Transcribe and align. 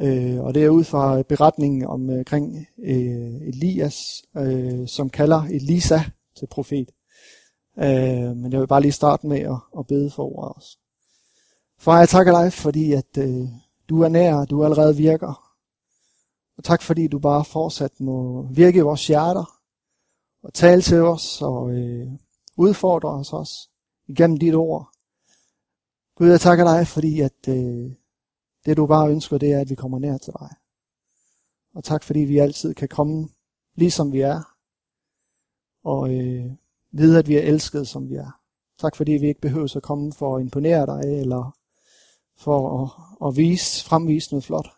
Øh, 0.00 0.40
og 0.40 0.54
det 0.54 0.64
er 0.64 0.68
ud 0.68 0.84
fra 0.84 1.18
øh, 1.18 1.24
beretningen 1.24 1.86
omkring 1.86 2.66
øh, 2.78 2.96
øh, 2.96 3.48
Elias, 3.48 4.22
øh, 4.36 4.88
som 4.88 5.10
kalder 5.10 5.42
Elisa 5.42 6.00
til 6.38 6.46
profet. 6.50 6.90
Øh, 7.78 8.36
men 8.36 8.52
jeg 8.52 8.60
vil 8.60 8.66
bare 8.66 8.80
lige 8.80 8.92
starte 8.92 9.26
med 9.26 9.40
at, 9.40 9.58
at 9.78 9.86
bede 9.86 10.10
for 10.10 10.22
ordet 10.22 10.52
også. 10.56 10.78
Far, 11.78 11.98
jeg 11.98 12.08
takker 12.08 12.42
dig, 12.42 12.52
fordi 12.52 12.92
at 12.92 13.18
øh, 13.18 13.48
du 13.88 14.02
er 14.02 14.08
nær, 14.08 14.44
du 14.44 14.64
allerede 14.64 14.96
virker. 14.96 15.50
Og 16.56 16.64
tak 16.64 16.82
fordi 16.82 17.06
du 17.08 17.18
bare 17.18 17.44
fortsat 17.44 18.00
må 18.00 18.46
virke 18.50 18.78
i 18.78 18.82
vores 18.82 19.06
hjerter, 19.06 19.60
og 20.42 20.54
tale 20.54 20.82
til 20.82 21.02
os, 21.02 21.42
og 21.42 21.70
øh, 21.70 22.06
udfordre 22.56 23.08
os 23.08 23.32
også 23.32 23.68
igennem 24.06 24.36
dit 24.36 24.54
ord. 24.54 24.88
Gud, 26.16 26.28
jeg 26.28 26.40
takker 26.40 26.64
dig, 26.64 26.86
fordi 26.86 27.20
at 27.20 27.48
øh, 27.48 27.92
det 28.66 28.76
du 28.76 28.86
bare 28.86 29.10
ønsker, 29.10 29.38
det 29.38 29.52
er, 29.52 29.60
at 29.60 29.70
vi 29.70 29.74
kommer 29.74 29.98
nær 29.98 30.18
til 30.18 30.32
dig. 30.40 30.50
Og 31.74 31.84
tak 31.84 32.04
fordi 32.04 32.20
vi 32.20 32.38
altid 32.38 32.74
kan 32.74 32.88
komme, 32.88 33.28
ligesom 33.74 34.12
vi 34.12 34.20
er, 34.20 34.56
og 35.84 36.14
øh, 36.14 36.52
vide, 36.92 37.18
at 37.18 37.28
vi 37.28 37.36
er 37.36 37.42
elsket, 37.42 37.88
som 37.88 38.08
vi 38.08 38.14
er. 38.14 38.40
Tak 38.78 38.96
fordi 38.96 39.12
vi 39.12 39.28
ikke 39.28 39.40
behøver 39.40 39.76
at 39.76 39.82
komme 39.82 40.12
for 40.12 40.36
at 40.36 40.42
imponere 40.42 40.86
dig, 40.86 41.20
eller 41.20 41.56
for 42.36 42.82
at, 42.82 42.90
at 43.28 43.36
vise, 43.36 43.84
fremvise 43.84 44.30
noget 44.30 44.44
flot. 44.44 44.68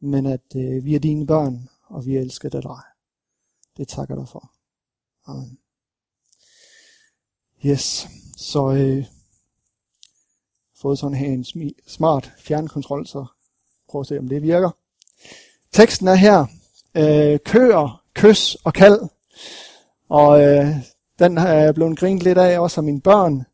Men 0.00 0.26
at 0.26 0.56
øh, 0.56 0.84
vi 0.84 0.94
er 0.94 0.98
dine 0.98 1.26
børn, 1.26 1.68
og 1.86 2.06
vi 2.06 2.16
er 2.16 2.20
elsket 2.20 2.54
af 2.54 2.62
dig. 2.62 2.82
Det 3.76 3.88
takker 3.88 4.14
dig 4.14 4.28
for. 4.28 4.52
Amen. 5.26 5.58
Yes, 7.66 8.08
så 8.36 8.72
øh, 8.72 9.17
fået 10.82 10.98
sådan 10.98 11.16
her 11.16 11.28
en 11.28 11.44
smart 11.86 12.30
fjernkontrol, 12.38 13.06
så 13.06 13.26
prøv 13.90 14.00
at 14.00 14.06
se, 14.06 14.18
om 14.18 14.28
det 14.28 14.42
virker. 14.42 14.70
Teksten 15.72 16.08
er 16.08 16.14
her. 16.14 16.46
Øh, 16.94 17.38
køer, 17.44 18.02
kys 18.14 18.54
og 18.54 18.72
kald. 18.72 19.00
Og 20.08 20.42
øh, 20.42 20.66
den 21.18 21.38
er 21.38 21.52
jeg 21.52 21.74
blevet 21.74 21.98
grint 21.98 22.22
lidt 22.22 22.38
af, 22.38 22.58
også 22.58 22.80
af 22.80 22.84
mine 22.84 23.00
børn. 23.00 23.44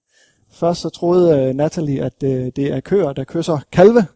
Først 0.51 0.81
så 0.81 0.89
troede 0.89 1.39
øh, 1.39 1.55
Natalie, 1.55 2.05
at 2.05 2.23
øh, 2.25 2.53
det 2.57 2.73
er 2.73 2.81
køer, 2.81 3.13
der 3.13 3.25
kysser 3.25 3.59
kalve. 3.73 4.07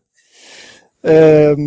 Øh, 1.04 1.58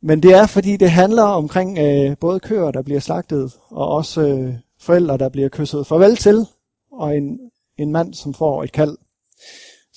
men 0.00 0.22
det 0.22 0.34
er, 0.34 0.46
fordi 0.46 0.76
det 0.76 0.90
handler 0.90 1.22
omkring 1.22 1.78
øh, 1.78 2.16
både 2.20 2.40
køer, 2.40 2.70
der 2.70 2.82
bliver 2.82 3.00
slagtet, 3.00 3.52
og 3.70 3.88
også 3.88 4.20
øh, 4.20 4.54
forældre, 4.80 5.18
der 5.18 5.28
bliver 5.28 5.48
kysset 5.48 5.86
farvel 5.86 6.16
til, 6.16 6.46
og 6.92 7.16
en, 7.16 7.38
en 7.78 7.92
mand, 7.92 8.14
som 8.14 8.34
får 8.34 8.64
et 8.64 8.72
kald. 8.72 8.96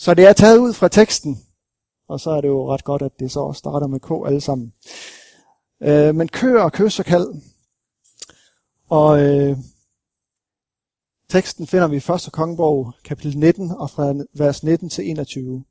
Så 0.01 0.13
det 0.13 0.25
er 0.25 0.33
taget 0.33 0.57
ud 0.57 0.73
fra 0.73 0.87
teksten, 0.87 1.39
og 2.07 2.19
så 2.19 2.29
er 2.29 2.41
det 2.41 2.47
jo 2.47 2.73
ret 2.73 2.83
godt, 2.83 3.01
at 3.01 3.19
det 3.19 3.31
så 3.31 3.39
også 3.39 3.59
starter 3.59 3.87
med 3.87 3.99
K 3.99 4.27
alle 4.27 4.41
sammen. 4.41 4.73
Øh, 5.83 6.15
men 6.15 6.27
køer 6.27 6.61
og 6.61 6.71
kys 6.71 6.99
og 6.99 7.05
kald. 7.05 7.27
Og 8.89 9.23
øh, 9.23 9.57
teksten 11.29 11.67
finder 11.67 11.87
vi 11.87 11.95
i 11.95 12.11
1. 12.13 12.29
kongebog, 12.31 12.93
kapitel 13.03 13.39
19, 13.39 13.71
og 13.71 13.89
fra 13.89 14.13
vers 14.33 14.63
19 14.63 14.89
til 14.89 15.09
21. 15.09 15.63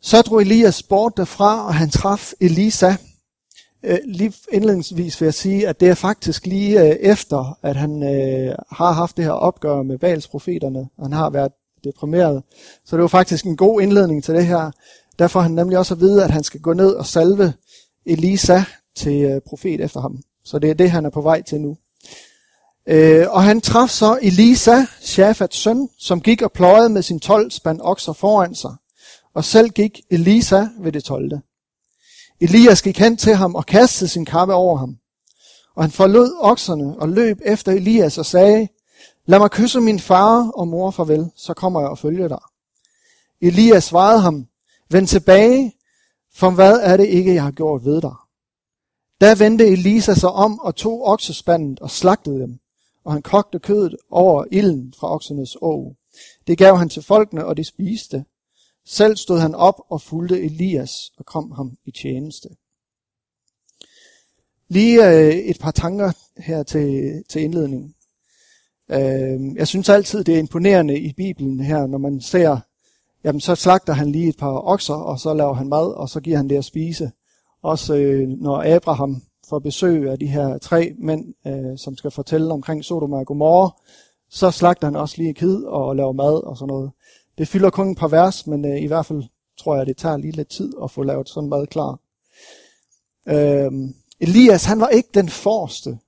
Så 0.00 0.22
drog 0.22 0.40
Elias 0.40 0.82
bort 0.82 1.16
derfra, 1.16 1.66
og 1.66 1.74
han 1.74 1.90
traf 1.90 2.32
Elisa. 2.40 2.96
Øh, 3.82 3.98
lige 4.04 4.34
indledningsvis 4.52 5.20
vil 5.20 5.26
jeg 5.26 5.34
sige, 5.34 5.68
at 5.68 5.80
det 5.80 5.88
er 5.88 5.94
faktisk 5.94 6.46
lige 6.46 6.80
øh, 6.80 6.96
efter, 7.00 7.58
at 7.62 7.76
han 7.76 8.02
øh, 8.02 8.54
har 8.70 8.92
haft 8.92 9.16
det 9.16 9.24
her 9.24 9.32
opgør 9.32 9.82
med 9.82 9.98
Bals 9.98 10.28
profeterne. 10.28 10.88
Han 10.98 11.12
har 11.12 11.30
været 11.30 11.52
deprimeret. 11.84 12.42
Så 12.84 12.96
det 12.96 13.02
var 13.02 13.08
faktisk 13.08 13.44
en 13.44 13.56
god 13.56 13.80
indledning 13.80 14.24
til 14.24 14.34
det 14.34 14.46
her. 14.46 14.70
Der 15.18 15.28
får 15.28 15.40
han 15.40 15.50
nemlig 15.50 15.78
også 15.78 15.94
at 15.94 16.00
vide, 16.00 16.24
at 16.24 16.30
han 16.30 16.44
skal 16.44 16.60
gå 16.60 16.72
ned 16.72 16.90
og 16.90 17.06
salve 17.06 17.52
Elisa 18.06 18.62
til 18.96 19.22
øh, 19.22 19.40
profet 19.46 19.80
efter 19.80 20.00
ham. 20.00 20.18
Så 20.44 20.58
det 20.58 20.70
er 20.70 20.74
det, 20.74 20.90
han 20.90 21.06
er 21.06 21.10
på 21.10 21.20
vej 21.20 21.42
til 21.42 21.60
nu. 21.60 21.76
Øh, 22.88 23.26
og 23.30 23.42
han 23.42 23.60
traf 23.60 23.88
så 23.88 24.18
Elisa, 24.22 24.84
Shafats 25.00 25.56
søn, 25.56 25.88
som 25.98 26.20
gik 26.20 26.42
og 26.42 26.52
pløjede 26.52 26.88
med 26.88 27.02
sin 27.02 27.20
12 27.20 27.50
spand 27.50 27.80
okser 27.82 28.12
foran 28.12 28.54
sig. 28.54 28.74
Og 29.34 29.44
selv 29.44 29.68
gik 29.68 30.00
Elisa 30.10 30.66
ved 30.80 30.92
det 30.92 31.04
12. 31.04 31.30
Elias 32.40 32.82
gik 32.82 32.98
hen 32.98 33.16
til 33.16 33.34
ham 33.34 33.54
og 33.54 33.66
kastede 33.66 34.10
sin 34.10 34.24
kappe 34.24 34.54
over 34.54 34.76
ham. 34.76 34.96
Og 35.76 35.84
han 35.84 35.90
forlod 35.90 36.36
okserne 36.40 36.94
og 36.98 37.08
løb 37.08 37.40
efter 37.44 37.72
Elias 37.72 38.18
og 38.18 38.26
sagde, 38.26 38.68
Lad 39.26 39.38
mig 39.38 39.50
kysse 39.50 39.80
min 39.80 40.00
far 40.00 40.50
og 40.50 40.68
mor 40.68 40.90
farvel, 40.90 41.30
så 41.36 41.54
kommer 41.54 41.80
jeg 41.80 41.90
og 41.90 41.98
følger 41.98 42.28
dig. 42.28 42.40
Elias 43.40 43.84
svarede 43.84 44.20
ham, 44.20 44.46
vend 44.90 45.06
tilbage, 45.06 45.72
for 46.34 46.50
hvad 46.50 46.80
er 46.82 46.96
det 46.96 47.06
ikke, 47.06 47.34
jeg 47.34 47.42
har 47.42 47.50
gjort 47.50 47.84
ved 47.84 48.00
dig? 48.00 48.14
Da 49.20 49.34
vendte 49.38 49.66
Elisa 49.66 50.14
sig 50.14 50.30
om 50.30 50.58
og 50.58 50.76
tog 50.76 51.04
oksespandet 51.04 51.80
og 51.80 51.90
slagtede 51.90 52.40
dem, 52.40 52.58
og 53.04 53.12
han 53.12 53.22
kogte 53.22 53.58
kødet 53.58 53.96
over 54.10 54.44
ilden 54.50 54.94
fra 54.98 55.14
oksernes 55.14 55.56
å. 55.56 55.96
Det 56.46 56.58
gav 56.58 56.76
han 56.76 56.88
til 56.88 57.02
folkene, 57.02 57.44
og 57.44 57.56
de 57.56 57.64
spiste. 57.64 58.24
Selv 58.86 59.16
stod 59.16 59.38
han 59.38 59.54
op 59.54 59.80
og 59.88 60.00
fulgte 60.00 60.42
Elias 60.42 61.12
og 61.16 61.26
kom 61.26 61.50
ham 61.50 61.76
i 61.84 61.90
tjeneste. 61.90 62.48
Lige 64.68 65.08
øh, 65.08 65.34
et 65.34 65.58
par 65.60 65.70
tanker 65.70 66.12
her 66.36 66.62
til, 66.62 67.22
til 67.28 67.42
indledningen. 67.42 67.94
Øh, 68.90 69.56
jeg 69.56 69.68
synes 69.68 69.88
altid, 69.88 70.24
det 70.24 70.34
er 70.34 70.38
imponerende 70.38 70.98
i 70.98 71.12
Bibelen 71.12 71.60
her, 71.60 71.86
når 71.86 71.98
man 71.98 72.20
ser, 72.20 72.58
jamen 73.24 73.40
så 73.40 73.54
slagter 73.54 73.92
han 73.92 74.12
lige 74.12 74.28
et 74.28 74.36
par 74.36 74.68
okser, 74.68 74.94
og 74.94 75.18
så 75.18 75.34
laver 75.34 75.54
han 75.54 75.68
mad, 75.68 75.94
og 75.94 76.08
så 76.08 76.20
giver 76.20 76.36
han 76.36 76.48
det 76.48 76.56
at 76.56 76.64
spise. 76.64 77.10
Også 77.62 77.94
øh, 77.94 78.28
når 78.28 78.74
Abraham 78.76 79.22
får 79.48 79.58
besøg 79.58 80.10
af 80.10 80.18
de 80.18 80.26
her 80.26 80.58
tre 80.58 80.92
mænd, 80.98 81.34
øh, 81.46 81.78
som 81.78 81.96
skal 81.96 82.10
fortælle 82.10 82.52
omkring 82.52 82.84
Sodom 82.84 83.12
og 83.12 83.26
Gomorra, 83.26 83.70
så 84.30 84.50
slagter 84.50 84.86
han 84.86 84.96
også 84.96 85.14
lige 85.18 85.30
et 85.30 85.36
kid 85.36 85.64
og 85.64 85.96
laver 85.96 86.12
mad 86.12 86.44
og 86.44 86.56
sådan 86.56 86.68
noget. 86.68 86.90
Det 87.38 87.48
fylder 87.48 87.70
kun 87.70 87.90
et 87.90 87.98
par 87.98 88.08
vers, 88.08 88.46
men 88.46 88.64
øh, 88.64 88.82
i 88.82 88.86
hvert 88.86 89.06
fald 89.06 89.22
tror 89.58 89.76
jeg, 89.76 89.86
det 89.86 89.96
tager 89.96 90.16
lige 90.16 90.36
lidt 90.36 90.48
tid 90.48 90.72
at 90.82 90.90
få 90.90 91.02
lavet 91.02 91.28
sådan 91.28 91.48
mad 91.48 91.66
klar. 91.66 91.98
Øh, 93.28 93.72
Elias, 94.20 94.64
han 94.64 94.80
var 94.80 94.88
ikke 94.88 95.08
den 95.14 95.28
forreste 95.28 95.98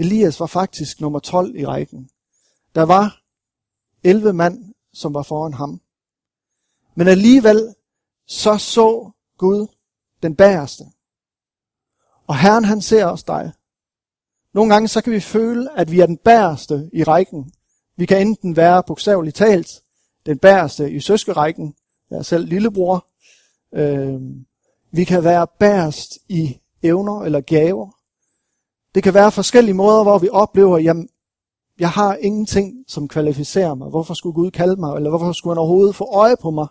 Elias 0.00 0.40
var 0.40 0.46
faktisk 0.46 1.00
nummer 1.00 1.18
12 1.18 1.56
i 1.56 1.66
rækken. 1.66 2.10
Der 2.74 2.82
var 2.82 3.22
11 4.04 4.32
mand, 4.32 4.74
som 4.92 5.14
var 5.14 5.22
foran 5.22 5.54
ham. 5.54 5.80
Men 6.94 7.08
alligevel 7.08 7.74
så 8.26 8.58
så 8.58 9.10
Gud 9.38 9.66
den 10.22 10.36
bagerste. 10.36 10.84
Og 12.26 12.38
Herren 12.38 12.64
han 12.64 12.82
ser 12.82 13.04
også 13.04 13.24
dig. 13.28 13.52
Nogle 14.54 14.72
gange 14.72 14.88
så 14.88 15.00
kan 15.00 15.12
vi 15.12 15.20
føle, 15.20 15.78
at 15.78 15.90
vi 15.90 16.00
er 16.00 16.06
den 16.06 16.16
bagerste 16.16 16.90
i 16.92 17.04
rækken. 17.04 17.52
Vi 17.96 18.06
kan 18.06 18.26
enten 18.26 18.56
være 18.56 18.82
bogstaveligt 18.86 19.36
talt 19.36 19.68
den 20.26 20.38
bagerste 20.38 20.90
i 20.90 21.00
søskerækken. 21.00 21.74
Jeg 22.10 22.18
er 22.18 22.22
selv 22.22 22.46
lillebror. 22.46 23.06
Øh, 23.74 24.20
vi 24.90 25.04
kan 25.04 25.24
være 25.24 25.46
bagerst 25.58 26.18
i 26.28 26.60
evner 26.82 27.22
eller 27.22 27.40
gaver. 27.40 27.99
Det 28.94 29.02
kan 29.02 29.14
være 29.14 29.32
forskellige 29.32 29.74
måder, 29.74 30.02
hvor 30.02 30.18
vi 30.18 30.28
oplever, 30.28 30.78
jamen, 30.78 31.08
jeg 31.78 31.90
har 31.90 32.14
ingenting, 32.14 32.84
som 32.88 33.08
kvalificerer 33.08 33.74
mig. 33.74 33.88
Hvorfor 33.88 34.14
skulle 34.14 34.34
Gud 34.34 34.50
kalde 34.50 34.76
mig? 34.76 34.96
Eller 34.96 35.10
hvorfor 35.10 35.32
skulle 35.32 35.54
han 35.54 35.58
overhovedet 35.58 35.94
få 35.94 36.04
øje 36.04 36.36
på 36.36 36.50
mig? 36.50 36.66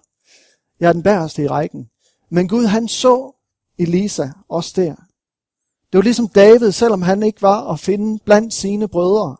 Jeg 0.79 0.89
er 0.89 0.93
den 0.93 1.03
bæreste 1.03 1.43
i 1.43 1.47
rækken. 1.47 1.89
Men 2.29 2.47
Gud, 2.47 2.65
han 2.65 2.87
så 2.87 3.31
Elisa 3.77 4.27
også 4.49 4.73
der. 4.75 4.95
Det 5.91 5.97
var 5.97 6.01
ligesom 6.01 6.27
David, 6.27 6.71
selvom 6.71 7.01
han 7.01 7.23
ikke 7.23 7.41
var 7.41 7.71
at 7.71 7.79
finde 7.79 8.19
blandt 8.25 8.53
sine 8.53 8.87
brødre. 8.87 9.37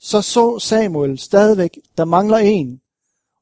Så 0.00 0.22
så 0.22 0.58
Samuel 0.58 1.18
stadigvæk, 1.18 1.78
der 1.96 2.04
mangler 2.04 2.38
en. 2.38 2.80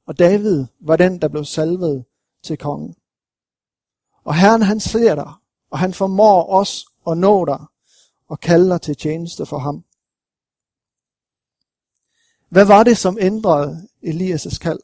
Og 0.07 0.19
David 0.19 0.65
var 0.81 0.97
den, 0.97 1.21
der 1.21 1.29
blev 1.29 1.45
salvet 1.45 2.05
til 2.45 2.59
kongen. 2.59 2.95
Og 4.25 4.35
Herren 4.35 4.63
han 4.63 4.81
ser 4.81 5.15
dig, 5.15 5.33
og 5.71 5.79
han 5.79 5.95
formår 5.95 6.51
os 6.51 6.87
at 7.07 7.19
nå 7.19 7.45
dig 7.45 7.61
og 8.29 8.41
kalder 8.41 8.79
til 8.79 8.97
tjeneste 8.97 9.47
for 9.47 9.59
ham. 9.59 9.85
Hvad 12.49 12.65
var 12.65 12.83
det, 12.83 12.99
som 12.99 13.19
ændrede 13.21 13.89
Elias' 14.05 14.59
kald? 14.59 14.79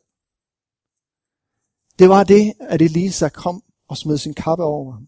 Det 1.98 2.08
var 2.08 2.24
det, 2.24 2.52
at 2.60 2.82
Elisa 2.82 3.28
kom 3.28 3.62
og 3.88 3.96
smed 3.96 4.18
sin 4.18 4.34
kappe 4.34 4.64
over 4.64 4.92
ham. 4.92 5.06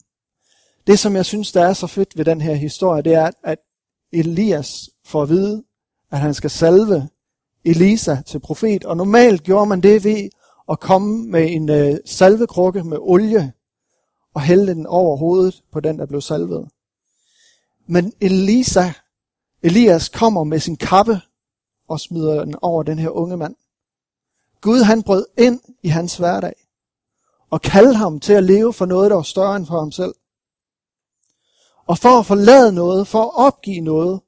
Det, 0.87 0.99
som 0.99 1.17
jeg 1.17 1.27
synes, 1.27 1.53
der 1.53 1.65
er 1.67 1.73
så 1.73 1.87
fedt 1.87 2.17
ved 2.17 2.25
den 2.25 2.41
her 2.41 2.55
historie, 2.55 3.03
det 3.03 3.15
er, 3.15 3.31
at 3.43 3.59
Elias 4.13 4.91
får 5.05 5.23
at 5.23 5.29
vide, 5.29 5.65
at 6.11 6.19
han 6.19 6.35
skal 6.35 6.51
salve 6.51 7.09
Elisa 7.65 8.17
til 8.27 8.41
profet. 8.41 8.85
Og 8.85 8.97
normalt 8.97 9.43
gjorde 9.43 9.67
man 9.67 9.81
det 9.81 10.05
ved 10.05 10.29
at 10.71 10.81
komme 10.81 11.31
med 11.31 11.51
en 11.51 11.71
øh, 11.71 11.97
salvekrukke 12.05 12.85
med 12.85 12.99
olie 13.01 13.53
og 14.35 14.43
hælde 14.43 14.75
den 14.75 14.87
over 14.87 15.17
hovedet 15.17 15.63
på 15.73 15.81
den, 15.81 15.99
der 15.99 16.07
blev 16.07 16.21
salvet. 16.21 16.69
Men 17.87 18.13
Elisa, 18.21 18.93
Elias 19.63 20.09
kommer 20.09 20.45
med 20.45 20.61
sin 20.61 20.77
kappe 20.77 21.21
og 21.89 22.01
smider 22.01 22.45
den 22.45 22.55
over 22.63 22.83
den 22.83 22.99
her 22.99 23.11
unge 23.11 23.37
mand. 23.37 23.57
Gud 24.61 24.83
han 24.83 25.03
brød 25.03 25.27
ind 25.39 25.61
i 25.83 25.89
hans 25.89 26.17
hverdag. 26.17 26.55
og 27.51 27.63
kaldte 27.63 27.95
ham 27.95 28.21
til 28.21 28.33
at 28.33 28.45
leve 28.45 28.73
for 28.73 28.87
noget, 28.87 29.11
der 29.11 29.17
var 29.17 29.23
større 29.23 29.57
end 29.57 29.67
for 29.67 29.79
ham 29.79 29.93
selv. 29.93 30.15
Og 31.87 31.99
for 31.99 32.19
at 32.19 32.27
forlade 32.27 32.73
noget, 32.73 33.09
for 33.09 33.23
at 33.23 33.31
opgive 33.35 33.81
noget, 33.81 34.21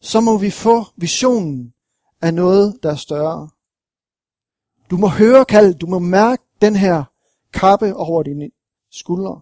så 0.00 0.20
må 0.20 0.38
vi 0.38 0.50
få 0.50 0.84
visionen 0.96 1.74
af 2.20 2.34
noget, 2.34 2.78
der 2.82 2.90
er 2.90 2.96
større. 2.96 3.48
Du 4.90 4.96
må 4.96 5.08
høre 5.08 5.44
kald, 5.44 5.74
du 5.74 5.86
må 5.86 5.98
mærke 5.98 6.42
den 6.60 6.76
her 6.76 7.04
kappe 7.52 7.96
over 7.96 8.22
dine 8.22 8.50
skuldre. 8.90 9.40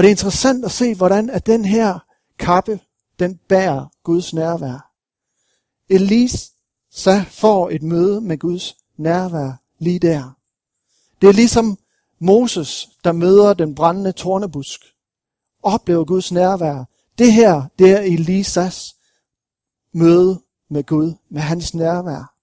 Og 0.00 0.04
det 0.04 0.08
er 0.08 0.12
interessant 0.12 0.64
at 0.64 0.70
se, 0.70 0.94
hvordan 0.94 1.30
at 1.30 1.46
den 1.46 1.64
her 1.64 1.98
kappe, 2.38 2.80
den 3.18 3.36
bærer 3.48 3.86
Guds 4.02 4.34
nærvær. 4.34 4.92
Elise 5.88 6.50
så 6.90 7.24
får 7.30 7.70
et 7.70 7.82
møde 7.82 8.20
med 8.20 8.38
Guds 8.38 8.76
nærvær 8.96 9.52
lige 9.78 9.98
der. 9.98 10.30
Det 11.20 11.28
er 11.28 11.32
ligesom 11.32 11.78
Moses, 12.18 12.88
der 13.04 13.12
møder 13.12 13.54
den 13.54 13.74
brændende 13.74 14.12
tornebusk. 14.12 14.80
Oplever 15.62 16.04
Guds 16.04 16.32
nærvær. 16.32 16.84
Det 17.18 17.32
her, 17.32 17.62
det 17.78 17.90
er 17.90 18.00
Elisas 18.00 18.96
møde 19.92 20.42
med 20.70 20.84
Gud, 20.84 21.14
med 21.28 21.40
hans 21.42 21.74
nærvær. 21.74 22.34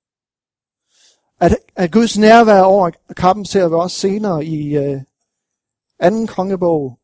At, 1.40 1.58
at 1.76 1.92
Guds 1.92 2.18
nærvær 2.18 2.62
over 2.62 2.92
kappen 3.16 3.46
ser 3.46 3.68
vi 3.68 3.74
også 3.74 4.00
senere 4.00 4.46
i 4.46 4.78
øh, 4.78 5.02
anden 6.00 6.28
kongebog 6.28 7.00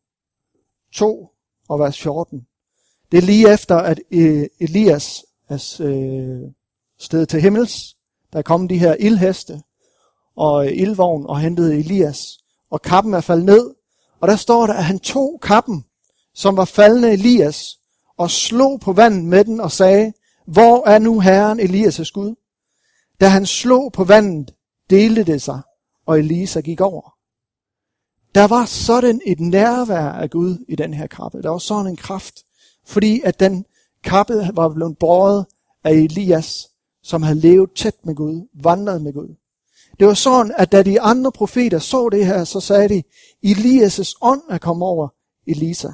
2 0.94 1.28
og 1.68 1.80
vers 1.80 2.00
14. 2.00 2.46
Det 3.12 3.18
er 3.18 3.22
lige 3.22 3.52
efter, 3.52 3.76
at 3.76 4.00
øh, 4.10 4.46
Elias 4.60 5.24
er 5.48 5.76
øh, 5.80 6.50
sted 6.98 7.26
til 7.26 7.40
himmels. 7.40 7.96
Der 8.32 8.38
er 8.38 8.42
kommet 8.42 8.70
de 8.70 8.78
her 8.78 8.94
ildheste 8.94 9.62
og 10.36 10.66
øh, 10.66 10.72
ildvogn 10.72 11.26
og 11.26 11.40
hentede 11.40 11.78
Elias. 11.78 12.38
Og 12.70 12.82
kappen 12.82 13.14
er 13.14 13.20
faldet 13.20 13.44
ned. 13.44 13.74
Og 14.20 14.28
der 14.28 14.36
står 14.36 14.66
der, 14.66 14.74
at 14.74 14.84
han 14.84 14.98
tog 14.98 15.40
kappen, 15.42 15.84
som 16.34 16.56
var 16.56 16.64
faldende 16.64 17.12
Elias, 17.12 17.78
og 18.16 18.30
slog 18.30 18.80
på 18.80 18.92
vandet 18.92 19.24
med 19.24 19.44
den 19.44 19.60
og 19.60 19.72
sagde, 19.72 20.12
hvor 20.46 20.88
er 20.88 20.98
nu 20.98 21.20
Herren 21.20 21.60
Elias' 21.60 22.10
Gud? 22.12 22.34
Da 23.20 23.28
han 23.28 23.46
slog 23.46 23.92
på 23.92 24.04
vandet, 24.04 24.54
delte 24.90 25.24
det 25.24 25.42
sig, 25.42 25.60
og 26.06 26.18
Elisa 26.18 26.60
gik 26.60 26.80
over. 26.80 27.13
Der 28.34 28.46
var 28.46 28.64
sådan 28.64 29.20
et 29.26 29.40
nærvær 29.40 30.08
af 30.08 30.30
Gud 30.30 30.64
i 30.68 30.76
den 30.76 30.94
her 30.94 31.06
kappe. 31.06 31.42
Der 31.42 31.48
var 31.48 31.58
sådan 31.58 31.86
en 31.86 31.96
kraft, 31.96 32.44
fordi 32.86 33.20
at 33.24 33.40
den 33.40 33.66
kappe 34.04 34.50
var 34.54 34.68
blevet 34.68 34.98
båret 34.98 35.46
af 35.84 35.92
Elias, 35.92 36.68
som 37.02 37.22
havde 37.22 37.40
levet 37.40 37.70
tæt 37.72 38.06
med 38.06 38.14
Gud, 38.14 38.48
vandret 38.54 39.02
med 39.02 39.12
Gud. 39.12 39.34
Det 39.98 40.06
var 40.06 40.14
sådan, 40.14 40.54
at 40.58 40.72
da 40.72 40.82
de 40.82 41.00
andre 41.00 41.32
profeter 41.32 41.78
så 41.78 42.08
det 42.08 42.26
her, 42.26 42.44
så 42.44 42.60
sagde 42.60 42.88
de, 42.88 43.02
Elias' 43.46 44.12
ånd 44.20 44.42
er 44.50 44.58
kommet 44.58 44.86
over 44.86 45.08
Elisa. 45.46 45.88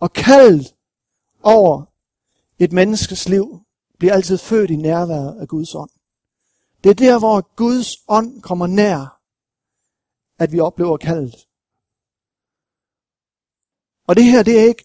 Og 0.00 0.12
kaldet 0.12 0.74
over 1.42 1.82
et 2.58 2.72
menneskes 2.72 3.28
liv 3.28 3.60
bliver 3.98 4.14
altid 4.14 4.38
født 4.38 4.70
i 4.70 4.76
nærværet 4.76 5.40
af 5.40 5.48
Guds 5.48 5.74
ånd. 5.74 5.90
Det 6.84 6.90
er 6.90 6.94
der, 6.94 7.18
hvor 7.18 7.54
Guds 7.56 7.96
ånd 8.08 8.42
kommer 8.42 8.66
nær, 8.66 9.21
at 10.38 10.52
vi 10.52 10.60
oplever 10.60 10.96
kaldet. 10.96 11.34
Og 14.08 14.16
det 14.16 14.24
her, 14.24 14.42
det 14.42 14.60
er 14.60 14.64
ikke 14.64 14.84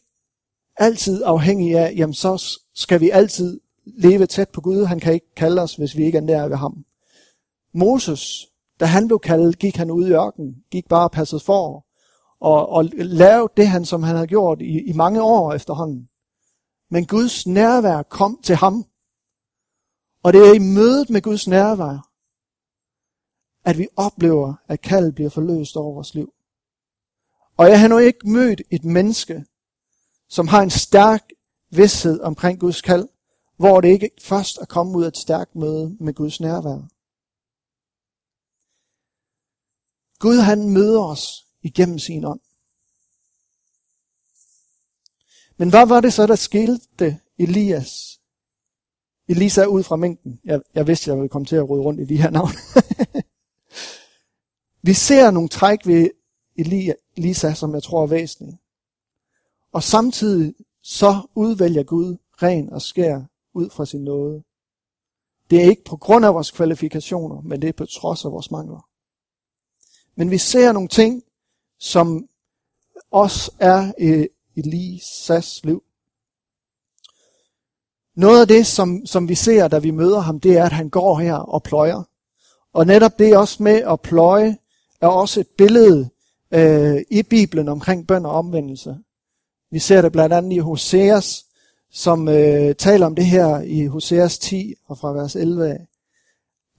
altid 0.78 1.24
afhængigt 1.24 1.78
af, 1.78 1.94
jamen 1.98 2.14
så 2.14 2.60
skal 2.74 3.02
vi 3.02 3.10
altid 3.10 3.60
leve 3.86 4.26
tæt 4.26 4.50
på 4.50 4.62
Gud. 4.62 4.86
Han 4.86 5.00
kan 5.00 5.14
ikke 5.14 5.36
kalde 5.36 5.62
os, 5.62 5.76
hvis 5.76 5.98
vi 5.98 6.06
ikke 6.06 6.18
er 6.18 6.22
nær 6.22 6.48
ved 6.48 6.58
ham. 6.58 6.86
Moses, 7.74 8.48
da 8.80 8.86
han 8.86 9.08
blev 9.08 9.20
kaldet, 9.20 9.60
gik 9.60 9.76
han 9.76 9.92
ud 9.92 10.08
i 10.08 10.12
ørkenen, 10.12 10.64
gik 10.72 10.88
bare 10.88 11.10
passet 11.10 11.42
for, 11.42 11.86
og, 12.40 12.70
og 12.70 12.86
lavede 12.94 13.54
det, 13.58 13.68
han, 13.68 13.86
som 13.86 14.04
han 14.04 14.16
havde 14.16 14.28
gjort 14.28 14.62
i, 14.62 14.90
i 14.90 14.94
mange 14.94 15.22
år 15.22 15.54
efterhånden. 15.54 16.10
Men 16.92 17.06
Guds 17.06 17.48
nærvær 17.48 18.04
kom 18.04 18.40
til 18.44 18.56
ham. 18.56 18.86
Og 20.24 20.34
det 20.34 20.50
er 20.50 20.54
i 20.54 20.60
mødet 20.60 21.10
med 21.10 21.22
Guds 21.22 21.48
nærvær, 21.48 22.07
at 23.68 23.78
vi 23.78 23.88
oplever, 23.96 24.54
at 24.68 24.82
kaldet 24.82 25.16
bliver 25.16 25.30
forløst 25.30 25.76
over 25.76 25.94
vores 25.94 26.14
liv. 26.14 26.34
Og 27.58 27.70
jeg 27.70 27.80
har 27.80 27.88
nu 27.88 27.98
ikke 27.98 28.30
mødt 28.30 28.62
et 28.72 28.84
menneske, 28.84 29.46
som 30.30 30.48
har 30.48 30.62
en 30.62 30.70
stærk 30.70 31.22
vidshed 31.70 32.20
omkring 32.20 32.60
Guds 32.60 32.82
kald, 32.82 33.08
hvor 33.58 33.82
det 33.82 33.90
ikke 33.90 34.12
først 34.22 34.58
er 34.58 34.66
kommet 34.66 34.96
ud 34.96 35.04
af 35.04 35.08
et 35.08 35.18
stærkt 35.18 35.56
møde 35.56 35.98
med 36.00 36.14
Guds 36.14 36.40
nærvær. 36.40 36.88
Gud 40.20 40.38
han 40.38 40.70
møder 40.70 41.04
os 41.04 41.46
igennem 41.62 42.00
sin 42.00 42.26
ånd. 42.26 42.40
Men 45.58 45.70
hvad 45.70 45.88
var 45.88 46.02
det 46.02 46.14
så, 46.14 46.28
der 46.28 46.36
skilte 46.36 47.20
Elias? 47.38 48.20
Elisa 49.28 49.66
ud 49.66 49.84
fra 49.84 49.96
mængden. 49.96 50.42
Jeg, 50.44 50.62
jeg 50.76 50.88
vidste, 50.88 51.10
jeg 51.10 51.18
ville 51.18 51.30
komme 51.30 51.46
til 51.46 51.56
at 51.56 51.70
rode 51.70 51.82
rundt 51.82 52.00
i 52.02 52.06
de 52.06 52.22
her 52.22 52.30
navne. 52.30 52.54
Vi 54.82 54.94
ser 54.94 55.32
nogle 55.32 55.50
træk 55.50 55.88
ved 55.88 56.10
Elisa, 57.18 57.54
som 57.54 57.74
jeg 57.74 57.84
tror 57.84 58.04
er 58.04 58.08
væsentlige. 58.08 58.60
Og 59.72 59.84
samtidig 59.84 60.54
så 60.84 61.22
udvælger 61.36 61.84
Gud 61.84 62.18
ren 62.44 62.74
og 62.74 62.82
skær 62.82 63.22
ud 63.54 63.70
fra 63.70 63.86
sin 63.86 64.04
nåde. 64.04 64.44
Det 65.50 65.64
er 65.64 65.70
ikke 65.70 65.84
på 65.84 65.98
grund 65.98 66.26
af 66.26 66.34
vores 66.34 66.52
kvalifikationer, 66.52 67.42
men 67.42 67.62
det 67.62 67.68
er 67.68 67.74
på 67.74 67.86
trods 67.86 68.26
af 68.26 68.32
vores 68.32 68.52
mangler. 68.52 68.90
Men 70.16 70.32
vi 70.32 70.38
ser 70.38 70.72
nogle 70.72 70.88
ting, 70.88 71.24
som 71.80 72.28
også 73.12 73.52
er 73.60 73.92
i 74.00 74.28
Elisas 74.56 75.62
liv. 75.64 75.84
Noget 78.16 78.42
af 78.42 78.48
det, 78.48 78.68
som, 78.68 79.06
som 79.06 79.30
vi 79.30 79.36
ser, 79.36 79.68
da 79.68 79.80
vi 79.80 79.92
møder 79.92 80.20
ham, 80.20 80.40
det 80.40 80.58
er, 80.58 80.66
at 80.66 80.72
han 80.72 80.90
går 80.90 81.20
her 81.20 81.36
og 81.36 81.64
pløjer. 81.64 82.04
Og 82.74 82.86
netop 82.86 83.20
det 83.20 83.38
også 83.38 83.64
med 83.64 83.76
at 83.76 84.02
pløje, 84.02 84.58
er 85.02 85.08
også 85.08 85.40
et 85.40 85.48
billede 85.58 86.10
øh, 86.52 87.02
i 87.10 87.24
Bibelen 87.24 87.68
omkring 87.68 88.08
bøn 88.08 88.26
og 88.26 88.32
omvendelse. 88.32 88.98
Vi 89.72 89.80
ser 89.80 90.02
det 90.02 90.12
blandt 90.12 90.34
andet 90.34 90.56
i 90.56 90.58
Hoseas, 90.58 91.46
som 91.92 92.28
øh, 92.28 92.76
taler 92.76 93.06
om 93.06 93.16
det 93.16 93.26
her 93.26 93.62
i 93.62 93.86
Hoseas 93.86 94.38
10 94.38 94.74
og 94.88 94.98
fra 94.98 95.14
vers 95.14 95.36
11 95.36 95.70
af. 95.70 95.88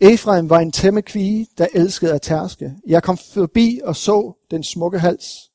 Efraim 0.01 0.51
var 0.51 0.59
en 0.59 0.73
tæmmekvige, 0.73 1.47
der 1.59 1.67
elskede 1.75 2.15
at 2.15 2.23
tærske. 2.23 2.75
Jeg 2.87 3.03
kom 3.03 3.19
forbi 3.19 3.81
og 3.85 3.97
så 3.97 4.33
den 4.51 4.65
smukke 4.65 4.99
hals. 4.99 5.51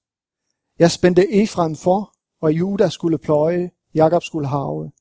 Jeg 0.80 0.92
spændte 0.92 1.34
Efraim 1.34 1.76
for, 1.76 2.14
og 2.42 2.54
Juda 2.54 2.90
skulle 2.90 3.18
pløje, 3.18 3.72
Jakob 3.96 4.24
skulle 4.24 4.48
have. 4.48 4.92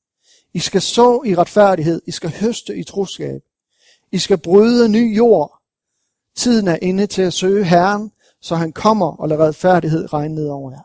I 0.54 0.58
skal 0.58 0.82
så 0.82 1.22
i 1.26 1.34
retfærdighed, 1.34 2.02
I 2.06 2.10
skal 2.10 2.30
høste 2.40 2.76
i 2.76 2.84
troskab. 2.84 3.42
I 4.12 4.18
skal 4.18 4.38
bryde 4.38 4.88
ny 4.88 5.16
jord. 5.16 5.61
Tiden 6.36 6.68
er 6.68 6.78
inde 6.82 7.06
til 7.06 7.22
at 7.22 7.32
søge 7.32 7.64
Herren, 7.64 8.12
så 8.40 8.54
han 8.56 8.72
kommer 8.72 9.06
og 9.06 9.28
lader 9.28 9.46
retfærdighed 9.46 10.12
regne 10.12 10.34
ned 10.34 10.48
over 10.48 10.70
jer. 10.70 10.82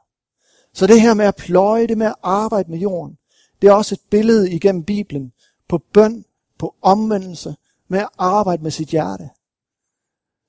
Så 0.74 0.88
det 0.88 1.02
her 1.02 1.14
med 1.14 1.26
at 1.26 1.36
pløje, 1.36 1.88
det 1.88 1.98
med 1.98 2.08
at 2.08 2.16
arbejde 2.24 2.72
med 2.72 2.80
jorden, 2.80 3.18
det 3.62 3.68
er 3.68 3.74
også 3.74 3.96
et 3.96 4.10
billede 4.10 4.52
igennem 4.52 4.84
Bibelen 4.84 5.32
på 5.70 5.82
bøn, 5.94 6.26
på 6.60 6.76
omvendelse, 6.82 7.56
med 7.88 8.00
at 8.00 8.10
arbejde 8.18 8.64
med 8.64 8.72
sit 8.72 8.88
hjerte. 8.88 9.30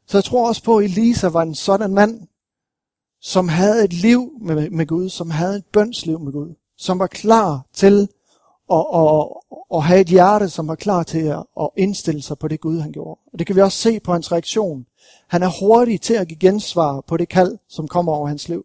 Så 0.06 0.18
jeg 0.18 0.24
tror 0.24 0.48
også 0.48 0.62
på, 0.62 0.78
at 0.78 0.84
Elisa 0.84 1.28
var 1.28 1.42
en 1.42 1.54
sådan 1.54 1.94
mand, 1.94 2.28
som 3.20 3.48
havde 3.48 3.84
et 3.84 3.92
liv 3.92 4.32
med, 4.40 4.70
med 4.70 4.86
Gud, 4.86 5.08
som 5.08 5.30
havde 5.30 5.56
et 5.56 5.64
bønsliv 5.72 6.20
med 6.20 6.32
Gud, 6.32 6.54
som 6.76 6.98
var 6.98 7.06
klar 7.06 7.66
til 7.72 8.08
at, 8.72 8.86
at, 8.94 9.26
at 9.74 9.82
have 9.82 10.00
et 10.00 10.06
hjerte, 10.06 10.48
som 10.48 10.68
var 10.68 10.74
klar 10.74 11.02
til 11.02 11.18
at, 11.18 11.44
at 11.60 11.70
indstille 11.76 12.22
sig 12.22 12.38
på 12.38 12.48
det 12.48 12.60
Gud, 12.60 12.80
han 12.80 12.92
gjorde. 12.92 13.20
Og 13.32 13.38
det 13.38 13.46
kan 13.46 13.56
vi 13.56 13.60
også 13.60 13.78
se 13.78 14.00
på 14.00 14.12
hans 14.12 14.32
reaktion. 14.32 14.86
Han 15.28 15.42
er 15.42 15.60
hurtig 15.60 16.00
til 16.00 16.14
at 16.14 16.28
give 16.28 16.38
gensvar 16.38 17.00
på 17.00 17.16
det 17.16 17.28
kald, 17.28 17.58
som 17.68 17.88
kommer 17.88 18.12
over 18.12 18.28
hans 18.28 18.48
liv. 18.48 18.64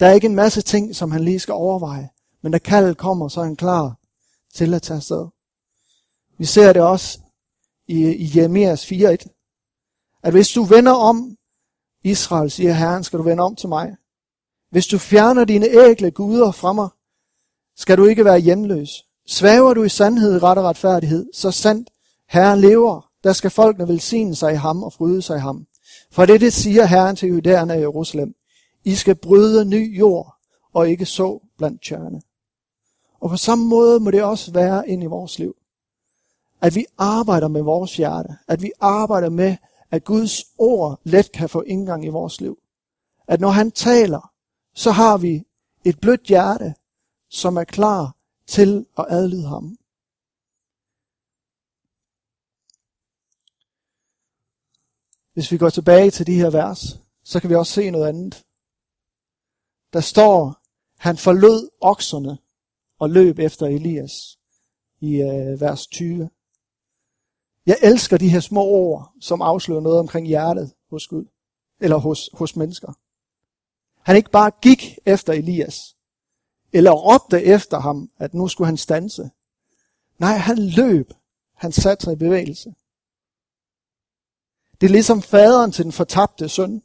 Der 0.00 0.06
er 0.06 0.12
ikke 0.12 0.26
en 0.26 0.34
masse 0.34 0.62
ting, 0.62 0.96
som 0.96 1.10
han 1.10 1.24
lige 1.24 1.38
skal 1.38 1.54
overveje, 1.54 2.08
men 2.42 2.52
da 2.52 2.58
kaldet 2.58 2.96
kommer, 2.96 3.28
så 3.28 3.40
er 3.40 3.44
han 3.44 3.56
klar 3.56 3.98
til 4.54 4.74
at 4.74 4.82
tage 4.82 4.96
afsted. 4.96 5.26
Vi 6.38 6.44
ser 6.44 6.72
det 6.72 6.82
også 6.82 7.18
i, 7.88 8.04
i 8.04 8.30
Jeremias 8.36 8.92
4.1, 8.92 10.20
at 10.22 10.32
hvis 10.32 10.48
du 10.48 10.62
vender 10.62 10.92
om, 10.92 11.36
Israel, 12.04 12.50
siger 12.50 12.72
Herren, 12.72 13.04
skal 13.04 13.18
du 13.18 13.24
vende 13.24 13.42
om 13.42 13.56
til 13.56 13.68
mig. 13.68 13.96
Hvis 14.70 14.86
du 14.86 14.98
fjerner 14.98 15.44
dine 15.44 15.66
ægle 15.66 16.10
guder 16.10 16.50
fra 16.50 16.72
mig, 16.72 16.88
skal 17.76 17.98
du 17.98 18.04
ikke 18.04 18.24
være 18.24 18.38
hjemløs. 18.38 19.06
Svæver 19.26 19.74
du 19.74 19.82
i 19.82 19.88
sandhed, 19.88 20.42
ret 20.42 20.58
og 20.58 20.64
retfærdighed, 20.64 21.26
så 21.32 21.50
sandt 21.50 21.90
Herren 22.28 22.60
lever, 22.60 23.11
der 23.24 23.32
skal 23.32 23.50
folkene 23.50 23.88
velsigne 23.88 24.34
sig 24.34 24.52
i 24.52 24.56
ham 24.56 24.82
og 24.82 24.92
fryde 24.92 25.22
sig 25.22 25.36
i 25.36 25.40
ham. 25.40 25.66
For 26.10 26.26
det, 26.26 26.40
det 26.40 26.52
siger 26.52 26.84
Herren 26.84 27.16
til 27.16 27.28
judæerne 27.28 27.74
i 27.74 27.80
Jerusalem. 27.80 28.34
I 28.84 28.94
skal 28.94 29.14
bryde 29.14 29.64
ny 29.64 29.98
jord, 29.98 30.36
og 30.72 30.88
ikke 30.88 31.06
så 31.06 31.40
blandt 31.58 31.82
tjørne. 31.82 32.22
Og 33.20 33.30
på 33.30 33.36
samme 33.36 33.64
måde 33.64 34.00
må 34.00 34.10
det 34.10 34.22
også 34.22 34.52
være 34.52 34.88
ind 34.88 35.02
i 35.02 35.06
vores 35.06 35.38
liv. 35.38 35.56
At 36.60 36.74
vi 36.74 36.84
arbejder 36.98 37.48
med 37.48 37.62
vores 37.62 37.96
hjerte. 37.96 38.36
At 38.48 38.62
vi 38.62 38.72
arbejder 38.80 39.30
med, 39.30 39.56
at 39.90 40.04
Guds 40.04 40.44
ord 40.58 41.00
let 41.04 41.32
kan 41.32 41.48
få 41.48 41.60
indgang 41.60 42.04
i 42.04 42.08
vores 42.08 42.40
liv. 42.40 42.58
At 43.28 43.40
når 43.40 43.50
han 43.50 43.70
taler, 43.70 44.30
så 44.74 44.90
har 44.90 45.16
vi 45.16 45.44
et 45.84 46.00
blødt 46.00 46.22
hjerte, 46.22 46.74
som 47.30 47.56
er 47.56 47.64
klar 47.64 48.16
til 48.46 48.86
at 48.98 49.06
adlyde 49.08 49.46
ham. 49.46 49.76
Hvis 55.32 55.52
vi 55.52 55.58
går 55.58 55.70
tilbage 55.70 56.10
til 56.10 56.26
de 56.26 56.34
her 56.34 56.50
vers, 56.50 57.00
så 57.24 57.40
kan 57.40 57.50
vi 57.50 57.54
også 57.54 57.72
se 57.72 57.90
noget 57.90 58.08
andet. 58.08 58.44
Der 59.92 60.00
står, 60.00 60.56
han 60.98 61.16
forlod 61.16 61.68
okserne 61.80 62.38
og 62.98 63.10
løb 63.10 63.38
efter 63.38 63.66
Elias 63.66 64.38
i 65.00 65.22
øh, 65.22 65.60
vers 65.60 65.86
20. 65.86 66.30
Jeg 67.66 67.76
elsker 67.82 68.16
de 68.16 68.28
her 68.28 68.40
små 68.40 68.62
ord, 68.62 69.12
som 69.20 69.42
afslører 69.42 69.80
noget 69.80 69.98
omkring 69.98 70.26
hjertet 70.26 70.72
hos 70.90 71.08
Gud, 71.08 71.24
eller 71.80 71.96
hos, 71.96 72.30
hos 72.32 72.56
mennesker. 72.56 72.92
Han 74.00 74.16
ikke 74.16 74.30
bare 74.30 74.50
gik 74.62 74.98
efter 75.06 75.32
Elias, 75.32 75.96
eller 76.72 76.90
råbte 76.90 77.42
efter 77.42 77.78
ham, 77.78 78.10
at 78.18 78.34
nu 78.34 78.48
skulle 78.48 78.66
han 78.66 78.76
stanse. 78.76 79.30
Nej, 80.18 80.36
han 80.36 80.58
løb. 80.58 81.12
Han 81.54 81.72
satte 81.72 82.04
sig 82.04 82.12
i 82.12 82.16
bevægelse. 82.16 82.74
Det 84.82 84.88
er 84.88 84.92
ligesom 84.92 85.22
faderen 85.22 85.72
til 85.72 85.84
den 85.84 85.92
fortabte 85.92 86.48
søn, 86.48 86.82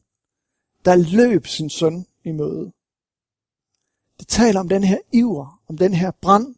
der 0.86 0.96
løb 0.96 1.48
sin 1.48 1.70
søn 1.70 2.06
i 2.24 2.32
møde. 2.32 2.72
Det 4.20 4.28
taler 4.28 4.60
om 4.60 4.70
den 4.70 4.84
her 4.84 4.98
iver, 5.14 5.62
om 5.68 5.78
den 5.78 5.94
her 5.94 6.12
brand 6.12 6.56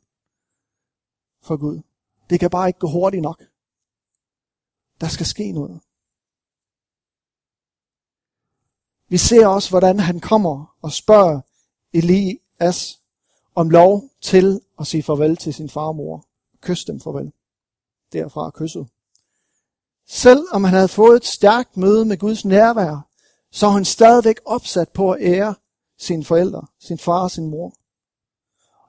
for 1.41 1.57
Gud. 1.57 1.81
Det 2.29 2.39
kan 2.39 2.49
bare 2.49 2.69
ikke 2.69 2.79
gå 2.79 2.87
hurtigt 2.89 3.21
nok. 3.21 3.43
Der 5.01 5.07
skal 5.07 5.25
ske 5.25 5.51
noget. 5.51 5.81
Vi 9.07 9.17
ser 9.17 9.47
også, 9.47 9.69
hvordan 9.69 9.99
han 9.99 10.19
kommer 10.19 10.75
og 10.81 10.91
spørger 10.91 11.41
Elias 11.93 13.01
om 13.55 13.69
lov 13.69 14.03
til 14.21 14.61
at 14.79 14.87
sige 14.87 15.03
farvel 15.03 15.37
til 15.37 15.53
sin 15.53 15.69
far 15.69 15.87
og 15.87 15.95
mor. 15.95 16.25
Kys 16.61 16.85
dem 16.85 16.99
farvel. 16.99 17.31
Derfra 18.13 18.51
kysset. 18.53 18.87
Selv 20.11 20.47
om 20.51 20.63
han 20.63 20.73
havde 20.73 20.87
fået 20.87 21.15
et 21.15 21.25
stærkt 21.25 21.77
møde 21.77 22.05
med 22.05 22.17
Guds 22.17 22.45
nærvær, 22.45 23.07
så 23.51 23.65
var 23.65 23.73
han 23.73 23.85
stadigvæk 23.85 24.39
opsat 24.45 24.89
på 24.89 25.11
at 25.11 25.21
ære 25.21 25.55
sine 25.97 26.25
forældre, 26.25 26.67
sin 26.79 26.97
far 26.97 27.23
og 27.23 27.31
sin 27.31 27.49
mor. 27.49 27.73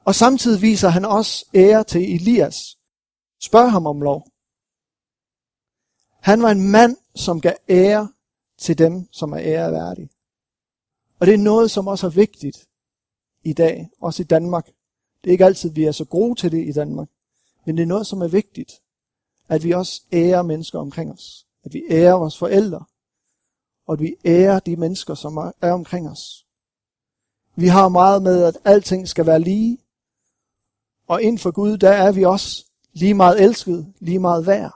Og 0.05 0.15
samtidig 0.15 0.63
viser 0.63 0.89
han 0.89 1.05
også 1.05 1.47
ære 1.55 1.85
til 1.85 2.15
Elias. 2.15 2.79
Spørg 3.41 3.71
ham 3.71 3.87
om 3.87 4.03
lov. 4.03 4.27
Han 6.21 6.43
var 6.43 6.51
en 6.51 6.71
mand, 6.71 6.97
som 7.15 7.41
gav 7.41 7.55
ære 7.69 8.09
til 8.59 8.79
dem, 8.79 9.13
som 9.13 9.33
er 9.33 9.41
æreværdige. 9.41 10.11
Og 11.21 11.27
det 11.27 11.35
er 11.35 11.39
noget, 11.39 11.71
som 11.71 11.89
også 11.89 12.07
er 12.07 12.11
vigtigt 12.11 12.69
i 13.43 13.53
dag, 13.53 13.91
også 14.01 14.23
i 14.23 14.27
Danmark. 14.27 14.67
Det 15.25 15.31
er 15.31 15.33
ikke 15.33 15.45
altid, 15.45 15.71
vi 15.71 15.85
er 15.85 15.93
så 15.93 16.05
gode 16.05 16.41
til 16.41 16.53
det 16.53 16.69
i 16.69 16.73
Danmark. 16.73 17.09
Men 17.67 17.77
det 17.77 17.83
er 17.83 17.87
noget, 17.87 18.07
som 18.07 18.23
er 18.23 18.29
vigtigt. 18.29 18.73
At 19.51 19.65
vi 19.65 19.71
også 19.71 20.03
ærer 20.13 20.43
mennesker 20.43 20.79
omkring 20.79 21.13
os. 21.13 21.47
At 21.65 21.75
vi 21.75 21.83
ærer 21.91 22.15
vores 22.15 22.39
forældre. 22.39 22.85
Og 23.87 23.93
at 23.93 24.01
vi 24.01 24.15
ærer 24.25 24.59
de 24.59 24.77
mennesker, 24.77 25.15
som 25.15 25.37
er 25.37 25.73
omkring 25.73 26.11
os. 26.11 26.47
Vi 27.57 27.67
har 27.67 27.89
meget 27.89 28.23
med, 28.23 28.45
at 28.45 28.59
alting 28.65 29.09
skal 29.09 29.27
være 29.27 29.41
lige. 29.41 29.79
Og 31.09 31.23
inden 31.23 31.39
for 31.39 31.51
Gud, 31.51 31.77
der 31.77 31.91
er 31.91 32.13
vi 32.13 32.25
også 32.25 32.65
lige 32.93 33.15
meget 33.15 33.43
elsket, 33.43 33.93
lige 34.01 34.19
meget 34.19 34.47
værd. 34.47 34.75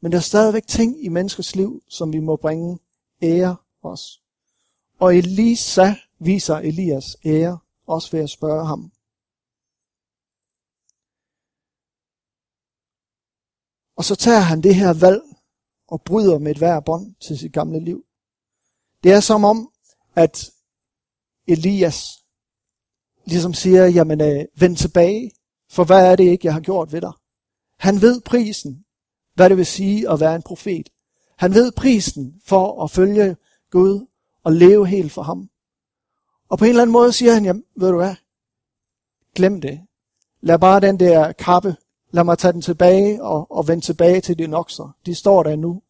Men 0.00 0.12
der 0.12 0.18
er 0.18 0.22
stadigvæk 0.22 0.66
ting 0.66 1.04
i 1.04 1.08
menneskers 1.08 1.56
liv, 1.56 1.82
som 1.88 2.12
vi 2.12 2.18
må 2.18 2.36
bringe 2.36 2.78
ære 3.22 3.56
os. 3.82 4.20
Og 4.98 5.16
Elisa 5.16 5.94
viser 6.18 6.56
Elias 6.56 7.16
ære, 7.24 7.58
også 7.86 8.10
ved 8.12 8.20
at 8.20 8.30
spørge 8.30 8.66
ham. 8.66 8.92
Og 13.96 14.04
så 14.04 14.14
tager 14.14 14.40
han 14.40 14.62
det 14.62 14.74
her 14.74 14.92
valg 14.92 15.22
og 15.88 16.02
bryder 16.02 16.38
med 16.38 16.50
et 16.50 16.58
hver 16.58 16.80
bånd 16.80 17.14
til 17.26 17.38
sit 17.38 17.52
gamle 17.52 17.80
liv. 17.80 18.04
Det 19.04 19.12
er 19.12 19.20
som 19.20 19.44
om, 19.44 19.70
at 20.16 20.50
Elias 21.48 22.24
ligesom 23.24 23.54
siger, 23.54 23.86
jamen 23.86 24.20
øh, 24.20 24.44
vend 24.56 24.76
tilbage, 24.76 25.30
for 25.70 25.84
hvad 25.84 26.12
er 26.12 26.16
det 26.16 26.24
ikke, 26.24 26.46
jeg 26.46 26.54
har 26.54 26.60
gjort 26.60 26.92
ved 26.92 27.00
dig? 27.00 27.12
Han 27.78 28.00
ved 28.00 28.20
prisen, 28.20 28.84
hvad 29.34 29.48
det 29.48 29.56
vil 29.56 29.66
sige 29.66 30.10
at 30.10 30.20
være 30.20 30.36
en 30.36 30.42
profet. 30.42 30.88
Han 31.36 31.54
ved 31.54 31.72
prisen 31.72 32.40
for 32.44 32.84
at 32.84 32.90
følge 32.90 33.36
Gud 33.70 34.06
og 34.44 34.52
leve 34.52 34.86
helt 34.86 35.12
for 35.12 35.22
ham. 35.22 35.50
Og 36.48 36.58
på 36.58 36.64
en 36.64 36.68
eller 36.68 36.82
anden 36.82 36.92
måde 36.92 37.12
siger 37.12 37.32
han, 37.32 37.44
jamen 37.44 37.64
ved 37.76 37.90
du 37.90 37.96
hvad, 37.96 38.14
glem 39.34 39.60
det. 39.60 39.80
Lad 40.40 40.58
bare 40.58 40.80
den 40.80 41.00
der 41.00 41.32
kappe, 41.32 41.76
lad 42.14 42.24
mig 42.24 42.38
tage 42.38 42.52
den 42.52 42.62
tilbage 42.62 43.22
og, 43.22 43.50
og 43.50 43.68
vende 43.68 43.84
tilbage 43.84 44.20
til 44.20 44.38
dine 44.38 44.56
okser. 44.56 44.96
De 45.06 45.14
står 45.14 45.42
der 45.42 45.56
nu. 45.56 45.82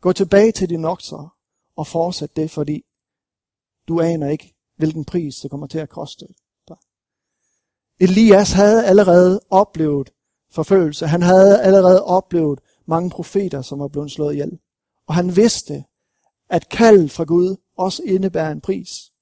Gå 0.00 0.12
tilbage 0.12 0.52
til 0.52 0.68
dine 0.68 0.88
okser 0.88 1.36
og 1.76 1.86
fortsæt 1.86 2.36
det, 2.36 2.50
fordi 2.50 2.84
du 3.88 4.00
aner 4.00 4.28
ikke, 4.28 4.54
hvilken 4.76 5.04
pris 5.04 5.36
det 5.36 5.50
kommer 5.50 5.66
til 5.66 5.78
at 5.78 5.88
koste 5.88 6.26
dig. 6.68 6.76
Elias 8.00 8.52
havde 8.52 8.86
allerede 8.86 9.40
oplevet 9.50 10.12
forfølgelse. 10.50 11.06
Han 11.06 11.22
havde 11.22 11.62
allerede 11.62 12.04
oplevet 12.04 12.60
mange 12.86 13.10
profeter, 13.10 13.62
som 13.62 13.78
var 13.78 13.88
blevet 13.88 14.10
slået 14.10 14.32
ihjel. 14.32 14.58
Og 15.06 15.14
han 15.14 15.36
vidste, 15.36 15.84
at 16.48 16.68
kaldet 16.68 17.10
fra 17.10 17.24
Gud 17.24 17.56
også 17.76 18.02
indebærer 18.02 18.52
en 18.52 18.60
pris. 18.60 19.12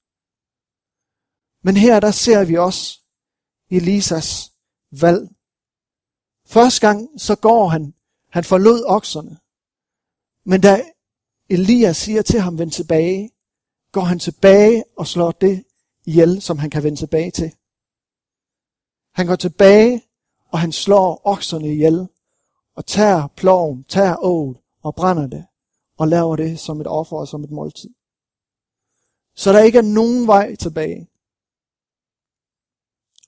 Men 1.63 1.77
her 1.77 1.99
der 1.99 2.11
ser 2.11 2.45
vi 2.45 2.57
også 2.57 2.99
Elisas 3.71 4.51
valg. 4.91 5.29
Første 6.45 6.87
gang 6.87 7.09
så 7.17 7.35
går 7.35 7.67
han, 7.67 7.93
han 8.29 8.43
forlod 8.43 8.83
okserne. 8.85 9.37
Men 10.45 10.61
da 10.61 10.85
Elias 11.49 11.97
siger 11.97 12.21
til 12.21 12.39
ham, 12.39 12.57
vend 12.57 12.71
tilbage, 12.71 13.31
går 13.91 14.01
han 14.01 14.19
tilbage 14.19 14.83
og 14.97 15.07
slår 15.07 15.31
det 15.31 15.63
ihjel, 16.05 16.41
som 16.41 16.57
han 16.57 16.69
kan 16.69 16.83
vende 16.83 16.97
tilbage 16.97 17.31
til. 17.31 17.51
Han 19.13 19.27
går 19.27 19.35
tilbage, 19.35 20.03
og 20.51 20.59
han 20.59 20.71
slår 20.71 21.21
okserne 21.23 21.73
ihjel, 21.73 22.07
og 22.75 22.85
tager 22.85 23.27
ploven, 23.27 23.83
tager 23.83 24.15
året 24.19 24.57
og 24.83 24.95
brænder 24.95 25.27
det, 25.27 25.45
og 25.97 26.07
laver 26.07 26.35
det 26.35 26.59
som 26.59 26.81
et 26.81 26.87
offer 26.87 27.17
og 27.17 27.27
som 27.27 27.43
et 27.43 27.51
måltid. 27.51 27.89
Så 29.35 29.53
der 29.53 29.59
ikke 29.59 29.77
er 29.77 29.93
nogen 29.93 30.27
vej 30.27 30.55
tilbage. 30.55 31.07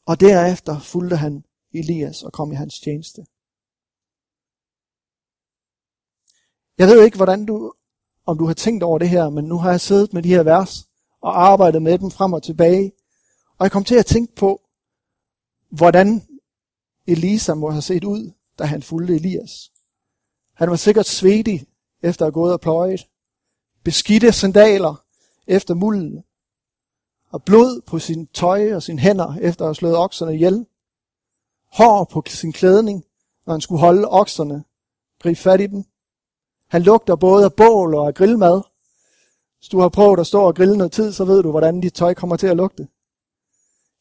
Og 0.06 0.20
derefter 0.20 0.80
fulgte 0.80 1.16
han 1.16 1.44
Elias 1.80 2.24
og 2.24 2.34
kom 2.34 2.52
i 2.52 2.56
hans 2.56 2.80
tjeneste. 2.80 3.26
Jeg 6.78 6.88
ved 6.88 7.04
ikke, 7.04 7.18
hvordan 7.18 7.46
du, 7.46 7.74
om 8.26 8.38
du 8.38 8.46
har 8.46 8.54
tænkt 8.54 8.84
over 8.84 9.00
det 9.00 9.10
her, 9.10 9.30
men 9.30 9.46
nu 9.46 9.58
har 9.58 9.72
jeg 9.72 9.82
siddet 9.82 10.14
med 10.14 10.24
de 10.24 10.30
her 10.30 10.44
vers 10.44 10.88
og 11.22 11.44
arbejdet 11.44 11.82
med 11.82 11.98
dem 12.00 12.12
frem 12.12 12.34
og 12.34 12.44
tilbage. 12.44 12.92
Og 13.58 13.64
jeg 13.64 13.72
kom 13.72 13.84
til 13.84 13.96
at 13.96 14.06
tænke 14.06 14.36
på, 14.36 14.62
hvordan 15.70 16.22
Elisa 17.08 17.54
må 17.54 17.70
have 17.70 17.82
set 17.82 18.04
ud, 18.04 18.32
da 18.60 18.64
han 18.64 18.84
fulgte 18.84 19.16
Elias. 19.16 19.72
Han 20.54 20.70
var 20.70 20.76
sikkert 20.76 21.06
svedig 21.06 21.66
efter 22.02 22.26
at 22.26 22.28
have 22.28 22.34
gået 22.34 22.54
og 22.54 22.62
pløjet. 22.62 23.08
Beskidte 23.84 24.32
sandaler 24.32 25.04
efter 25.48 25.74
mulden. 25.74 26.24
Og 27.30 27.44
blod 27.44 27.82
på 27.82 28.00
sin 28.00 28.28
tøj 28.28 28.74
og 28.74 28.84
sine 28.84 29.00
hænder 29.00 29.36
efter 29.42 29.66
at 29.66 29.68
have 29.68 29.76
slået 29.76 29.96
okserne 29.96 30.34
ihjel. 30.34 30.66
Hår 31.76 32.04
på 32.04 32.24
sin 32.28 32.54
klædning, 32.54 33.06
når 33.46 33.54
han 33.54 33.62
skulle 33.62 33.80
holde 33.80 34.10
okserne. 34.10 34.64
Grib 35.22 35.38
fat 35.38 35.62
i 35.62 35.68
dem. 35.68 35.84
Han 36.68 36.82
lugter 36.82 37.16
både 37.16 37.46
af 37.46 37.54
bål 37.54 37.96
og 37.96 38.08
af 38.08 38.14
grillmad. 38.14 38.62
Hvis 39.60 39.70
du 39.70 39.80
har 39.80 39.90
prøvet 39.90 40.20
at 40.20 40.28
stå 40.28 40.42
og 40.42 40.56
grille 40.56 40.78
noget 40.78 40.92
tid, 40.92 41.14
så 41.14 41.26
ved 41.26 41.44
du, 41.44 41.52
hvordan 41.52 41.82
dit 41.82 41.94
tøj 41.94 42.14
kommer 42.14 42.36
til 42.36 42.48
at 42.48 42.58
lugte. 42.58 42.88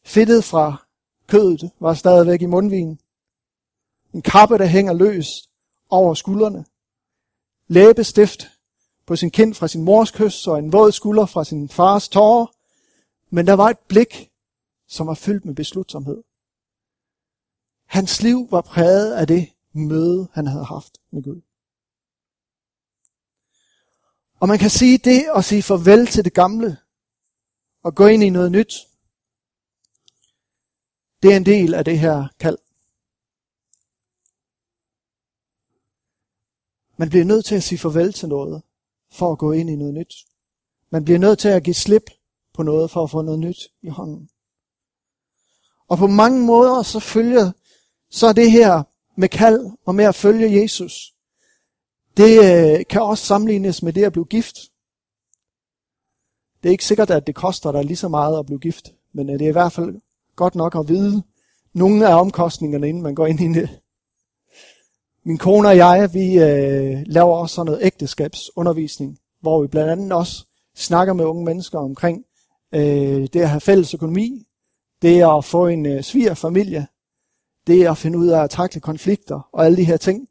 Fedtet 0.04 0.44
fra 0.44 0.86
kødet 1.26 1.70
var 1.80 1.94
stadigvæk 1.94 2.42
i 2.42 2.46
mundvinen. 2.46 3.00
En 4.12 4.22
kappe, 4.22 4.58
der 4.58 4.66
hænger 4.66 4.92
løs 4.92 5.48
over 5.90 6.14
skuldrene. 6.14 6.64
Læbestift 7.68 8.50
på 9.06 9.16
sin 9.16 9.30
kind 9.30 9.54
fra 9.54 9.68
sin 9.68 9.84
mors 9.84 10.10
kys 10.10 10.46
og 10.46 10.58
en 10.58 10.72
våd 10.72 10.92
skulder 10.92 11.26
fra 11.26 11.44
sin 11.44 11.68
fars 11.68 12.08
tårer. 12.08 12.46
Men 13.30 13.46
der 13.46 13.54
var 13.54 13.70
et 13.70 13.78
blik, 13.78 14.30
som 14.88 15.06
var 15.06 15.14
fyldt 15.14 15.44
med 15.44 15.54
beslutsomhed. 15.54 16.22
Hans 17.84 18.22
liv 18.22 18.48
var 18.50 18.60
præget 18.60 19.14
af 19.14 19.26
det 19.26 19.52
møde, 19.72 20.28
han 20.32 20.46
havde 20.46 20.64
haft 20.64 20.98
med 21.10 21.22
Gud. 21.22 21.40
Og 24.40 24.48
man 24.48 24.58
kan 24.58 24.70
sige 24.70 24.98
det 24.98 25.30
og 25.30 25.44
sige 25.44 25.62
farvel 25.62 26.06
til 26.06 26.24
det 26.24 26.34
gamle 26.34 26.76
og 27.82 27.94
gå 27.94 28.06
ind 28.06 28.22
i 28.22 28.30
noget 28.30 28.52
nyt. 28.52 28.74
Det 31.22 31.32
er 31.32 31.36
en 31.36 31.46
del 31.46 31.74
af 31.74 31.84
det 31.84 31.98
her 31.98 32.28
kald. 32.38 32.58
Man 36.96 37.08
bliver 37.08 37.24
nødt 37.24 37.44
til 37.44 37.54
at 37.54 37.62
sige 37.62 37.78
farvel 37.78 38.12
til 38.12 38.28
noget, 38.28 38.62
for 39.12 39.32
at 39.32 39.38
gå 39.38 39.52
ind 39.52 39.70
i 39.70 39.76
noget 39.76 39.94
nyt. 39.94 40.14
Man 40.90 41.04
bliver 41.04 41.18
nødt 41.18 41.38
til 41.38 41.48
at 41.48 41.62
give 41.62 41.74
slip 41.74 42.10
på 42.52 42.62
noget, 42.62 42.90
for 42.90 43.04
at 43.04 43.10
få 43.10 43.22
noget 43.22 43.40
nyt 43.40 43.72
i 43.82 43.88
hånden. 43.88 44.30
Og 45.88 45.98
på 45.98 46.06
mange 46.06 46.46
måder, 46.46 46.82
så 46.82 47.00
følger, 47.00 47.52
så 48.10 48.26
er 48.26 48.32
det 48.32 48.50
her 48.50 48.82
med 49.16 49.28
kald 49.28 49.66
og 49.86 49.94
med 49.94 50.04
at 50.04 50.14
følge 50.14 50.62
Jesus, 50.62 51.14
det 52.16 52.38
øh, 52.38 52.84
kan 52.90 53.02
også 53.02 53.24
sammenlignes 53.24 53.82
med 53.82 53.92
det 53.92 54.04
at 54.04 54.12
blive 54.12 54.24
gift. 54.24 54.56
Det 56.62 56.68
er 56.68 56.72
ikke 56.72 56.84
sikkert, 56.84 57.10
at 57.10 57.26
det 57.26 57.34
koster 57.34 57.72
dig 57.72 57.84
lige 57.84 57.96
så 57.96 58.08
meget 58.08 58.38
at 58.38 58.46
blive 58.46 58.58
gift, 58.58 58.92
men 59.12 59.30
øh, 59.30 59.38
det 59.38 59.44
er 59.44 59.48
i 59.48 59.52
hvert 59.52 59.72
fald 59.72 60.00
godt 60.36 60.54
nok 60.54 60.74
at 60.74 60.88
vide 60.88 61.22
nogle 61.72 62.08
af 62.08 62.20
omkostningerne, 62.20 62.88
inden 62.88 63.02
man 63.02 63.14
går 63.14 63.26
ind 63.26 63.40
i 63.40 63.60
det. 63.60 63.80
Min 65.24 65.38
kone 65.38 65.68
og 65.68 65.76
jeg, 65.76 66.14
vi 66.14 66.38
øh, 66.38 67.02
laver 67.06 67.36
også 67.36 67.54
sådan 67.54 67.66
noget 67.66 67.84
ægteskabsundervisning, 67.84 69.18
hvor 69.40 69.62
vi 69.62 69.68
blandt 69.68 69.90
andet 69.90 70.12
også 70.12 70.46
snakker 70.74 71.14
med 71.14 71.24
unge 71.24 71.44
mennesker 71.44 71.78
omkring 71.78 72.24
øh, 72.74 73.28
det 73.32 73.36
at 73.36 73.48
have 73.48 73.60
fælles 73.60 73.94
økonomi, 73.94 74.46
det 75.02 75.22
at 75.22 75.44
få 75.44 75.66
en 75.66 75.86
øh, 75.86 76.02
svigerfamilie, 76.02 76.86
det 77.66 77.86
at 77.86 77.98
finde 77.98 78.18
ud 78.18 78.28
af 78.28 78.42
at 78.42 78.50
takle 78.50 78.80
konflikter 78.80 79.48
og 79.52 79.64
alle 79.64 79.76
de 79.76 79.84
her 79.84 79.96
ting. 79.96 80.28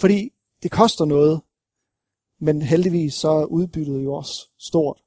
Fordi 0.00 0.32
det 0.62 0.70
koster 0.70 1.04
noget, 1.04 1.40
men 2.40 2.62
heldigvis 2.62 3.14
så 3.14 3.30
er 3.30 3.44
udbyttet 3.44 4.04
jo 4.04 4.14
også 4.14 4.48
stort. 4.58 4.98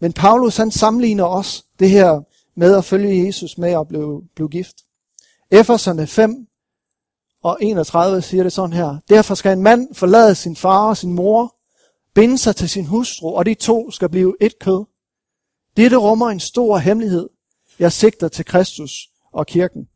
Men 0.00 0.12
Paulus 0.12 0.56
han 0.56 0.70
sammenligner 0.70 1.24
også 1.24 1.64
det 1.78 1.90
her 1.90 2.20
med 2.54 2.76
at 2.76 2.84
følge 2.84 3.26
Jesus 3.26 3.58
med 3.58 3.70
at 3.70 3.88
blive, 3.88 4.22
blive 4.34 4.48
gift. 4.48 4.76
Efeserne 5.50 6.06
5 6.06 6.46
og 7.42 7.58
31 7.60 8.22
siger 8.22 8.42
det 8.42 8.52
sådan 8.52 8.72
her. 8.72 8.98
Derfor 9.08 9.34
skal 9.34 9.52
en 9.52 9.62
mand 9.62 9.94
forlade 9.94 10.34
sin 10.34 10.56
far 10.56 10.88
og 10.88 10.96
sin 10.96 11.12
mor, 11.12 11.56
binde 12.14 12.38
sig 12.38 12.56
til 12.56 12.68
sin 12.68 12.86
hustru, 12.86 13.36
og 13.36 13.46
de 13.46 13.54
to 13.54 13.90
skal 13.90 14.08
blive 14.08 14.36
et 14.40 14.58
kød. 14.58 14.84
Dette 15.76 15.96
rummer 15.96 16.26
en 16.26 16.40
stor 16.40 16.78
hemmelighed. 16.78 17.28
Jeg 17.78 17.92
sigter 17.92 18.28
til 18.28 18.44
Kristus 18.44 19.10
og 19.32 19.46
kirken. 19.46 19.88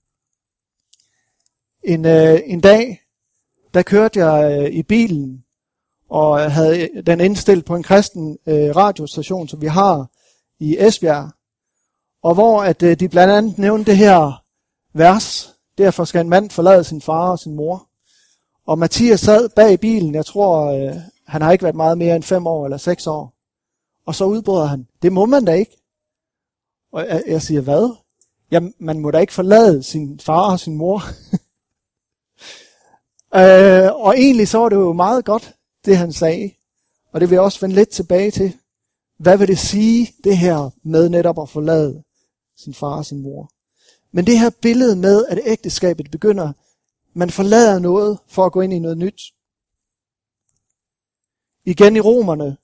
En, 1.84 2.04
øh, 2.04 2.40
en 2.44 2.60
dag, 2.60 3.00
der 3.74 3.82
kørte 3.82 4.26
jeg 4.26 4.60
øh, 4.60 4.70
i 4.70 4.82
bilen, 4.82 5.44
og 6.10 6.52
havde 6.52 6.80
øh, 6.80 7.06
den 7.06 7.20
indstillet 7.20 7.64
på 7.64 7.76
en 7.76 7.82
kristen 7.82 8.38
øh, 8.46 8.76
radiostation, 8.76 9.48
som 9.48 9.60
vi 9.60 9.66
har 9.66 10.10
i 10.58 10.76
Esbjerg, 10.78 11.30
og 12.22 12.34
hvor 12.34 12.62
at 12.62 12.82
øh, 12.82 13.00
de 13.00 13.08
blandt 13.08 13.34
andet 13.34 13.58
nævnte 13.58 13.90
det 13.90 13.98
her 13.98 14.42
vers, 14.92 15.54
derfor 15.78 16.04
skal 16.04 16.20
en 16.20 16.28
mand 16.28 16.50
forlade 16.50 16.84
sin 16.84 17.00
far 17.00 17.30
og 17.30 17.38
sin 17.38 17.54
mor. 17.54 17.88
Og 18.66 18.78
Mathias 18.78 19.20
sad 19.20 19.48
bag 19.48 19.72
i 19.72 19.76
bilen, 19.76 20.14
jeg 20.14 20.26
tror, 20.26 20.72
øh, 20.72 20.96
han 21.26 21.42
har 21.42 21.52
ikke 21.52 21.64
været 21.64 21.76
meget 21.76 21.98
mere 21.98 22.16
end 22.16 22.22
fem 22.22 22.46
år 22.46 22.64
eller 22.64 22.76
seks 22.76 23.06
år. 23.06 23.34
Og 24.06 24.14
så 24.14 24.24
udbryder 24.24 24.64
han, 24.64 24.86
det 25.02 25.12
må 25.12 25.26
man 25.26 25.44
da 25.44 25.52
ikke. 25.52 25.76
Og 26.92 27.06
jeg, 27.06 27.22
jeg 27.26 27.42
siger, 27.42 27.60
hvad? 27.60 27.96
Jamen, 28.50 28.74
man 28.78 28.98
må 28.98 29.10
da 29.10 29.18
ikke 29.18 29.32
forlade 29.32 29.82
sin 29.82 30.20
far 30.20 30.52
og 30.52 30.60
sin 30.60 30.76
mor. 30.76 31.02
øh, 33.34 33.92
og 33.94 34.18
egentlig 34.18 34.48
så 34.48 34.58
var 34.58 34.68
det 34.68 34.76
jo 34.76 34.92
meget 34.92 35.24
godt, 35.24 35.54
det 35.84 35.96
han 35.96 36.12
sagde. 36.12 36.50
Og 37.12 37.20
det 37.20 37.30
vil 37.30 37.36
jeg 37.36 37.42
også 37.42 37.60
vende 37.60 37.74
lidt 37.74 37.88
tilbage 37.88 38.30
til. 38.30 38.56
Hvad 39.18 39.38
vil 39.38 39.48
det 39.48 39.58
sige, 39.58 40.14
det 40.24 40.38
her 40.38 40.70
med 40.82 41.08
netop 41.08 41.42
at 41.42 41.48
forlade 41.48 42.02
sin 42.56 42.74
far 42.74 42.96
og 42.96 43.06
sin 43.06 43.22
mor? 43.22 43.50
Men 44.12 44.26
det 44.26 44.38
her 44.38 44.50
billede 44.62 44.96
med, 44.96 45.26
at 45.26 45.40
ægteskabet 45.44 46.10
begynder, 46.10 46.52
man 47.14 47.30
forlader 47.30 47.78
noget 47.78 48.18
for 48.28 48.46
at 48.46 48.52
gå 48.52 48.60
ind 48.60 48.72
i 48.72 48.78
noget 48.78 48.98
nyt. 48.98 49.22
Igen 51.64 51.96
i 51.96 52.00
romerne 52.00 52.56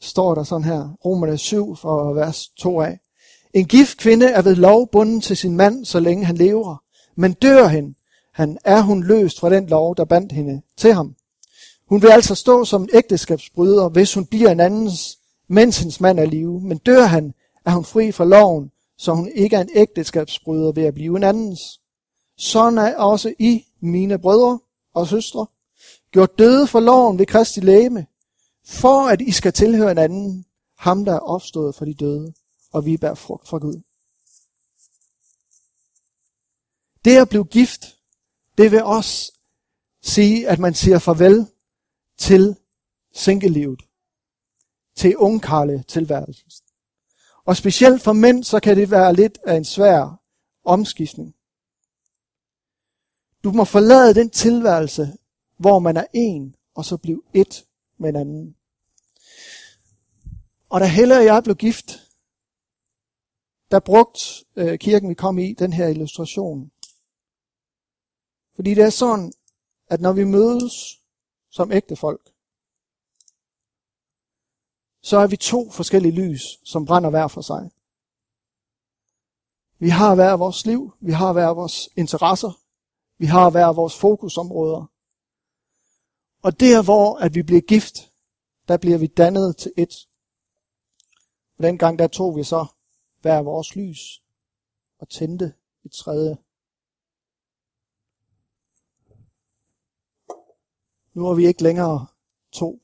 står 0.00 0.34
der 0.34 0.42
sådan 0.42 0.64
her, 0.64 0.96
romerne 1.04 1.38
7 1.38 1.76
fra 1.76 2.12
vers 2.12 2.48
2 2.48 2.80
af. 2.80 2.98
En 3.54 3.68
gift 3.68 3.98
kvinde 3.98 4.26
er 4.26 4.42
ved 4.42 4.54
lov 4.54 4.88
bunden 4.88 5.20
til 5.20 5.36
sin 5.36 5.56
mand, 5.56 5.84
så 5.84 6.00
længe 6.00 6.24
han 6.24 6.36
lever. 6.36 6.76
Men 7.16 7.32
dør 7.32 7.66
hen, 7.68 7.96
han 8.32 8.58
er 8.64 8.80
hun 8.80 9.04
løst 9.04 9.40
fra 9.40 9.50
den 9.50 9.66
lov, 9.66 9.96
der 9.96 10.04
bandt 10.04 10.32
hende 10.32 10.62
til 10.76 10.94
ham. 10.94 11.16
Hun 11.88 12.02
vil 12.02 12.08
altså 12.08 12.34
stå 12.34 12.64
som 12.64 12.82
en 12.82 12.88
ægteskabsbryder, 12.92 13.88
hvis 13.88 14.14
hun 14.14 14.26
bliver 14.26 14.50
en 14.50 14.60
andens, 14.60 15.18
mens 15.48 15.78
hendes 15.78 16.00
mand 16.00 16.20
er 16.20 16.24
live. 16.24 16.60
Men 16.60 16.78
dør 16.78 17.02
han, 17.02 17.34
er 17.64 17.70
hun 17.70 17.84
fri 17.84 18.12
fra 18.12 18.24
loven, 18.24 18.70
så 18.98 19.12
hun 19.12 19.28
ikke 19.34 19.56
er 19.56 19.60
en 19.60 19.70
ægteskabsbryder 19.74 20.72
ved 20.72 20.82
at 20.82 20.94
blive 20.94 21.16
en 21.16 21.22
andens. 21.22 21.80
Sådan 22.36 22.78
er 22.78 22.96
også 22.96 23.34
I, 23.38 23.66
mine 23.80 24.18
brødre 24.18 24.58
og 24.94 25.08
søstre, 25.08 25.46
gjort 26.12 26.38
døde 26.38 26.66
for 26.66 26.80
loven 26.80 27.18
ved 27.18 27.26
Kristi 27.26 27.60
læme, 27.60 28.06
for 28.66 29.08
at 29.08 29.20
I 29.20 29.30
skal 29.30 29.52
tilhøre 29.52 29.90
en 29.90 29.98
anden, 29.98 30.44
ham 30.78 31.04
der 31.04 31.12
er 31.12 31.18
opstået 31.18 31.74
for 31.74 31.84
de 31.84 31.94
døde, 31.94 32.32
og 32.72 32.86
vi 32.86 32.96
bærer 32.96 33.14
frugt 33.14 33.48
fra 33.48 33.58
Gud. 33.58 33.80
Det 37.04 37.16
at 37.16 37.28
blive 37.28 37.44
gift, 37.44 37.96
det 38.58 38.70
vil 38.70 38.82
også 38.82 39.32
sige, 40.02 40.48
at 40.48 40.58
man 40.58 40.74
siger 40.74 40.98
farvel 40.98 41.46
til 42.18 42.56
singellivet, 43.14 43.82
til 44.96 45.16
ungkarle 45.16 45.84
tilværelsen. 45.88 46.50
Og 47.44 47.56
specielt 47.56 48.02
for 48.02 48.12
mænd, 48.12 48.44
så 48.44 48.60
kan 48.60 48.76
det 48.76 48.90
være 48.90 49.14
lidt 49.14 49.38
af 49.46 49.56
en 49.56 49.64
svær 49.64 50.20
omskiftning. 50.64 51.34
Du 53.44 53.52
må 53.52 53.64
forlade 53.64 54.14
den 54.14 54.30
tilværelse, 54.30 55.12
hvor 55.56 55.78
man 55.78 55.96
er 55.96 56.04
en, 56.12 56.56
og 56.74 56.84
så 56.84 56.96
blive 56.96 57.22
et 57.34 57.64
med 57.98 58.08
en 58.08 58.16
anden. 58.16 58.56
Og 60.68 60.80
da 60.80 60.86
Helle 60.86 61.16
og 61.16 61.24
jeg 61.24 61.42
blev 61.44 61.56
gift, 61.56 62.10
der 63.70 63.80
brugt 63.80 64.44
øh, 64.56 64.78
kirken, 64.78 65.08
vi 65.08 65.14
kom 65.14 65.38
i, 65.38 65.52
den 65.52 65.72
her 65.72 65.86
illustration. 65.88 66.71
Fordi 68.54 68.74
det 68.74 68.84
er 68.84 68.90
sådan, 68.90 69.32
at 69.86 70.00
når 70.00 70.12
vi 70.12 70.24
mødes 70.24 71.00
som 71.50 71.72
ægte 71.72 71.96
folk, 71.96 72.32
så 75.02 75.16
er 75.16 75.26
vi 75.26 75.36
to 75.36 75.70
forskellige 75.70 76.14
lys, 76.14 76.42
som 76.64 76.86
brænder 76.86 77.10
hver 77.10 77.28
for 77.28 77.40
sig. 77.40 77.70
Vi 79.78 79.88
har 79.88 80.14
hver 80.14 80.32
vores 80.32 80.66
liv, 80.66 80.92
vi 81.00 81.12
har 81.12 81.32
hver 81.32 81.48
vores 81.48 81.88
interesser, 81.96 82.60
vi 83.18 83.26
har 83.26 83.50
hver 83.50 83.72
vores 83.72 83.98
fokusområder. 83.98 84.86
Og 86.42 86.60
der, 86.60 86.84
hvor 86.84 87.16
at 87.16 87.34
vi 87.34 87.42
bliver 87.42 87.60
gift, 87.60 88.12
der 88.68 88.76
bliver 88.76 88.98
vi 88.98 89.06
dannet 89.06 89.56
til 89.56 89.72
et. 89.76 90.08
Og 91.58 91.64
dengang 91.64 91.98
der 91.98 92.06
tog 92.06 92.36
vi 92.36 92.44
så 92.44 92.66
hver 93.20 93.42
vores 93.42 93.76
lys 93.76 94.22
og 94.98 95.08
tændte 95.08 95.54
et 95.84 95.92
tredje. 95.92 96.36
Nu 101.14 101.26
er 101.26 101.34
vi 101.34 101.46
ikke 101.46 101.62
længere 101.62 102.06
to, 102.52 102.80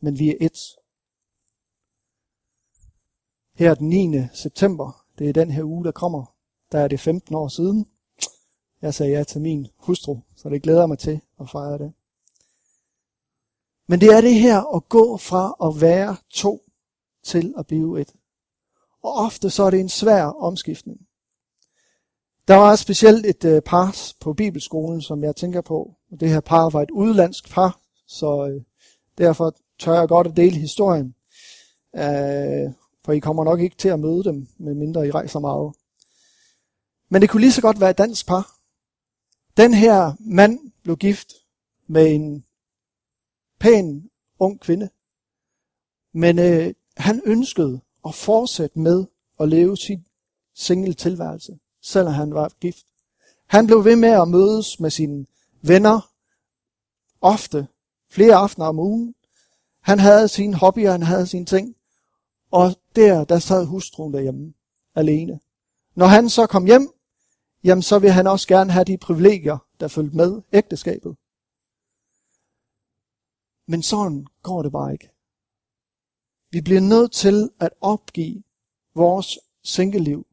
men 0.00 0.18
vi 0.18 0.30
er 0.30 0.36
et. 0.40 0.58
Her 3.54 3.74
den 3.74 3.88
9. 3.88 4.18
september, 4.34 5.04
det 5.18 5.28
er 5.28 5.32
den 5.32 5.50
her 5.50 5.64
uge, 5.64 5.84
der 5.84 5.92
kommer, 5.92 6.34
der 6.72 6.78
er 6.78 6.88
det 6.88 7.00
15 7.00 7.34
år 7.34 7.48
siden. 7.48 7.86
Jeg 8.82 8.94
sagde 8.94 9.12
ja 9.12 9.24
til 9.24 9.40
min 9.40 9.68
hustru, 9.76 10.20
så 10.36 10.48
det 10.48 10.62
glæder 10.62 10.86
mig 10.86 10.98
til 10.98 11.20
at 11.40 11.50
fejre 11.50 11.78
det. 11.78 11.92
Men 13.86 14.00
det 14.00 14.08
er 14.08 14.20
det 14.20 14.34
her 14.34 14.76
at 14.76 14.88
gå 14.88 15.16
fra 15.16 15.68
at 15.68 15.80
være 15.80 16.16
to 16.30 16.70
til 17.22 17.54
at 17.58 17.66
blive 17.66 18.00
et. 18.00 18.14
Og 19.02 19.12
ofte 19.12 19.50
så 19.50 19.62
er 19.62 19.70
det 19.70 19.80
en 19.80 19.88
svær 19.88 20.24
omskiftning. 20.24 21.07
Der 22.48 22.56
var 22.56 22.76
specielt 22.76 23.26
et 23.26 23.44
øh, 23.44 23.62
par 23.62 23.96
på 24.20 24.32
bibelskolen, 24.32 25.02
som 25.02 25.24
jeg 25.24 25.36
tænker 25.36 25.60
på. 25.60 25.94
Det 26.20 26.28
her 26.28 26.40
par 26.40 26.70
var 26.70 26.82
et 26.82 26.90
udlandsk 26.90 27.50
par, 27.50 27.80
så 28.06 28.48
øh, 28.48 28.62
derfor 29.18 29.56
tør 29.78 29.92
jeg 29.92 30.08
godt 30.08 30.26
at 30.26 30.36
dele 30.36 30.56
historien. 30.56 31.14
Øh, 31.96 32.72
for 33.04 33.12
I 33.12 33.18
kommer 33.18 33.44
nok 33.44 33.60
ikke 33.60 33.76
til 33.76 33.88
at 33.88 34.00
møde 34.00 34.24
dem, 34.24 34.48
medmindre 34.58 35.06
I 35.06 35.10
rejser 35.10 35.38
meget. 35.38 35.74
Men 37.08 37.22
det 37.22 37.30
kunne 37.30 37.40
lige 37.40 37.52
så 37.52 37.62
godt 37.62 37.80
være 37.80 37.90
et 37.90 37.98
dansk 37.98 38.26
par. 38.26 38.58
Den 39.56 39.74
her 39.74 40.12
mand 40.20 40.58
blev 40.82 40.96
gift 40.96 41.32
med 41.86 42.14
en 42.14 42.44
pæn 43.60 44.10
ung 44.38 44.60
kvinde. 44.60 44.88
Men 46.12 46.38
øh, 46.38 46.74
han 46.96 47.22
ønskede 47.26 47.80
at 48.06 48.14
fortsætte 48.14 48.78
med 48.78 49.04
at 49.40 49.48
leve 49.48 49.76
sin 49.76 50.04
single 50.54 50.94
tilværelse, 50.94 51.58
selvom 51.82 52.14
han 52.14 52.34
var 52.34 52.52
gift. 52.60 52.86
Han 53.46 53.66
blev 53.66 53.84
ved 53.84 53.96
med 53.96 54.08
at 54.08 54.28
mødes 54.28 54.80
med 54.80 54.90
sine 54.90 55.26
venner, 55.62 56.10
ofte, 57.20 57.68
flere 58.10 58.34
aftener 58.34 58.66
om 58.66 58.78
ugen. 58.78 59.14
Han 59.80 59.98
havde 59.98 60.28
sine 60.28 60.54
hobbyer, 60.54 60.90
han 60.90 61.02
havde 61.02 61.26
sine 61.26 61.44
ting. 61.44 61.76
Og 62.50 62.76
der, 62.96 63.24
der 63.24 63.38
sad 63.38 63.66
hustruen 63.66 64.12
derhjemme, 64.12 64.54
alene. 64.94 65.40
Når 65.94 66.06
han 66.06 66.28
så 66.28 66.46
kom 66.46 66.64
hjem, 66.64 66.92
jamen 67.64 67.82
så 67.82 67.98
vil 67.98 68.10
han 68.10 68.26
også 68.26 68.48
gerne 68.48 68.72
have 68.72 68.84
de 68.84 68.98
privilegier, 68.98 69.58
der 69.80 69.88
følger 69.88 70.14
med 70.14 70.42
ægteskabet. 70.52 71.16
Men 73.66 73.82
sådan 73.82 74.26
går 74.42 74.62
det 74.62 74.72
bare 74.72 74.92
ikke. 74.92 75.10
Vi 76.50 76.60
bliver 76.60 76.80
nødt 76.80 77.12
til 77.12 77.50
at 77.60 77.70
opgive 77.80 78.42
vores 78.94 79.38
singleliv 79.62 80.26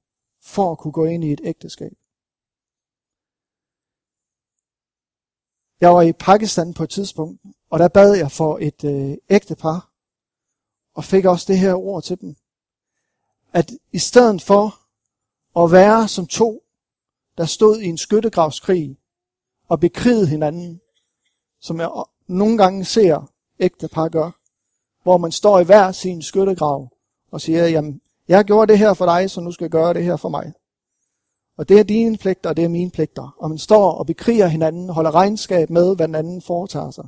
for 0.45 0.71
at 0.71 0.77
kunne 0.77 0.91
gå 0.91 1.05
ind 1.05 1.23
i 1.23 1.31
et 1.31 1.41
ægteskab. 1.43 1.93
Jeg 5.81 5.93
var 5.93 6.01
i 6.01 6.13
Pakistan 6.13 6.73
på 6.73 6.83
et 6.83 6.89
tidspunkt, 6.89 7.41
og 7.69 7.79
der 7.79 7.87
bad 7.87 8.15
jeg 8.15 8.31
for 8.31 8.57
et 8.61 8.83
øh, 8.83 9.17
ægtepar, 9.29 9.89
og 10.93 11.03
fik 11.03 11.25
også 11.25 11.45
det 11.47 11.59
her 11.59 11.73
ord 11.73 12.03
til 12.03 12.21
dem. 12.21 12.35
At 13.53 13.71
i 13.91 13.99
stedet 13.99 14.41
for 14.41 14.79
at 15.63 15.71
være 15.71 16.07
som 16.07 16.27
to, 16.27 16.63
der 17.37 17.45
stod 17.45 17.79
i 17.79 17.85
en 17.85 17.97
skyttegravskrig 17.97 18.97
og 19.67 19.79
bekrigede 19.79 20.27
hinanden, 20.27 20.81
som 21.59 21.79
jeg 21.79 21.89
nogle 22.27 22.57
gange 22.57 22.85
ser 22.85 23.31
ægtepar 23.59 24.09
gør, 24.09 24.31
hvor 25.03 25.17
man 25.17 25.31
står 25.31 25.59
i 25.59 25.63
hver 25.63 25.91
sin 25.91 26.21
skyttegrav 26.21 26.89
og 27.31 27.41
siger, 27.41 27.67
jamen, 27.67 28.01
jeg 28.27 28.37
har 28.37 28.43
gjort 28.43 28.69
det 28.69 28.79
her 28.79 28.93
for 28.93 29.05
dig, 29.05 29.31
så 29.31 29.41
nu 29.41 29.51
skal 29.51 29.65
jeg 29.65 29.71
gøre 29.71 29.93
det 29.93 30.03
her 30.03 30.15
for 30.15 30.29
mig. 30.29 30.53
Og 31.57 31.69
det 31.69 31.79
er 31.79 31.83
dine 31.83 32.17
pligter, 32.17 32.49
og 32.49 32.57
det 32.57 32.65
er 32.65 32.69
mine 32.69 32.91
pligter. 32.91 33.35
Og 33.39 33.49
man 33.49 33.57
står 33.57 33.91
og 33.91 34.05
bekriger 34.05 34.47
hinanden, 34.47 34.89
holder 34.89 35.15
regnskab 35.15 35.69
med, 35.69 35.95
hvad 35.95 36.07
den 36.07 36.15
anden 36.15 36.41
foretager 36.41 36.91
sig. 36.91 37.05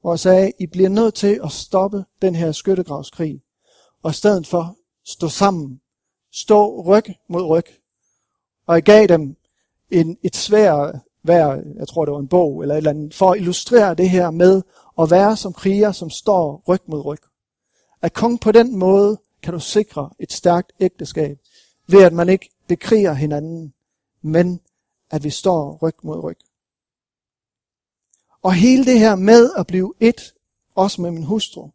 Hvor 0.00 0.12
jeg 0.12 0.20
sagde, 0.20 0.52
I 0.58 0.66
bliver 0.66 0.88
nødt 0.88 1.14
til 1.14 1.40
at 1.44 1.52
stoppe 1.52 2.04
den 2.22 2.34
her 2.34 2.52
skyttegravskrig. 2.52 3.40
Og 4.02 4.10
i 4.10 4.14
stedet 4.14 4.46
for 4.46 4.76
stå 5.06 5.28
sammen. 5.28 5.80
Stå 6.32 6.82
ryg 6.82 7.04
mod 7.28 7.42
ryg. 7.42 7.64
Og 8.66 8.74
jeg 8.74 8.82
gav 8.82 9.06
dem 9.06 9.36
en, 9.90 10.16
et 10.22 10.36
svær 10.36 10.98
hver, 11.22 11.62
jeg 11.78 11.88
tror 11.88 12.04
det 12.04 12.12
var 12.12 12.20
en 12.20 12.28
bog 12.28 12.62
eller 12.62 12.74
et 12.74 12.76
eller 12.76 12.90
andet, 12.90 13.14
for 13.14 13.30
at 13.30 13.38
illustrere 13.38 13.94
det 13.94 14.10
her 14.10 14.30
med 14.30 14.62
at 15.00 15.10
være 15.10 15.36
som 15.36 15.52
kriger, 15.52 15.92
som 15.92 16.10
står 16.10 16.62
ryg 16.68 16.80
mod 16.86 17.04
ryg. 17.04 17.18
At 18.02 18.12
kun 18.12 18.38
på 18.38 18.52
den 18.52 18.78
måde 18.78 19.18
kan 19.42 19.54
du 19.54 19.60
sikre 19.60 20.10
et 20.18 20.32
stærkt 20.32 20.72
ægteskab, 20.80 21.38
ved 21.86 22.02
at 22.02 22.12
man 22.12 22.28
ikke 22.28 22.50
bekriger 22.66 23.12
hinanden, 23.12 23.74
men 24.22 24.60
at 25.10 25.24
vi 25.24 25.30
står 25.30 25.78
ryg 25.82 25.94
mod 26.02 26.22
ryg. 26.22 26.38
Og 28.42 28.54
hele 28.54 28.84
det 28.84 28.98
her 28.98 29.16
med 29.16 29.50
at 29.56 29.66
blive 29.66 29.94
et, 30.00 30.34
også 30.74 31.02
med 31.02 31.10
min 31.10 31.22
hustru, 31.22 31.70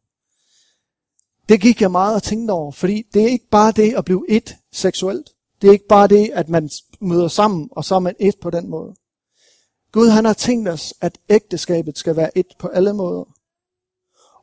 det 1.49 1.62
gik 1.62 1.82
jeg 1.82 1.91
meget 1.91 2.15
og 2.15 2.23
tænkte 2.23 2.51
over, 2.51 2.71
fordi 2.71 3.08
det 3.13 3.23
er 3.23 3.27
ikke 3.27 3.49
bare 3.49 3.71
det 3.71 3.93
at 3.93 4.06
blive 4.06 4.25
et 4.30 4.56
seksuelt. 4.71 5.30
Det 5.62 5.67
er 5.67 5.71
ikke 5.71 5.88
bare 5.88 6.08
det, 6.08 6.30
at 6.34 6.49
man 6.49 6.69
møder 6.99 7.27
sammen, 7.27 7.69
og 7.71 7.86
så 7.86 7.95
er 7.95 7.99
man 7.99 8.15
et 8.19 8.39
på 8.41 8.49
den 8.49 8.69
måde. 8.69 8.95
Gud 9.91 10.10
han 10.10 10.25
har 10.25 10.34
tænkt 10.34 10.69
os, 10.69 10.93
at 11.01 11.17
ægteskabet 11.30 11.97
skal 11.97 12.15
være 12.15 12.38
et 12.38 12.47
på 12.60 12.67
alle 12.67 12.93
måder. 12.93 13.23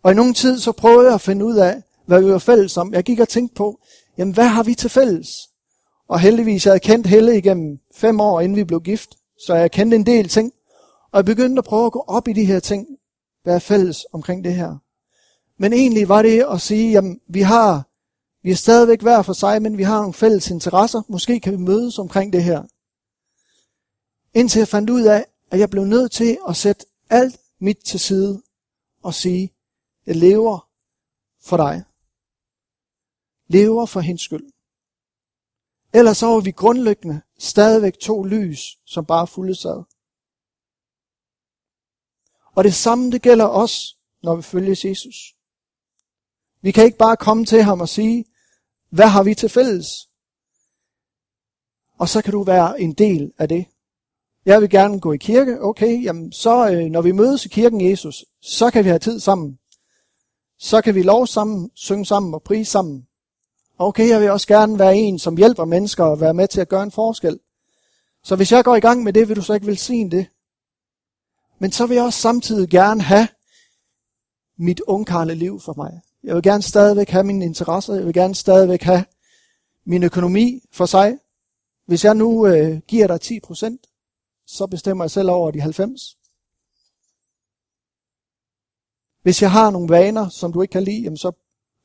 Og 0.02 0.12
i 0.12 0.14
nogen 0.14 0.34
tid 0.34 0.58
så 0.58 0.72
prøvede 0.72 1.06
jeg 1.06 1.14
at 1.14 1.20
finde 1.20 1.44
ud 1.44 1.56
af, 1.56 1.82
hvad 2.06 2.22
vi 2.22 2.32
var 2.32 2.38
fælles 2.38 2.76
om. 2.76 2.94
Jeg 2.94 3.04
gik 3.04 3.20
og 3.20 3.28
tænkte 3.28 3.54
på, 3.54 3.80
jamen 4.18 4.34
hvad 4.34 4.46
har 4.46 4.62
vi 4.62 4.74
til 4.74 4.90
fælles? 4.90 5.28
Og 6.08 6.20
heldigvis, 6.20 6.66
jeg 6.66 6.70
havde 6.70 6.80
kendt 6.80 7.06
Helle 7.06 7.38
igennem 7.38 7.78
fem 7.94 8.20
år, 8.20 8.40
inden 8.40 8.56
vi 8.56 8.64
blev 8.64 8.80
gift, 8.80 9.14
så 9.46 9.54
jeg 9.54 9.70
kendte 9.70 9.96
en 9.96 10.06
del 10.06 10.28
ting. 10.28 10.52
Og 11.12 11.16
jeg 11.16 11.24
begyndte 11.24 11.60
at 11.60 11.64
prøve 11.64 11.86
at 11.86 11.92
gå 11.92 12.04
op 12.06 12.28
i 12.28 12.32
de 12.32 12.44
her 12.44 12.60
ting, 12.60 12.86
hvad 13.42 13.54
er 13.54 13.58
fælles 13.58 14.06
omkring 14.12 14.44
det 14.44 14.54
her. 14.54 14.76
Men 15.58 15.72
egentlig 15.72 16.08
var 16.08 16.22
det 16.22 16.46
at 16.50 16.60
sige, 16.60 16.92
jamen 16.92 17.20
vi 17.28 17.40
har, 17.40 17.88
vi 18.42 18.50
er 18.50 18.54
stadigvæk 18.54 19.02
hver 19.02 19.22
for 19.22 19.32
sig, 19.32 19.62
men 19.62 19.78
vi 19.78 19.82
har 19.82 19.98
nogle 19.98 20.14
fælles 20.14 20.50
interesser. 20.50 21.02
Måske 21.08 21.40
kan 21.40 21.52
vi 21.52 21.58
mødes 21.58 21.98
omkring 21.98 22.32
det 22.32 22.44
her. 22.44 22.62
Indtil 24.34 24.58
jeg 24.58 24.68
fandt 24.68 24.90
ud 24.90 25.02
af, 25.02 25.24
at 25.50 25.58
jeg 25.58 25.70
blev 25.70 25.84
nødt 25.84 26.12
til 26.12 26.38
at 26.48 26.56
sætte 26.56 26.86
alt 27.10 27.40
mit 27.60 27.78
til 27.84 28.00
side 28.00 28.42
og 29.02 29.14
sige, 29.14 29.52
jeg 30.06 30.16
lever 30.16 30.68
for 31.44 31.56
dig. 31.56 31.82
Lever 33.48 33.86
for 33.86 34.00
hendes 34.00 34.22
skyld. 34.22 34.50
Ellers 35.92 36.16
så 36.16 36.26
var 36.26 36.40
vi 36.40 36.50
grundlæggende 36.50 37.20
stadigvæk 37.38 37.98
to 37.98 38.22
lys, 38.22 38.78
som 38.84 39.06
bare 39.06 39.26
fulde 39.26 39.54
sad. 39.54 39.82
Og 42.54 42.64
det 42.64 42.74
samme 42.74 43.10
det 43.10 43.22
gælder 43.22 43.46
os, 43.46 43.98
når 44.22 44.36
vi 44.36 44.42
følger 44.42 44.80
Jesus. 44.84 45.36
Vi 46.62 46.70
kan 46.70 46.84
ikke 46.84 46.98
bare 46.98 47.16
komme 47.16 47.44
til 47.44 47.62
ham 47.62 47.80
og 47.80 47.88
sige, 47.88 48.24
hvad 48.90 49.08
har 49.08 49.22
vi 49.22 49.34
til 49.34 49.48
fælles? 49.48 49.86
Og 51.98 52.08
så 52.08 52.22
kan 52.22 52.32
du 52.32 52.42
være 52.42 52.80
en 52.80 52.92
del 52.92 53.32
af 53.38 53.48
det. 53.48 53.66
Jeg 54.44 54.60
vil 54.60 54.70
gerne 54.70 55.00
gå 55.00 55.12
i 55.12 55.16
kirke. 55.16 55.62
Okay, 55.62 56.04
jamen 56.04 56.32
så 56.32 56.70
øh, 56.70 56.84
når 56.84 57.02
vi 57.02 57.12
mødes 57.12 57.46
i 57.46 57.48
kirken 57.48 57.90
Jesus, 57.90 58.24
så 58.40 58.70
kan 58.70 58.84
vi 58.84 58.88
have 58.88 58.98
tid 58.98 59.20
sammen. 59.20 59.58
Så 60.58 60.80
kan 60.80 60.94
vi 60.94 61.02
lov 61.02 61.26
sammen, 61.26 61.70
synge 61.74 62.06
sammen 62.06 62.34
og 62.34 62.42
prise 62.42 62.70
sammen. 62.70 63.06
Okay, 63.78 64.08
jeg 64.08 64.20
vil 64.20 64.30
også 64.30 64.46
gerne 64.46 64.78
være 64.78 64.96
en, 64.96 65.18
som 65.18 65.36
hjælper 65.36 65.64
mennesker 65.64 66.04
og 66.04 66.20
være 66.20 66.34
med 66.34 66.48
til 66.48 66.60
at 66.60 66.68
gøre 66.68 66.82
en 66.82 66.90
forskel. 66.90 67.40
Så 68.22 68.36
hvis 68.36 68.52
jeg 68.52 68.64
går 68.64 68.76
i 68.76 68.80
gang 68.80 69.02
med 69.02 69.12
det, 69.12 69.28
vil 69.28 69.36
du 69.36 69.42
så 69.42 69.54
ikke 69.54 69.66
velsigne 69.66 70.10
det. 70.10 70.26
Men 71.58 71.72
så 71.72 71.86
vil 71.86 71.94
jeg 71.94 72.04
også 72.04 72.20
samtidig 72.20 72.68
gerne 72.68 73.02
have 73.02 73.28
mit 74.56 74.80
ungkarle 74.80 75.34
liv 75.34 75.60
for 75.60 75.74
mig. 75.76 76.00
Jeg 76.22 76.34
vil 76.34 76.42
gerne 76.42 76.62
stadigvæk 76.62 77.08
have 77.08 77.24
mine 77.24 77.44
interesser. 77.44 77.94
Jeg 77.94 78.06
vil 78.06 78.14
gerne 78.14 78.34
stadigvæk 78.34 78.82
have 78.82 79.04
min 79.84 80.02
økonomi 80.02 80.60
for 80.72 80.86
sig. 80.86 81.18
Hvis 81.86 82.04
jeg 82.04 82.14
nu 82.14 82.46
øh, 82.46 82.80
giver 82.88 83.06
dig 83.06 83.18
10%, 83.22 84.44
så 84.46 84.66
bestemmer 84.66 85.04
jeg 85.04 85.10
selv 85.10 85.30
over 85.30 85.50
de 85.50 85.60
90. 85.60 86.18
Hvis 89.22 89.42
jeg 89.42 89.50
har 89.50 89.70
nogle 89.70 89.88
vaner, 89.88 90.28
som 90.28 90.52
du 90.52 90.62
ikke 90.62 90.72
kan 90.72 90.82
lide, 90.82 91.02
jamen 91.02 91.16
så 91.16 91.32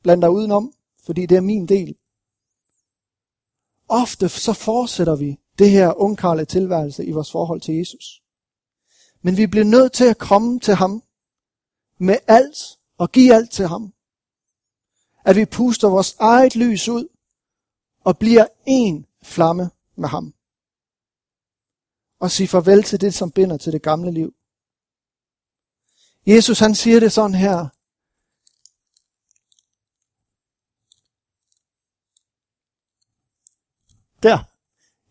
bland 0.02 0.22
dig 0.22 0.30
udenom, 0.30 0.72
fordi 1.10 1.26
det 1.26 1.36
er 1.36 1.40
min 1.40 1.66
del. 1.68 1.96
Ofte 3.88 4.28
så 4.28 4.52
fortsætter 4.52 5.16
vi 5.16 5.40
det 5.58 5.70
her 5.70 6.00
ungkarle 6.00 6.44
tilværelse 6.44 7.04
i 7.04 7.10
vores 7.10 7.30
forhold 7.30 7.60
til 7.60 7.74
Jesus. 7.74 8.22
Men 9.22 9.36
vi 9.36 9.46
bliver 9.46 9.64
nødt 9.64 9.92
til 9.92 10.04
at 10.04 10.18
komme 10.18 10.60
til 10.60 10.74
ham 10.74 11.02
med 11.98 12.16
alt 12.26 12.78
og 12.98 13.12
give 13.12 13.34
alt 13.34 13.50
til 13.50 13.66
ham. 13.66 13.94
At 15.24 15.36
vi 15.36 15.44
puster 15.44 15.88
vores 15.88 16.16
eget 16.18 16.56
lys 16.56 16.88
ud 16.88 17.08
og 18.00 18.18
bliver 18.18 18.46
en 18.66 19.06
flamme 19.22 19.70
med 19.96 20.08
ham 20.08 20.34
og 22.20 22.30
sige 22.30 22.48
farvel 22.48 22.82
til 22.82 23.00
det, 23.00 23.14
som 23.14 23.30
binder 23.30 23.56
til 23.56 23.72
det 23.72 23.82
gamle 23.82 24.10
liv. 24.10 24.34
Jesus 26.26 26.58
han 26.58 26.74
siger 26.74 27.00
det 27.00 27.12
sådan 27.12 27.34
her. 27.34 27.68
Der, 34.22 34.38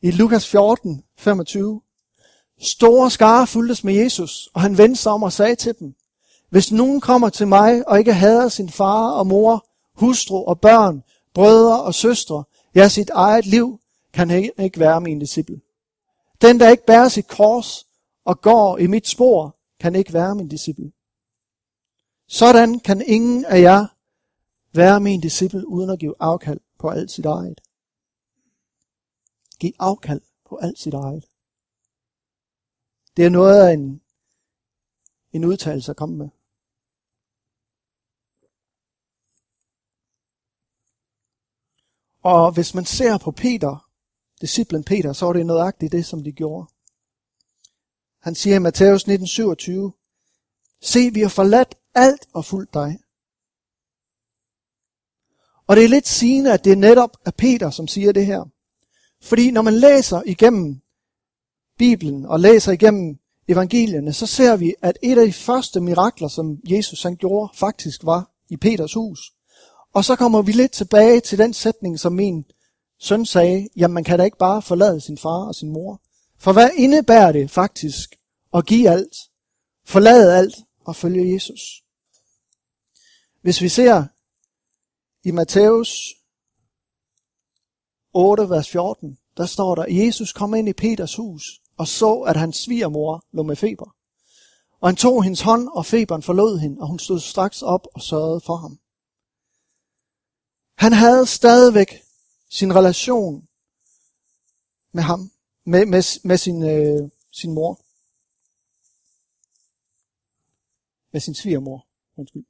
i 0.02 0.12
Lukas 0.12 0.48
14, 0.48 1.04
25. 1.18 1.82
Store 2.62 3.12
skare 3.12 3.48
fuldtes 3.48 3.84
med 3.84 3.94
Jesus, 3.94 4.50
og 4.54 4.62
han 4.62 4.78
vendte 4.78 5.02
sig 5.02 5.12
om 5.12 5.24
og 5.24 5.34
sagde 5.34 5.56
til 5.56 5.76
dem, 5.80 5.96
hvis 6.50 6.72
nogen 6.72 7.02
kommer 7.02 7.30
til 7.30 7.48
mig 7.48 7.88
og 7.88 8.00
ikke 8.00 8.14
hader 8.14 8.50
sin 8.50 8.70
far 8.70 9.12
og 9.12 9.28
mor, 9.28 9.66
hustru 9.96 10.46
og 10.46 10.60
børn, 10.60 11.04
brødre 11.34 11.84
og 11.84 11.96
søstre, 11.96 12.44
ja 12.76 12.88
sit 12.88 13.10
eget 13.10 13.46
liv, 13.46 13.80
kan 14.14 14.30
han 14.30 14.52
ikke 14.60 14.80
være 14.80 15.02
min 15.02 15.20
disciple. 15.20 15.62
Den, 16.42 16.60
der 16.60 16.70
ikke 16.70 16.86
bærer 16.86 17.08
sit 17.08 17.28
kors 17.28 17.86
og 18.26 18.42
går 18.42 18.78
i 18.78 18.88
mit 18.88 19.08
spor, 19.08 19.56
kan 19.80 19.96
ikke 19.96 20.14
være 20.14 20.36
min 20.36 20.48
disciple. 20.48 20.92
Sådan 22.28 22.80
kan 22.80 23.04
ingen 23.08 23.46
af 23.46 23.62
jer 23.62 23.86
være 24.74 25.00
min 25.00 25.22
disciple 25.22 25.68
uden 25.68 25.90
at 25.90 26.00
give 26.00 26.16
afkald 26.20 26.60
på 26.80 26.90
alt 26.90 27.12
sit 27.12 27.26
eget 27.26 27.62
give 29.60 29.74
afkald 29.80 30.22
på 30.50 30.58
alt 30.58 30.80
sit 30.80 30.94
eget. 30.94 31.26
Det 33.18 33.26
er 33.26 33.30
noget 33.30 33.68
af 33.68 33.74
en, 33.74 34.02
en 35.32 35.46
udtalelse 35.46 35.92
at 35.92 35.98
komme 35.98 36.18
med. 36.18 36.30
Og 42.22 42.52
hvis 42.52 42.74
man 42.74 42.86
ser 42.86 43.18
på 43.18 43.32
Peter, 43.32 43.90
disciplen 44.42 44.84
Peter, 44.84 45.14
så 45.14 45.26
er 45.26 45.34
det 45.34 45.46
nøjagtigt 45.46 45.92
det, 45.92 46.06
som 46.06 46.24
de 46.24 46.32
gjorde. 46.32 46.68
Han 48.20 48.36
siger 48.36 48.56
i 48.56 48.60
Matthæus 48.60 49.04
19:27, 49.08 49.92
Se, 50.82 51.10
vi 51.14 51.22
har 51.22 51.30
forladt 51.30 51.76
alt 51.96 52.28
og 52.34 52.46
fulgt 52.46 52.74
dig. 52.74 53.00
Og 55.68 55.76
det 55.76 55.84
er 55.84 55.90
lidt 55.90 56.08
sigende, 56.08 56.54
at 56.54 56.64
det 56.64 56.72
er 56.72 56.76
netop 56.76 57.18
af 57.26 57.34
Peter, 57.36 57.70
som 57.70 57.88
siger 57.88 58.12
det 58.12 58.26
her. 58.26 58.46
Fordi 59.22 59.52
når 59.52 59.62
man 59.62 59.74
læser 59.74 60.22
igennem 60.26 60.82
Bibelen 61.78 62.26
og 62.26 62.40
læser 62.40 62.72
igennem 62.72 63.20
evangelierne, 63.48 64.14
så 64.14 64.26
ser 64.26 64.56
vi, 64.56 64.74
at 64.82 64.98
et 65.04 65.18
af 65.18 65.26
de 65.26 65.34
første 65.34 65.82
mirakler, 65.82 66.28
som 66.28 66.58
Jesus 66.64 67.04
han 67.04 67.16
gjorde, 67.16 67.58
faktisk 67.58 68.04
var 68.04 68.32
i 68.50 68.58
Peters 68.58 68.94
hus. 68.94 69.20
Og 69.94 70.06
så 70.06 70.16
kommer 70.16 70.42
vi 70.42 70.52
lidt 70.52 70.72
tilbage 70.72 71.20
til 71.20 71.38
den 71.38 71.54
sætning, 71.54 72.00
som 72.00 72.14
min 72.14 72.46
søn 73.00 73.26
sagde, 73.26 73.70
jamen 73.76 73.94
man 73.94 74.04
kan 74.04 74.20
da 74.20 74.24
ikke 74.24 74.38
bare 74.38 74.62
forlade 74.62 75.02
sin 75.02 75.18
far 75.18 75.48
og 75.48 75.56
sin 75.56 75.70
mor. 75.70 76.02
For 76.38 76.54
hvad 76.54 76.70
indebærer 76.76 77.32
det 77.32 77.52
faktisk 77.52 78.16
at 78.54 78.66
give 78.66 78.90
alt, 78.90 79.16
forlade 79.86 80.38
alt 80.38 80.56
og 80.86 80.96
følge 80.96 81.34
Jesus? 81.34 81.84
Hvis 83.42 83.62
vi 83.62 83.70
ser 83.70 84.06
i 85.24 85.32
Matthæus 85.32 86.16
8, 88.14 88.50
vers 88.50 88.70
14, 88.70 89.18
der 89.38 89.46
står 89.46 89.76
der, 89.76 89.86
Jesus 89.90 90.34
kom 90.34 90.54
ind 90.54 90.70
i 90.70 90.74
Peters 90.74 91.16
hus 91.16 91.62
og 91.78 91.88
så, 91.88 92.20
at 92.20 92.38
hans 92.38 92.58
svigermor 92.58 93.26
lå 93.32 93.44
med 93.44 93.56
feber. 93.56 93.96
Og 94.80 94.90
han 94.90 94.96
tog 94.96 95.24
hendes 95.24 95.42
hånd, 95.42 95.68
og 95.74 95.86
feberen 95.86 96.24
forlod 96.24 96.60
hende, 96.60 96.82
og 96.82 96.88
hun 96.88 97.00
stod 97.00 97.20
straks 97.20 97.62
op 97.62 97.88
og 97.94 98.02
sørgede 98.02 98.42
for 98.42 98.56
ham. 98.56 98.80
Han 100.76 100.94
havde 100.94 101.26
stadigvæk 101.26 102.04
sin 102.50 102.76
relation 102.76 103.48
med 104.92 105.04
ham, 105.04 105.32
med, 105.66 105.86
med, 105.86 106.20
med 106.24 106.38
sin, 106.38 106.64
øh, 106.64 107.10
sin 107.32 107.54
mor. 107.54 107.80
Med 111.12 111.22
sin 111.22 111.36
svigermor. 111.36 111.86
Undskyld. 112.18 112.44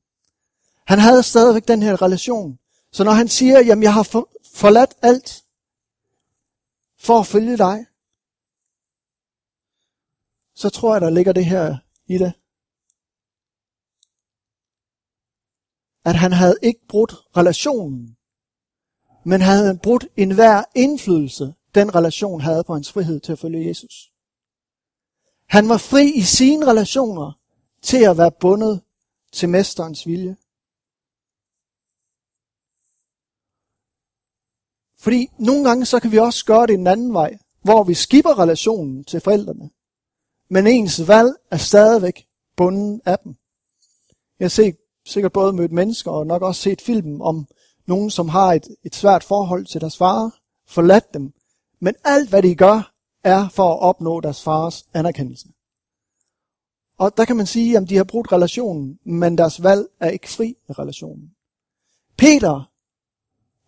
Han 0.86 1.00
havde 1.00 1.24
stadigvæk 1.24 1.68
den 1.68 1.82
her 1.84 2.02
relation. 2.02 2.60
Så 2.92 3.04
når 3.04 3.12
han 3.12 3.28
siger, 3.28 3.60
jamen 3.60 3.84
jeg 3.84 3.94
har 3.94 4.26
forladt 4.54 4.94
alt 5.02 5.46
for 7.00 7.20
at 7.20 7.28
følge 7.28 7.58
dig, 7.58 7.86
så 10.56 10.70
tror 10.70 10.94
jeg, 10.94 11.02
der 11.02 11.10
ligger 11.10 11.34
det 11.34 11.46
her 11.46 11.78
i 12.08 12.18
det. 12.18 12.34
At 16.06 16.16
han 16.16 16.32
havde 16.32 16.58
ikke 16.62 16.88
brudt 16.88 17.14
relationen, 17.38 18.18
men 19.26 19.42
havde 19.42 19.80
brudt 19.84 20.08
enhver 20.18 20.64
indflydelse, 20.76 21.54
den 21.76 21.96
relation 21.96 22.42
havde 22.42 22.64
på 22.64 22.74
hans 22.74 22.92
frihed 22.92 23.20
til 23.20 23.32
at 23.32 23.40
følge 23.40 23.68
Jesus. 23.68 24.12
Han 25.48 25.70
var 25.70 25.78
fri 25.78 26.12
i 26.16 26.22
sine 26.22 26.66
relationer 26.66 27.40
til 27.82 28.04
at 28.04 28.18
være 28.18 28.32
bundet 28.32 28.82
til 29.32 29.50
mesterens 29.50 30.08
vilje. 30.08 30.38
Fordi 35.00 35.28
nogle 35.38 35.64
gange 35.64 35.86
så 35.86 36.00
kan 36.00 36.12
vi 36.12 36.18
også 36.18 36.46
gøre 36.46 36.68
det 36.68 36.74
en 36.74 36.88
anden 36.88 37.14
vej, 37.14 37.38
hvor 37.64 37.84
vi 37.84 37.94
skipper 37.94 38.40
relationen 38.40 39.04
til 39.04 39.20
forældrene. 39.20 39.70
Men 40.50 40.68
ens 40.68 41.08
valg 41.08 41.36
er 41.52 41.58
stadigvæk 41.58 42.26
bunden 42.58 43.02
af 43.06 43.20
dem. 43.24 43.36
Jeg 44.40 44.46
har 44.46 44.50
set, 44.50 44.76
sikkert 45.06 45.32
både 45.32 45.54
mødt 45.54 45.72
mennesker 45.72 46.12
og 46.12 46.28
nok 46.28 46.42
også 46.42 46.62
set 46.62 46.82
filmen 46.82 47.22
om 47.22 47.48
nogen, 47.88 48.10
som 48.10 48.30
har 48.30 48.54
et, 48.54 48.68
et 48.84 48.96
svært 48.96 49.24
forhold 49.24 49.66
til 49.66 49.82
deres 49.82 49.98
far, 49.98 50.40
forladt 50.68 51.14
dem. 51.14 51.34
Men 51.80 51.96
alt 52.06 52.30
hvad 52.30 52.44
de 52.44 52.56
gør, 52.56 52.94
er 53.24 53.50
for 53.50 53.74
at 53.74 53.80
opnå 53.80 54.20
deres 54.20 54.44
fars 54.44 54.86
anerkendelse. 54.94 55.48
Og 56.98 57.18
der 57.18 57.26
kan 57.26 57.38
man 57.38 57.46
sige, 57.46 57.78
at 57.78 57.90
de 57.90 57.96
har 57.96 58.04
brugt 58.04 58.32
relationen, 58.32 59.00
men 59.06 59.38
deres 59.38 59.64
valg 59.64 59.88
er 60.00 60.10
ikke 60.10 60.30
fri 60.30 60.56
af 60.68 60.80
relationen. 60.80 61.32
Peter 62.18 62.69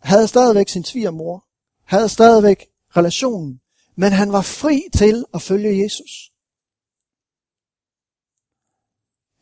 havde 0.01 0.27
stadigvæk 0.27 0.69
sin 0.69 0.83
svigermor, 0.83 1.45
havde 1.83 2.09
stadigvæk 2.09 2.67
relationen, 2.97 3.61
men 3.95 4.11
han 4.11 4.31
var 4.31 4.41
fri 4.41 4.83
til 4.93 5.25
at 5.33 5.41
følge 5.41 5.83
Jesus. 5.83 6.33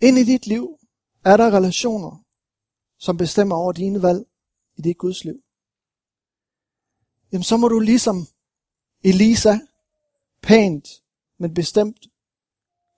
Ind 0.01 0.17
i 0.17 0.23
dit 0.23 0.47
liv 0.47 0.79
er 1.25 1.37
der 1.37 1.55
relationer, 1.55 2.23
som 2.97 3.17
bestemmer 3.17 3.55
over 3.55 3.71
dine 3.71 4.01
valg 4.01 4.25
i 4.75 4.81
dit 4.81 4.97
Guds 4.97 5.23
liv. 5.23 5.43
Jamen 7.31 7.43
så 7.43 7.57
må 7.57 7.67
du 7.67 7.79
ligesom 7.79 8.27
Elisa 9.03 9.57
pænt, 10.41 11.03
men 11.37 11.53
bestemt 11.53 12.07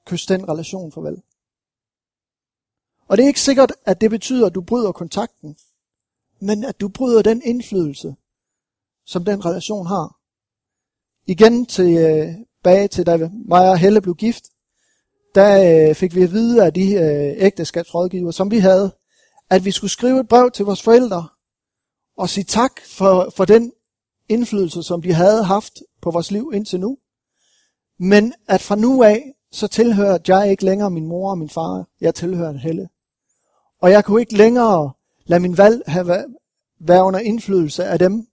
kysse 0.06 0.34
den 0.34 0.50
relation 0.50 0.91
farvel. 0.91 1.24
Og 3.08 3.17
det 3.17 3.24
er 3.24 3.28
ikke 3.28 3.41
sikkert, 3.41 3.71
at 3.86 4.02
det 4.02 4.10
betyder, 4.10 4.47
at 4.47 4.56
du 4.56 4.62
bryder 4.62 4.91
kontakten, 4.91 5.58
men 6.42 6.64
at 6.64 6.82
du 6.82 6.88
bryder 6.88 7.22
den 7.22 7.42
indflydelse, 7.46 8.16
som 9.06 9.26
den 9.26 9.46
relation 9.46 9.88
har. 9.88 10.18
Igen 11.28 11.66
tilbage 11.66 12.84
øh, 12.84 12.90
til, 12.90 13.06
da 13.06 13.30
mig 13.50 13.70
og 13.70 13.78
Helle 13.78 14.02
blev 14.02 14.16
gift, 14.16 14.44
der 15.36 15.90
øh, 15.90 15.96
fik 15.96 16.16
vi 16.16 16.24
at 16.24 16.32
vide 16.32 16.66
af 16.66 16.74
de 16.74 16.94
øh, 16.94 17.46
ægteskabsrådgiver, 17.46 18.32
som 18.32 18.52
vi 18.52 18.58
havde, 18.58 18.96
at 19.50 19.66
vi 19.66 19.72
skulle 19.72 19.92
skrive 19.92 20.20
et 20.20 20.28
brev 20.28 20.52
til 20.52 20.66
vores 20.66 20.82
forældre 20.82 21.28
og 22.18 22.30
sige 22.30 22.44
tak 22.44 22.72
for, 22.86 23.34
for 23.36 23.46
den 23.46 23.72
indflydelse, 24.30 24.84
som 24.84 25.02
de 25.02 25.14
havde 25.14 25.44
haft 25.44 25.74
på 26.02 26.12
vores 26.12 26.32
liv 26.32 26.52
indtil 26.54 26.80
nu. 26.80 26.98
Men 28.00 28.34
at 28.48 28.62
fra 28.62 28.76
nu 28.76 29.04
af, 29.04 29.34
så 29.52 29.68
tilhører 29.68 30.18
jeg 30.28 30.52
ikke 30.52 30.66
længere 30.66 30.92
min 30.92 31.08
mor 31.08 31.32
og 31.32 31.38
min 31.38 31.50
far. 31.50 31.88
Jeg 32.02 32.16
tilhører 32.16 32.58
Helle. 32.58 32.90
Og 33.82 33.92
jeg 33.92 34.06
kunne 34.06 34.22
ikke 34.22 34.38
længere 34.38 34.92
Lad 35.32 35.39
min 35.39 35.58
valg 35.58 35.84
have 35.88 36.26
være 36.80 37.04
under 37.04 37.20
indflydelse 37.20 37.86
af 37.86 38.00
dem, 38.00 38.28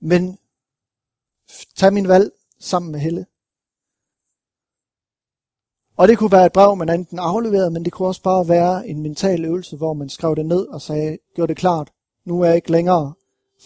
men 0.00 0.38
tag 1.76 1.92
min 1.92 2.08
valg 2.08 2.30
sammen 2.60 2.92
med 2.92 3.00
Helle. 3.00 3.26
Og 5.96 6.08
det 6.08 6.18
kunne 6.18 6.32
være 6.32 6.46
et 6.46 6.52
brev, 6.52 6.76
man 6.76 6.88
enten 6.88 7.18
afleverede, 7.18 7.70
men 7.70 7.84
det 7.84 7.92
kunne 7.92 8.08
også 8.08 8.22
bare 8.22 8.48
være 8.48 8.88
en 8.88 9.02
mental 9.02 9.44
øvelse, 9.44 9.76
hvor 9.76 9.94
man 9.94 10.08
skrev 10.08 10.36
det 10.36 10.46
ned 10.46 10.66
og 10.66 10.82
sagde, 10.82 11.18
gør 11.36 11.46
det 11.46 11.56
klart, 11.56 11.92
nu 12.24 12.40
er 12.40 12.46
jeg 12.46 12.56
ikke 12.56 12.72
længere 12.72 13.14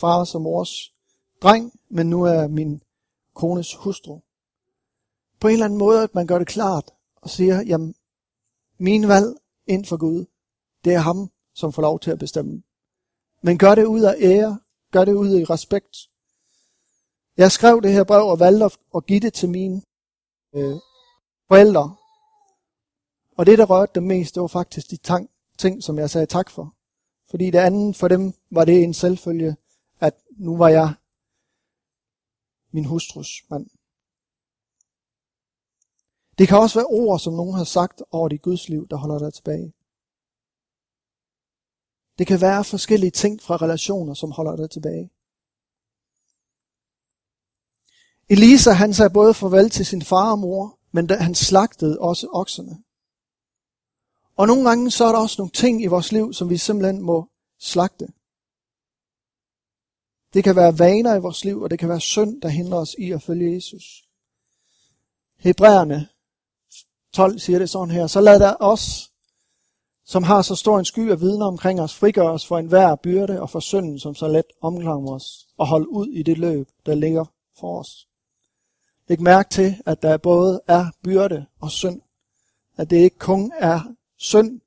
far 0.01 0.24
som 0.24 0.42
mors 0.42 0.92
dreng, 1.42 1.72
men 1.90 2.11
nu 2.11 2.22
er 2.22 2.48
min 2.48 2.83
kones 3.35 3.74
hustru. 3.74 4.20
På 5.40 5.48
en 5.48 5.53
eller 5.53 5.64
anden 5.64 5.79
måde, 5.79 6.03
at 6.03 6.14
man 6.14 6.27
gør 6.27 6.38
det 6.38 6.48
klart 6.48 6.90
og 7.16 7.31
siger, 7.31 7.62
jamen, 7.62 7.94
min 8.79 9.09
valg 9.09 9.37
ind 9.66 9.85
for 9.85 9.96
Gud, 9.96 10.24
det 10.85 10.94
er 10.94 10.98
ham, 10.98 11.31
som 11.59 11.73
får 11.73 11.83
lov 11.83 12.01
til 12.01 12.11
at 12.11 12.18
bestemme. 12.18 12.62
Men 13.42 13.59
gør 13.59 13.75
det 13.75 13.85
ud 13.85 14.01
af 14.01 14.14
ære, 14.18 14.61
gør 14.92 15.05
det 15.05 15.12
ud 15.12 15.29
af 15.29 15.51
respekt. 15.51 15.97
Jeg 17.37 17.53
skrev 17.53 17.83
det 17.83 17.92
her 17.92 18.05
brev 18.05 18.27
og 18.27 18.40
valgte 18.40 18.64
at 18.97 19.07
give 19.07 19.21
det 19.21 19.33
til 19.33 19.49
mine 19.49 19.83
øh, 20.55 20.77
forældre, 21.49 21.97
og 23.37 23.47
det, 23.47 23.59
der 23.59 23.64
rørte 23.66 23.92
dem 23.94 24.03
mest, 24.03 24.35
det 24.35 24.40
var 24.40 24.47
faktisk 24.47 24.90
de 24.90 24.97
tank, 24.97 25.31
ting, 25.59 25.83
som 25.83 25.99
jeg 25.99 26.11
sagde 26.11 26.27
tak 26.27 26.51
for. 26.51 26.75
Fordi 27.31 27.51
det 27.51 27.59
andet 27.59 27.97
for 27.97 28.09
dem 28.09 28.33
var 28.51 28.64
det 28.64 28.83
en 28.83 28.94
selvfølge, 28.94 29.57
at 30.01 30.14
nu 30.31 30.57
var 30.57 30.68
jeg 30.68 30.94
min 32.73 32.85
hustrus 32.85 33.44
mand. 33.51 33.66
Det 36.38 36.49
kan 36.49 36.59
også 36.59 36.79
være 36.79 36.87
ord, 36.87 37.18
som 37.18 37.33
nogen 37.33 37.55
har 37.55 37.64
sagt 37.64 38.03
over 38.11 38.29
dit 38.29 38.42
Guds 38.42 38.68
liv, 38.68 38.88
der 38.88 38.97
holder 38.97 39.18
dig 39.18 39.35
tilbage. 39.35 39.73
Det 42.18 42.26
kan 42.26 42.40
være 42.40 42.64
forskellige 42.64 43.11
ting 43.11 43.42
fra 43.42 43.57
relationer, 43.57 44.14
som 44.14 44.31
holder 44.31 44.57
dig 44.57 44.70
tilbage. 44.70 45.11
Elisa, 48.28 48.70
han 48.70 48.94
sagde 48.94 49.11
både 49.11 49.35
farvel 49.35 49.70
til 49.70 49.87
sin 49.87 50.02
far 50.02 50.31
og 50.31 50.38
mor, 50.38 50.78
men 50.92 51.11
han 51.11 51.35
slagtede 51.35 51.98
også 52.00 52.28
okserne. 52.33 52.83
Og 54.37 54.46
nogle 54.46 54.68
gange 54.68 54.90
så 54.90 55.04
er 55.04 55.12
der 55.12 55.18
også 55.18 55.35
nogle 55.38 55.50
ting 55.50 55.83
i 55.83 55.87
vores 55.87 56.12
liv, 56.12 56.33
som 56.33 56.50
vi 56.50 56.57
simpelthen 56.57 57.02
må 57.02 57.28
slagte. 57.59 58.09
Det 60.35 60.44
kan 60.44 60.57
være 60.57 60.78
vaner 60.78 61.14
i 61.14 61.20
vores 61.20 61.44
liv, 61.44 61.62
og 61.62 61.70
det 61.70 61.78
kan 61.78 61.88
være 61.88 62.00
synd, 62.00 62.42
der 62.42 62.48
hindrer 62.48 62.78
os 62.78 62.94
i 62.98 63.11
at 63.11 63.22
følge 63.22 63.54
Jesus. 63.54 64.09
Hebræerne 65.37 66.09
12 67.12 67.38
siger 67.38 67.59
det 67.59 67.70
sådan 67.70 67.94
her, 67.94 68.07
så 68.07 68.20
lad 68.20 68.40
der 68.40 68.57
os, 68.61 69.08
som 70.09 70.23
har 70.23 70.42
så 70.42 70.55
stor 70.55 70.79
en 70.79 70.85
sky 70.85 71.11
af 71.11 71.21
vidner 71.21 71.47
omkring 71.47 71.81
os, 71.81 71.94
frigør 71.94 72.29
os 72.29 72.47
for 72.47 72.59
enhver 72.59 72.97
byrde 72.97 73.40
og 73.40 73.51
for 73.51 73.61
synden, 73.61 73.99
som 73.99 74.14
så 74.14 74.29
let 74.29 74.44
omklamrer 74.61 75.14
os, 75.14 75.49
og 75.59 75.66
hold 75.66 75.87
ud 75.87 76.07
i 76.09 76.23
det 76.23 76.38
løb, 76.38 76.68
der 76.87 76.94
ligger 76.94 77.25
for 77.61 77.81
os. 77.81 78.09
Læg 79.09 79.21
mærke 79.21 79.51
til, 79.51 79.83
at 79.87 80.03
der 80.03 80.16
både 80.16 80.61
er 80.66 80.87
byrde 81.03 81.47
og 81.61 81.71
synd. 81.71 82.01
At 82.77 82.90
det 82.90 82.97
ikke 82.97 83.18
kun 83.18 83.53
er 83.59 83.81
synd, 84.16 84.61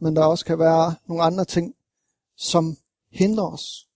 men 0.00 0.16
der 0.16 0.24
også 0.24 0.44
kan 0.44 0.58
være 0.58 0.94
nogle 1.06 1.22
andre 1.22 1.44
ting, 1.44 1.74
som 2.36 2.76
hindrer 3.12 3.52
os. 3.52 3.86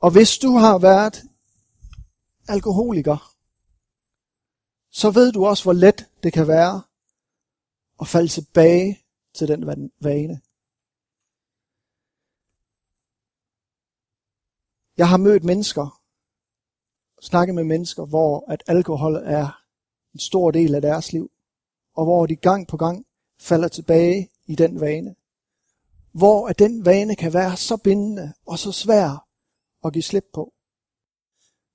Og 0.00 0.10
hvis 0.10 0.38
du 0.38 0.56
har 0.56 0.78
været 0.78 1.22
alkoholiker, 2.48 3.34
så 4.90 5.10
ved 5.10 5.32
du 5.32 5.46
også, 5.46 5.62
hvor 5.62 5.72
let 5.72 6.06
det 6.22 6.32
kan 6.32 6.48
være 6.48 6.82
og 7.98 8.06
falde 8.06 8.28
tilbage 8.28 8.98
til 9.34 9.48
den 9.48 9.66
vane. 10.00 10.40
Jeg 14.96 15.08
har 15.08 15.16
mødt 15.16 15.44
mennesker, 15.44 16.00
snakket 17.22 17.54
med 17.54 17.64
mennesker, 17.64 18.04
hvor 18.04 18.44
at 18.52 18.62
alkohol 18.66 19.14
er 19.14 19.60
en 20.14 20.20
stor 20.20 20.50
del 20.50 20.74
af 20.74 20.82
deres 20.82 21.12
liv 21.12 21.30
og 21.94 22.04
hvor 22.04 22.26
de 22.26 22.36
gang 22.36 22.68
på 22.68 22.76
gang 22.76 23.06
falder 23.40 23.68
tilbage 23.68 24.30
i 24.46 24.54
den 24.54 24.80
vane. 24.80 25.14
Hvor 26.12 26.48
at 26.48 26.58
den 26.58 26.84
vane 26.84 27.16
kan 27.16 27.32
være 27.32 27.56
så 27.56 27.76
bindende 27.76 28.32
og 28.46 28.58
så 28.58 28.72
svær 28.72 29.28
at 29.84 29.92
give 29.92 30.02
slip 30.02 30.24
på. 30.32 30.52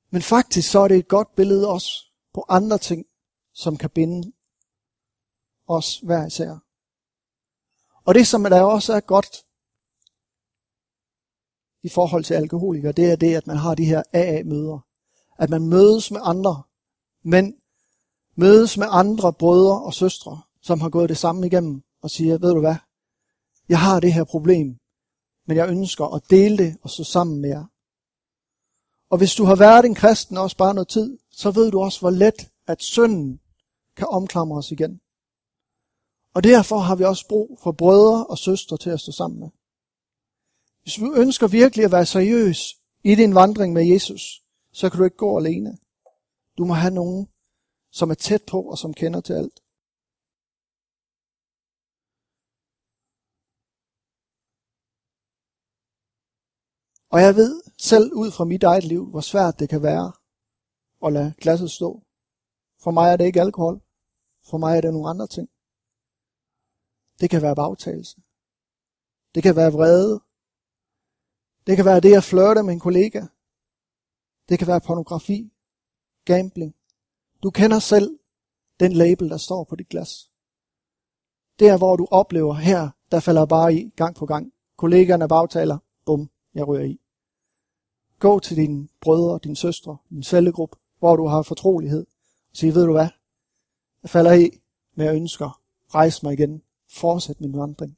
Men 0.10 0.22
faktisk 0.22 0.72
så 0.72 0.80
er 0.80 0.88
det 0.88 0.98
et 0.98 1.08
godt 1.08 1.36
billede 1.36 1.70
også 1.70 1.92
på 2.34 2.46
andre 2.50 2.78
ting, 2.78 3.06
som 3.54 3.78
kan 3.78 3.90
binde 3.90 4.32
os 5.70 6.00
hver 6.00 6.26
især. 6.26 6.58
Og 8.06 8.16
det, 8.16 8.28
som 8.28 8.44
der 8.44 8.62
også 8.62 8.94
er 8.94 9.00
godt 9.00 9.46
i 11.84 11.90
forhold 11.90 12.24
til 12.24 12.34
alkoholikere, 12.34 12.92
det 12.92 13.12
er 13.12 13.16
det, 13.16 13.36
at 13.36 13.48
man 13.48 13.58
har 13.58 13.76
de 13.76 13.86
her 13.86 14.04
AA-møder. 14.14 14.80
At 15.38 15.50
man 15.50 15.68
mødes 15.68 16.12
med 16.12 16.20
andre 16.24 16.64
mænd, 17.24 17.54
mødes 18.36 18.78
med 18.78 18.88
andre 18.90 19.34
brødre 19.34 19.82
og 19.82 19.94
søstre, 19.94 20.42
som 20.62 20.82
har 20.82 20.90
gået 20.90 21.10
det 21.10 21.18
samme 21.18 21.48
igennem, 21.48 21.84
og 22.02 22.10
siger, 22.10 22.38
ved 22.38 22.54
du 22.54 22.60
hvad, 22.60 22.76
jeg 23.70 23.80
har 23.80 24.00
det 24.00 24.14
her 24.14 24.24
problem, 24.24 24.78
men 25.48 25.58
jeg 25.58 25.70
ønsker 25.70 26.06
at 26.06 26.22
dele 26.30 26.58
det 26.58 26.78
og 26.82 26.90
stå 26.90 27.04
sammen 27.04 27.42
med 27.42 27.50
jer. 27.50 27.66
Og 29.10 29.18
hvis 29.18 29.36
du 29.36 29.44
har 29.44 29.56
været 29.56 29.86
en 29.86 29.96
kristen 29.96 30.38
også 30.38 30.58
bare 30.58 30.74
noget 30.74 30.88
tid, 30.88 31.18
så 31.32 31.52
ved 31.52 31.72
du 31.72 31.80
også, 31.80 32.00
hvor 32.00 32.10
let 32.10 32.50
at 32.68 32.82
synden 32.82 33.40
kan 33.96 34.08
omklamre 34.08 34.58
os 34.58 34.72
igen. 34.72 35.02
Og 36.34 36.44
derfor 36.44 36.78
har 36.78 36.96
vi 36.96 37.04
også 37.04 37.28
brug 37.28 37.60
for 37.64 37.72
brødre 37.72 38.26
og 38.28 38.38
søstre 38.38 38.78
til 38.78 38.90
at 38.90 39.00
stå 39.00 39.12
sammen 39.12 39.40
med. 39.40 39.50
Hvis 40.82 40.94
du 40.94 41.14
ønsker 41.14 41.48
virkelig 41.48 41.86
at 41.86 41.92
være 41.92 42.06
seriøs 42.06 42.76
i 43.04 43.16
din 43.16 43.36
vandring 43.36 43.74
med 43.74 43.88
Jesus, 43.88 44.44
så 44.72 44.90
kan 44.90 44.98
du 44.98 45.04
ikke 45.04 45.18
gå 45.18 45.38
alene. 45.38 45.78
Du 46.58 46.66
må 46.66 46.74
have 46.74 46.94
nogen, 46.94 47.28
som 47.92 48.10
er 48.10 48.14
tæt 48.14 48.44
på 48.48 48.62
og 48.62 48.78
som 48.78 48.94
kender 48.94 49.22
til 49.22 49.34
alt. 49.34 49.60
Og 57.12 57.22
jeg 57.22 57.36
ved 57.36 57.62
selv 57.78 58.14
ud 58.14 58.32
fra 58.32 58.46
mit 58.46 58.64
eget 58.64 58.84
liv, 58.84 59.10
hvor 59.10 59.22
svært 59.22 59.60
det 59.60 59.70
kan 59.70 59.84
være 59.84 60.12
at 61.06 61.14
lade 61.14 61.34
glasset 61.42 61.72
stå. 61.72 62.04
For 62.84 62.92
mig 62.92 63.12
er 63.12 63.18
det 63.18 63.26
ikke 63.26 63.42
alkohol. 63.42 63.82
For 64.50 64.58
mig 64.58 64.78
er 64.78 64.82
det 64.82 64.94
nogle 64.94 65.10
andre 65.10 65.28
ting. 65.28 65.50
Det 67.20 67.30
kan 67.30 67.42
være 67.42 67.56
bagtagelse. 67.56 68.22
Det 69.36 69.44
kan 69.44 69.56
være 69.56 69.72
vrede. 69.72 70.22
Det 71.68 71.76
kan 71.76 71.86
være 71.86 72.00
det 72.00 72.16
at 72.16 72.24
flirte 72.24 72.64
med 72.64 72.74
en 72.74 72.80
kollega. 72.80 73.26
Det 74.50 74.60
kan 74.60 74.68
være 74.68 74.82
pornografi, 74.82 75.54
gambling. 76.26 76.76
Du 77.44 77.50
kender 77.50 77.80
selv 77.80 78.20
den 78.80 78.94
label, 78.94 79.30
der 79.30 79.38
står 79.38 79.64
på 79.64 79.76
dit 79.76 79.90
glas. 79.90 80.32
Det 81.60 81.68
er, 81.68 81.78
hvor 81.78 81.96
du 81.96 82.08
oplever 82.12 82.54
her, 82.54 82.90
der 83.12 83.20
falder 83.20 83.46
bare 83.46 83.74
i 83.74 83.90
gang 83.96 84.16
på 84.16 84.26
gang. 84.26 84.54
Kollegerne 84.78 85.28
bagtaler, 85.28 85.78
bum, 86.06 86.30
jeg 86.54 86.68
ryger 86.68 86.86
i. 86.86 87.00
Gå 88.20 88.40
til 88.40 88.58
dine 88.58 88.88
brødre, 89.02 89.40
din 89.44 89.56
søstre, 89.56 89.98
din 90.10 90.24
cellegruppe, 90.24 90.78
hvor 91.00 91.16
du 91.16 91.28
har 91.28 91.42
fortrolighed. 91.42 92.06
Og 92.52 92.56
sige, 92.58 92.76
ved 92.76 92.86
du 92.86 92.92
hvad? 92.92 93.10
Jeg 94.04 94.10
falder 94.10 94.34
i, 94.34 94.50
men 94.96 95.06
jeg 95.06 95.16
ønsker, 95.16 95.62
Rejs 95.96 96.24
mig 96.24 96.34
igen, 96.34 96.64
fortsætte 96.90 97.44
min 97.44 97.58
vandring. 97.58 97.98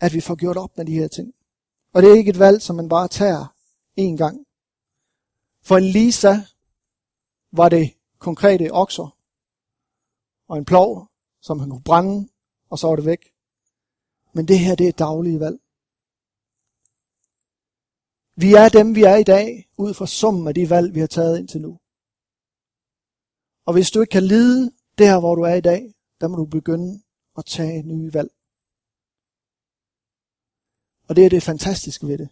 At 0.00 0.14
vi 0.14 0.20
får 0.20 0.34
gjort 0.34 0.56
op 0.56 0.76
med 0.76 0.86
de 0.86 0.92
her 0.92 1.08
ting. 1.08 1.34
Og 1.92 2.02
det 2.02 2.10
er 2.10 2.16
ikke 2.16 2.30
et 2.30 2.38
valg, 2.38 2.62
som 2.62 2.76
man 2.76 2.88
bare 2.88 3.08
tager 3.08 3.54
en 3.96 4.16
gang. 4.16 4.46
For 5.62 5.76
en 5.76 5.84
Lisa 5.84 6.34
var 7.52 7.68
det 7.68 7.94
konkrete 8.18 8.72
okser 8.72 9.16
og 10.48 10.58
en 10.58 10.64
plov, 10.64 11.08
som 11.40 11.58
han 11.58 11.70
kunne 11.70 11.82
brænde, 11.82 12.28
og 12.70 12.78
så 12.78 12.86
var 12.86 12.96
det 12.96 13.04
væk. 13.04 13.32
Men 14.32 14.48
det 14.48 14.58
her, 14.58 14.74
det 14.74 14.84
er 14.84 14.88
et 14.88 14.98
dagligt 14.98 15.40
valg. 15.40 15.58
Vi 18.36 18.54
er 18.54 18.68
dem, 18.68 18.94
vi 18.94 19.02
er 19.02 19.16
i 19.16 19.22
dag, 19.22 19.68
ud 19.76 19.94
fra 19.94 20.06
summen 20.06 20.48
af 20.48 20.54
de 20.54 20.70
valg, 20.70 20.94
vi 20.94 21.00
har 21.00 21.06
taget 21.06 21.38
indtil 21.38 21.60
nu. 21.60 21.78
Og 23.66 23.72
hvis 23.72 23.90
du 23.90 24.00
ikke 24.00 24.10
kan 24.10 24.24
lide 24.24 24.72
der, 24.98 25.20
hvor 25.20 25.34
du 25.34 25.42
er 25.42 25.54
i 25.54 25.60
dag, 25.60 25.94
der 26.20 26.28
må 26.28 26.36
du 26.36 26.44
begynde 26.44 27.02
at 27.38 27.44
tage 27.44 27.82
nye 27.82 28.14
valg. 28.14 28.30
Og 31.08 31.16
det 31.16 31.24
er 31.24 31.28
det 31.28 31.42
fantastiske 31.42 32.06
ved 32.06 32.18
det. 32.18 32.28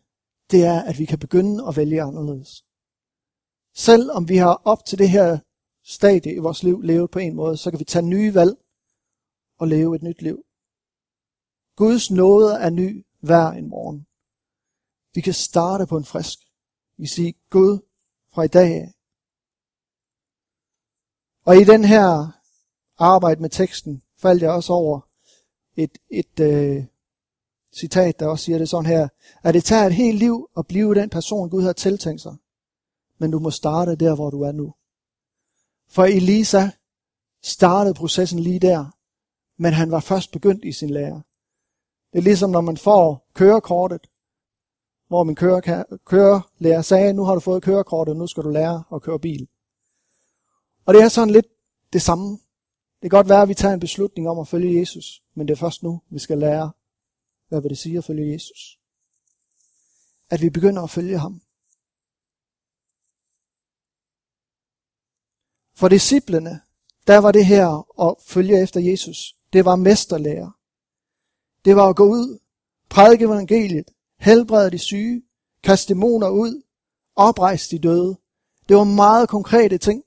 Det 0.50 0.64
er, 0.64 0.82
at 0.82 0.98
vi 0.98 1.04
kan 1.04 1.18
begynde 1.18 1.68
at 1.68 1.76
vælge 1.76 2.02
anderledes. 2.02 2.64
Selv 3.74 4.10
om 4.10 4.28
vi 4.28 4.36
har 4.36 4.54
op 4.64 4.84
til 4.84 4.98
det 4.98 5.10
her 5.10 5.38
stadie 5.84 6.34
i 6.34 6.38
vores 6.38 6.62
liv 6.62 6.80
levet 6.80 7.10
på 7.10 7.18
en 7.18 7.36
måde, 7.36 7.56
så 7.56 7.70
kan 7.70 7.80
vi 7.80 7.84
tage 7.84 8.06
nye 8.06 8.34
valg 8.34 8.56
og 9.58 9.68
leve 9.68 9.96
et 9.96 10.02
nyt 10.02 10.22
liv. 10.22 10.44
Guds 11.76 12.10
nåde 12.10 12.54
er 12.54 12.70
ny 12.70 13.06
hver 13.20 13.48
en 13.48 13.68
morgen. 13.68 14.06
Vi 15.14 15.20
kan 15.20 15.34
starte 15.34 15.86
på 15.86 15.96
en 15.96 16.04
frisk. 16.04 16.38
Vi 16.96 17.06
siger 17.06 17.32
Gud 17.50 17.78
fra 18.32 18.42
i 18.42 18.48
dag 18.48 18.74
af. 18.82 18.92
Og 21.44 21.56
i 21.56 21.64
den 21.64 21.84
her 21.84 22.32
arbejde 22.98 23.40
med 23.40 23.50
teksten 23.50 24.02
faldt 24.18 24.42
jeg 24.42 24.50
også 24.50 24.72
over 24.72 25.00
et, 25.76 25.98
et 26.10 26.40
øh, 26.40 26.84
citat, 27.76 28.20
der 28.20 28.26
også 28.26 28.44
siger 28.44 28.58
det 28.58 28.68
sådan 28.68 28.86
her, 28.86 29.08
at 29.42 29.54
det 29.54 29.64
tager 29.64 29.86
et 29.86 29.94
helt 29.94 30.18
liv 30.18 30.48
at 30.58 30.66
blive 30.66 30.94
den 30.94 31.10
person, 31.10 31.50
Gud 31.50 31.62
har 31.62 31.72
tiltænkt 31.72 32.22
sig. 32.22 32.36
Men 33.18 33.30
du 33.30 33.38
må 33.38 33.50
starte 33.50 33.96
der, 33.96 34.14
hvor 34.14 34.30
du 34.30 34.42
er 34.42 34.52
nu. 34.52 34.74
For 35.88 36.04
Elisa 36.04 36.70
startede 37.42 37.94
processen 37.94 38.38
lige 38.38 38.60
der, 38.60 38.96
men 39.58 39.72
han 39.72 39.90
var 39.90 40.00
først 40.00 40.32
begyndt 40.32 40.64
i 40.64 40.72
sin 40.72 40.90
lære. 40.90 41.22
Det 42.12 42.18
er 42.18 42.22
ligesom 42.22 42.50
når 42.50 42.60
man 42.60 42.76
får 42.76 43.28
kørekortet, 43.34 44.00
hvor 45.08 45.24
min 45.24 45.34
kører, 45.34 45.84
kørelærer 46.04 46.82
sagde, 46.82 47.12
nu 47.12 47.24
har 47.24 47.34
du 47.34 47.40
fået 47.40 47.62
kørekortet, 47.62 48.16
nu 48.16 48.26
skal 48.26 48.42
du 48.42 48.50
lære 48.50 48.84
at 48.94 49.02
køre 49.02 49.18
bil. 49.18 49.48
Og 50.86 50.94
det 50.94 51.02
er 51.02 51.08
sådan 51.08 51.30
lidt 51.30 51.46
det 51.92 52.02
samme. 52.02 52.38
Det 53.02 53.10
kan 53.10 53.16
godt 53.18 53.28
være, 53.28 53.42
at 53.42 53.48
vi 53.48 53.54
tager 53.54 53.74
en 53.74 53.80
beslutning 53.80 54.28
om 54.28 54.38
at 54.38 54.48
følge 54.48 54.80
Jesus, 54.80 55.22
men 55.34 55.48
det 55.48 55.54
er 55.54 55.58
først 55.58 55.82
nu, 55.82 56.02
vi 56.10 56.18
skal 56.18 56.38
lære, 56.38 56.70
hvad 57.48 57.60
vil 57.60 57.70
det 57.70 57.78
sige 57.78 57.98
at 57.98 58.04
følge 58.04 58.32
Jesus. 58.32 58.78
At 60.30 60.42
vi 60.42 60.50
begynder 60.50 60.82
at 60.82 60.90
følge 60.90 61.18
ham. 61.18 61.42
For 65.74 65.88
disciplene, 65.88 66.60
der 67.06 67.18
var 67.18 67.32
det 67.32 67.46
her 67.46 67.86
at 68.08 68.14
følge 68.26 68.62
efter 68.62 68.80
Jesus. 68.80 69.36
Det 69.52 69.64
var 69.64 69.76
mesterlærer. 69.76 70.50
Det 71.64 71.76
var 71.76 71.88
at 71.88 71.96
gå 71.96 72.04
ud, 72.04 72.38
prædike 72.88 73.24
evangeliet, 73.24 73.90
helbrede 74.18 74.70
de 74.70 74.78
syge, 74.78 75.22
kaste 75.62 75.94
dæmoner 75.94 76.28
ud, 76.28 76.62
oprejse 77.16 77.70
de 77.70 77.82
døde. 77.82 78.18
Det 78.68 78.76
var 78.76 78.84
meget 78.84 79.28
konkrete 79.28 79.78
ting. 79.78 80.04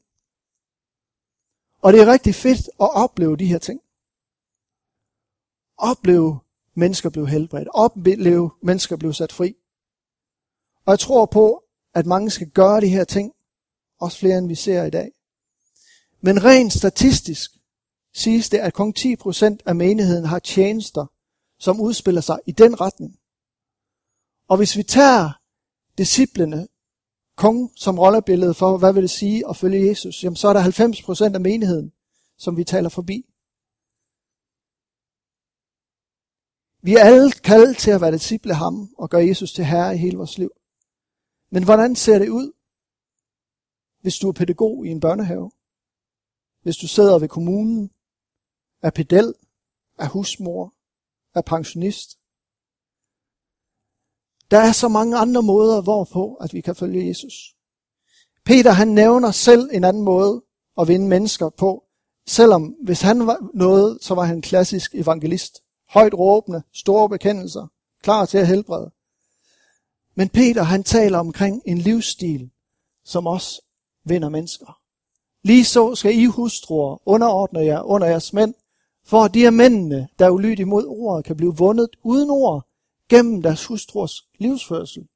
Og 1.81 1.93
det 1.93 2.01
er 2.01 2.11
rigtig 2.11 2.35
fedt 2.35 2.67
at 2.67 2.95
opleve 2.95 3.37
de 3.37 3.45
her 3.45 3.57
ting. 3.57 3.81
Opleve 5.77 6.39
mennesker 6.73 7.09
blev 7.09 7.27
helbredt. 7.27 7.67
Opleve 7.73 8.51
mennesker 8.61 8.95
blev 8.95 9.13
sat 9.13 9.31
fri. 9.31 9.55
Og 10.85 10.91
jeg 10.91 10.99
tror 10.99 11.25
på, 11.25 11.63
at 11.93 12.05
mange 12.05 12.29
skal 12.29 12.49
gøre 12.49 12.81
de 12.81 12.87
her 12.87 13.03
ting. 13.03 13.33
Også 13.99 14.19
flere 14.19 14.37
end 14.37 14.47
vi 14.47 14.55
ser 14.55 14.83
i 14.83 14.89
dag. 14.89 15.11
Men 16.21 16.43
rent 16.43 16.73
statistisk 16.73 17.51
siges 18.13 18.49
det, 18.49 18.57
at 18.57 18.73
kun 18.73 18.93
10% 18.99 19.57
af 19.65 19.75
menigheden 19.75 20.25
har 20.25 20.39
tjenester, 20.39 21.05
som 21.59 21.81
udspiller 21.81 22.21
sig 22.21 22.39
i 22.45 22.51
den 22.51 22.81
retning. 22.81 23.19
Og 24.47 24.57
hvis 24.57 24.77
vi 24.77 24.83
tager 24.83 25.31
disciplene 25.97 26.67
kong 27.43 27.71
som 27.75 27.99
rollebillede 27.99 28.53
for, 28.53 28.77
hvad 28.77 28.93
vil 28.93 29.01
det 29.01 29.09
sige 29.09 29.49
at 29.49 29.57
følge 29.57 29.87
Jesus, 29.89 30.23
jamen 30.23 30.35
så 30.35 30.47
er 30.47 30.53
der 30.53 31.31
90% 31.31 31.35
af 31.35 31.41
menigheden, 31.41 31.93
som 32.37 32.57
vi 32.57 32.63
taler 32.63 32.89
forbi. 32.89 33.25
Vi 36.81 36.95
er 36.95 37.03
alle 37.03 37.31
kaldet 37.31 37.77
til 37.77 37.91
at 37.91 38.01
være 38.01 38.11
disciple 38.11 38.53
ham 38.53 38.89
og 38.97 39.09
gøre 39.09 39.27
Jesus 39.27 39.51
til 39.51 39.65
herre 39.65 39.95
i 39.95 39.97
hele 39.97 40.17
vores 40.17 40.37
liv. 40.37 40.51
Men 41.49 41.63
hvordan 41.63 41.95
ser 41.95 42.19
det 42.19 42.29
ud, 42.29 42.51
hvis 44.01 44.17
du 44.17 44.27
er 44.29 44.33
pædagog 44.33 44.85
i 44.85 44.89
en 44.89 44.99
børnehave? 44.99 45.51
Hvis 46.61 46.77
du 46.77 46.87
sidder 46.87 47.19
ved 47.19 47.27
kommunen, 47.27 47.91
er 48.81 48.89
pedel, 48.89 49.33
er 49.97 50.07
husmor, 50.07 50.73
er 51.35 51.41
pensionist, 51.41 52.18
der 54.51 54.57
er 54.57 54.71
så 54.71 54.87
mange 54.87 55.17
andre 55.17 55.43
måder, 55.43 55.81
hvorpå 55.81 56.33
at 56.33 56.53
vi 56.53 56.61
kan 56.61 56.75
følge 56.75 57.07
Jesus. 57.07 57.33
Peter 58.45 58.71
han 58.71 58.87
nævner 58.87 59.31
selv 59.31 59.69
en 59.73 59.83
anden 59.83 60.03
måde 60.03 60.43
at 60.77 60.87
vinde 60.87 61.07
mennesker 61.07 61.49
på, 61.49 61.83
selvom 62.27 62.75
hvis 62.83 63.01
han 63.01 63.27
var 63.27 63.49
noget, 63.53 63.97
så 64.01 64.15
var 64.15 64.23
han 64.23 64.35
en 64.35 64.41
klassisk 64.41 64.95
evangelist. 64.95 65.63
Højt 65.89 66.13
råbende, 66.13 66.61
store 66.73 67.09
bekendelser, 67.09 67.67
klar 68.03 68.25
til 68.25 68.37
at 68.37 68.47
helbrede. 68.47 68.91
Men 70.15 70.29
Peter 70.29 70.63
han 70.63 70.83
taler 70.83 71.19
omkring 71.19 71.61
en 71.65 71.77
livsstil, 71.77 72.49
som 73.05 73.27
også 73.27 73.61
vinder 74.05 74.29
mennesker. 74.29 74.79
Lige 75.43 75.65
så 75.65 75.95
skal 75.95 76.17
I 76.17 76.25
hustruer 76.25 77.01
underordne 77.05 77.59
jer 77.59 77.81
under 77.81 78.07
jeres 78.07 78.33
mænd, 78.33 78.53
for 79.05 79.23
at 79.23 79.33
de 79.33 79.45
af 79.45 79.53
mændene, 79.53 80.07
der 80.19 80.25
er 80.25 80.29
ulydige 80.29 80.65
mod 80.65 80.85
ordet, 80.87 81.25
kan 81.25 81.37
blive 81.37 81.57
vundet 81.57 81.89
uden 82.03 82.29
ord 82.29 82.68
gennem 83.09 83.41
deres 83.41 83.65
hustruers 83.65 84.27
livsførsel, 84.39 85.07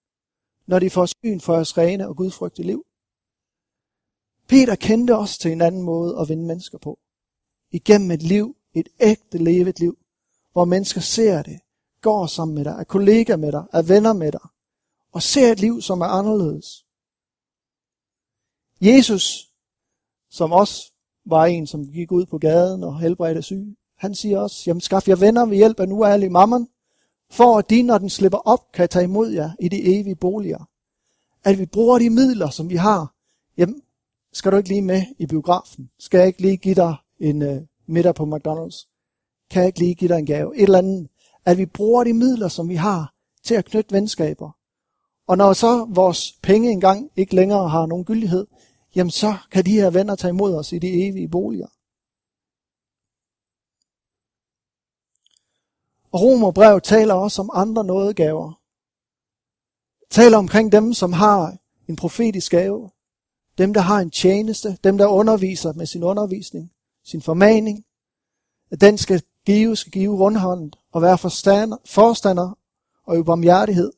når 0.68 0.80
de 0.80 0.89
får 0.89 1.06
syn 1.06 1.39
for 1.39 1.54
jeres 1.54 1.78
rene 1.78 2.08
og 2.08 2.16
gudfrygtige 2.16 2.66
liv. 2.66 2.86
Peter 4.48 4.76
kendte 4.76 5.18
også 5.18 5.39
til 5.39 5.52
en 5.52 5.62
anden 5.62 5.82
måde 5.82 6.20
at 6.20 6.30
vinde 6.30 6.46
mennesker 6.46 6.78
på. 6.78 7.00
Igennem 7.72 8.12
et 8.12 8.22
liv, 8.22 8.56
et 8.74 8.89
ægte 9.00 9.38
levet 9.38 9.80
liv, 9.80 9.98
hvor 10.52 10.66
mennesker 10.66 11.02
ser 11.02 11.44
det, 11.44 11.60
går 12.02 12.28
sammen 12.28 12.56
med 12.56 12.64
dig, 12.64 12.76
er 12.80 12.84
kollega 12.84 13.36
med 13.36 13.52
dig, 13.52 13.64
er 13.74 13.82
venner 13.82 14.14
med 14.14 14.32
dig, 14.32 14.48
og 15.12 15.22
ser 15.22 15.52
et 15.52 15.60
liv, 15.60 15.82
som 15.82 16.02
er 16.02 16.06
anderledes. 16.06 16.86
Jesus, 18.82 19.50
som 20.30 20.52
også 20.52 20.91
var 21.26 21.46
en, 21.46 21.68
som 21.68 21.91
gik 21.91 22.12
ud 22.12 22.26
på 22.26 22.38
gaden 22.38 22.84
og 22.84 23.00
helbredte 23.00 23.41
syge, 23.41 23.76
han 23.98 24.16
siger 24.16 24.39
også, 24.39 24.64
jamen 24.68 24.82
skaff 24.82 25.08
jer 25.08 25.16
venner 25.16 25.46
ved 25.46 25.58
hjælp 25.58 25.80
af 25.80 25.89
nu 25.89 26.06
ærlig 26.06 26.32
mammon, 26.32 26.68
for 27.34 27.58
at 27.58 27.70
de, 27.70 27.82
når 27.82 27.98
den 27.98 28.10
slipper 28.10 28.38
op, 28.38 28.72
kan 28.74 28.90
tage 28.90 29.04
imod 29.04 29.32
jer 29.32 29.52
i 29.60 29.68
de 29.68 30.00
evige 30.00 30.16
boliger. 30.16 30.70
At 31.44 31.60
vi 31.60 31.66
bruger 31.66 32.00
de 32.00 32.10
midler, 32.10 32.50
som 32.50 32.70
vi 32.70 32.76
har. 32.76 33.14
Jamen, 33.58 33.82
skal 34.34 34.52
du 34.52 34.58
ikke 34.58 34.70
lige 34.70 34.82
med 34.82 35.02
i 35.20 35.26
biografen? 35.26 35.90
Skal 36.00 36.18
jeg 36.18 36.28
ikke 36.28 36.42
lige 36.42 36.58
give 36.58 36.76
dig 36.76 36.96
en 37.20 37.42
uh, 37.42 37.58
middag 37.88 38.16
på 38.16 38.24
McDonald's? 38.24 38.90
Kan 39.52 39.60
jeg 39.62 39.68
ikke 39.68 39.80
lige 39.80 39.96
give 39.96 40.08
dig 40.08 40.20
en 40.20 40.26
gave? 40.26 40.58
Et 40.58 40.64
eller 40.64 40.78
andet. 40.78 41.08
At 41.46 41.58
vi 41.58 41.66
bruger 41.66 42.04
de 42.04 42.14
midler, 42.14 42.48
som 42.48 42.70
vi 42.70 42.76
har, 42.76 43.14
til 43.44 43.56
at 43.56 43.66
knytte 43.66 43.92
venskaber. 43.92 44.52
Og 45.28 45.38
når 45.38 45.54
så 45.54 45.86
vores 45.90 46.34
penge 46.42 46.72
engang 46.72 47.10
ikke 47.16 47.36
længere 47.36 47.70
har 47.70 47.86
nogen 47.86 48.06
gyldighed, 48.06 48.48
jamen 48.96 49.12
så 49.12 49.36
kan 49.52 49.66
de 49.66 49.72
her 49.72 49.90
venner 49.90 50.16
tage 50.16 50.30
imod 50.30 50.56
os 50.56 50.72
i 50.72 50.80
de 50.80 51.08
evige 51.08 51.28
boliger. 51.28 51.68
Og 56.14 56.22
Romerbrev 56.22 56.82
taler 56.82 57.14
også 57.14 57.41
om 57.41 57.49
andre 57.53 57.84
nådegaver. 57.84 58.59
Taler 60.09 60.38
omkring 60.38 60.72
dem, 60.72 60.93
som 60.93 61.14
har 61.14 61.57
en 61.88 61.95
profetisk 61.95 62.51
gave. 62.51 62.91
Dem, 63.57 63.74
der 63.74 63.82
har 63.82 63.99
en 63.99 64.11
tjeneste. 64.11 64.78
Dem, 64.84 64.97
der 64.97 65.07
underviser 65.07 65.74
med 65.74 65.86
sin 65.86 66.03
undervisning. 66.03 66.72
Sin 67.05 67.22
formaning. 67.22 67.86
At 68.72 68.82
den 68.82 68.97
skal 68.97 69.22
give, 69.45 69.76
skal 69.76 69.91
give 69.91 70.18
rundhåndet 70.18 70.76
og 70.91 71.01
være 71.01 71.18
forstander, 71.18 71.78
forstander 71.86 72.57
og 73.05 73.16
øve 73.16 73.26
barmhjertighed. 73.26 73.91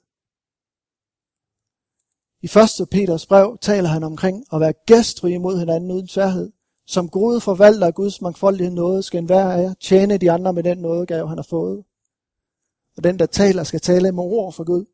I 2.41 2.49
1. 2.81 2.89
Peters 2.89 3.25
brev 3.25 3.57
taler 3.61 3.89
han 3.89 4.03
omkring 4.03 4.45
at 4.53 4.59
være 4.59 4.73
gæstfri 4.85 5.33
imod 5.33 5.59
hinanden 5.59 5.91
uden 5.91 6.07
tværhed. 6.07 6.51
Som 6.87 7.09
gode 7.09 7.41
forvalter 7.41 7.87
af 7.87 7.95
Guds 7.95 8.21
mangfoldighed 8.21 8.73
noget, 8.73 9.05
skal 9.05 9.17
enhver 9.17 9.51
af 9.51 9.61
jer 9.61 9.73
tjene 9.73 10.17
de 10.17 10.31
andre 10.31 10.53
med 10.53 10.63
den 10.63 10.77
nådegave, 10.77 11.29
han 11.29 11.37
har 11.37 11.47
fået. 11.49 11.83
Og 12.97 13.03
den, 13.03 13.19
der 13.19 13.25
taler, 13.25 13.63
skal 13.63 13.79
tale 13.79 14.11
med 14.11 14.23
ord 14.23 14.53
for 14.53 14.63
Gud. 14.63 14.85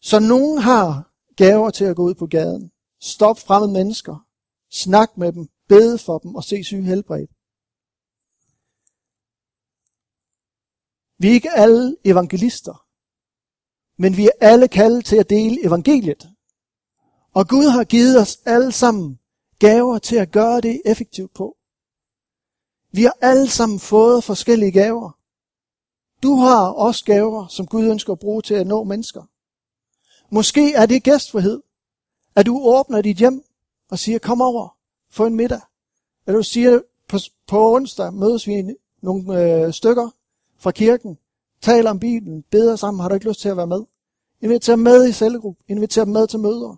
Så 0.00 0.18
nogen 0.20 0.58
har 0.58 1.12
gaver 1.36 1.70
til 1.70 1.84
at 1.84 1.96
gå 1.96 2.02
ud 2.02 2.14
på 2.14 2.26
gaden. 2.26 2.72
Stop 3.00 3.38
fremmede 3.38 3.72
mennesker. 3.72 4.26
Snak 4.70 5.16
med 5.16 5.32
dem. 5.32 5.48
Bede 5.68 5.98
for 5.98 6.18
dem 6.18 6.34
og 6.34 6.44
se 6.44 6.64
syge 6.64 6.82
helbredt. 6.82 7.30
Vi 11.18 11.28
er 11.28 11.32
ikke 11.32 11.50
alle 11.50 11.96
evangelister, 12.04 12.86
men 14.02 14.16
vi 14.16 14.24
er 14.26 14.36
alle 14.40 14.68
kaldet 14.68 15.04
til 15.04 15.16
at 15.16 15.30
dele 15.30 15.66
evangeliet. 15.66 16.28
Og 17.34 17.48
Gud 17.48 17.68
har 17.68 17.84
givet 17.84 18.20
os 18.20 18.36
alle 18.46 18.72
sammen 18.72 19.18
gaver 19.58 19.98
til 19.98 20.16
at 20.16 20.32
gøre 20.32 20.60
det 20.60 20.82
effektivt 20.84 21.34
på. 21.34 21.56
Vi 22.92 23.02
har 23.02 23.16
alle 23.20 23.48
sammen 23.48 23.80
fået 23.80 24.24
forskellige 24.24 24.72
gaver. 24.72 25.15
Du 26.22 26.34
har 26.34 26.68
også 26.68 27.04
gaver, 27.04 27.46
som 27.46 27.66
Gud 27.66 27.84
ønsker 27.84 28.12
at 28.12 28.18
bruge 28.18 28.42
til 28.42 28.54
at 28.54 28.66
nå 28.66 28.84
mennesker. 28.84 29.22
Måske 30.30 30.72
er 30.72 30.86
det 30.86 31.02
gæstfrihed, 31.02 31.62
at 32.34 32.46
du 32.46 32.60
åbner 32.62 33.02
dit 33.02 33.16
hjem 33.16 33.44
og 33.90 33.98
siger, 33.98 34.18
kom 34.18 34.40
over, 34.40 34.76
få 35.10 35.26
en 35.26 35.34
middag. 35.34 35.60
Eller 36.26 36.38
du 36.38 36.42
siger, 36.42 36.80
på, 37.08 37.18
på 37.46 37.74
onsdag 37.74 38.12
mødes 38.12 38.46
vi 38.46 38.74
nogle 39.02 39.42
øh, 39.42 39.72
stykker 39.72 40.10
fra 40.58 40.70
kirken, 40.70 41.18
taler 41.60 41.90
om 41.90 41.98
Bibelen, 41.98 42.42
beder 42.42 42.76
sammen, 42.76 43.00
har 43.00 43.08
du 43.08 43.14
ikke 43.14 43.28
lyst 43.28 43.40
til 43.40 43.48
at 43.48 43.56
være 43.56 43.66
med? 43.66 43.84
Inviter 44.40 44.76
med 44.76 45.08
i 45.08 45.12
cellegruppe, 45.12 45.62
inviter 45.68 46.04
med 46.04 46.26
til 46.26 46.38
møder. 46.38 46.76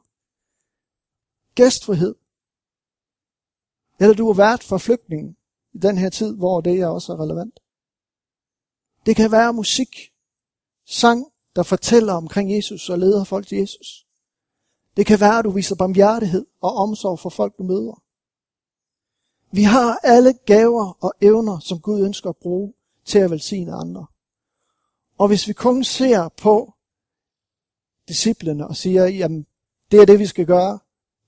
Gæstfrihed. 1.54 2.14
Eller 4.00 4.14
du 4.14 4.30
er 4.30 4.34
vært 4.34 4.62
for 4.62 4.78
flygtningen 4.78 5.36
i 5.72 5.78
den 5.78 5.98
her 5.98 6.10
tid, 6.10 6.36
hvor 6.36 6.60
det 6.60 6.80
er 6.80 6.86
også 6.86 7.14
relevant. 7.14 7.60
Det 9.08 9.16
kan 9.16 9.32
være 9.32 9.52
musik, 9.52 10.12
sang, 10.86 11.26
der 11.56 11.62
fortæller 11.62 12.12
omkring 12.12 12.56
Jesus 12.56 12.90
og 12.90 12.98
leder 12.98 13.24
folk 13.24 13.46
til 13.46 13.58
Jesus. 13.58 14.06
Det 14.96 15.06
kan 15.06 15.20
være, 15.20 15.38
at 15.38 15.44
du 15.44 15.50
viser 15.50 15.76
barmhjertighed 15.76 16.46
og 16.60 16.74
omsorg 16.74 17.18
for 17.18 17.30
folk, 17.30 17.58
du 17.58 17.62
møder. 17.62 18.02
Vi 19.52 19.62
har 19.62 19.98
alle 20.02 20.32
gaver 20.32 21.04
og 21.04 21.12
evner, 21.20 21.58
som 21.58 21.80
Gud 21.80 22.04
ønsker 22.04 22.30
at 22.30 22.36
bruge 22.36 22.74
til 23.04 23.18
at 23.18 23.30
velsigne 23.30 23.72
andre. 23.72 24.06
Og 25.18 25.28
hvis 25.28 25.48
vi 25.48 25.52
kun 25.52 25.84
ser 25.84 26.28
på 26.28 26.74
disciplene 28.08 28.68
og 28.68 28.76
siger, 28.76 29.06
jamen, 29.06 29.46
det 29.90 30.00
er 30.00 30.06
det, 30.06 30.18
vi 30.18 30.26
skal 30.26 30.46
gøre, 30.46 30.78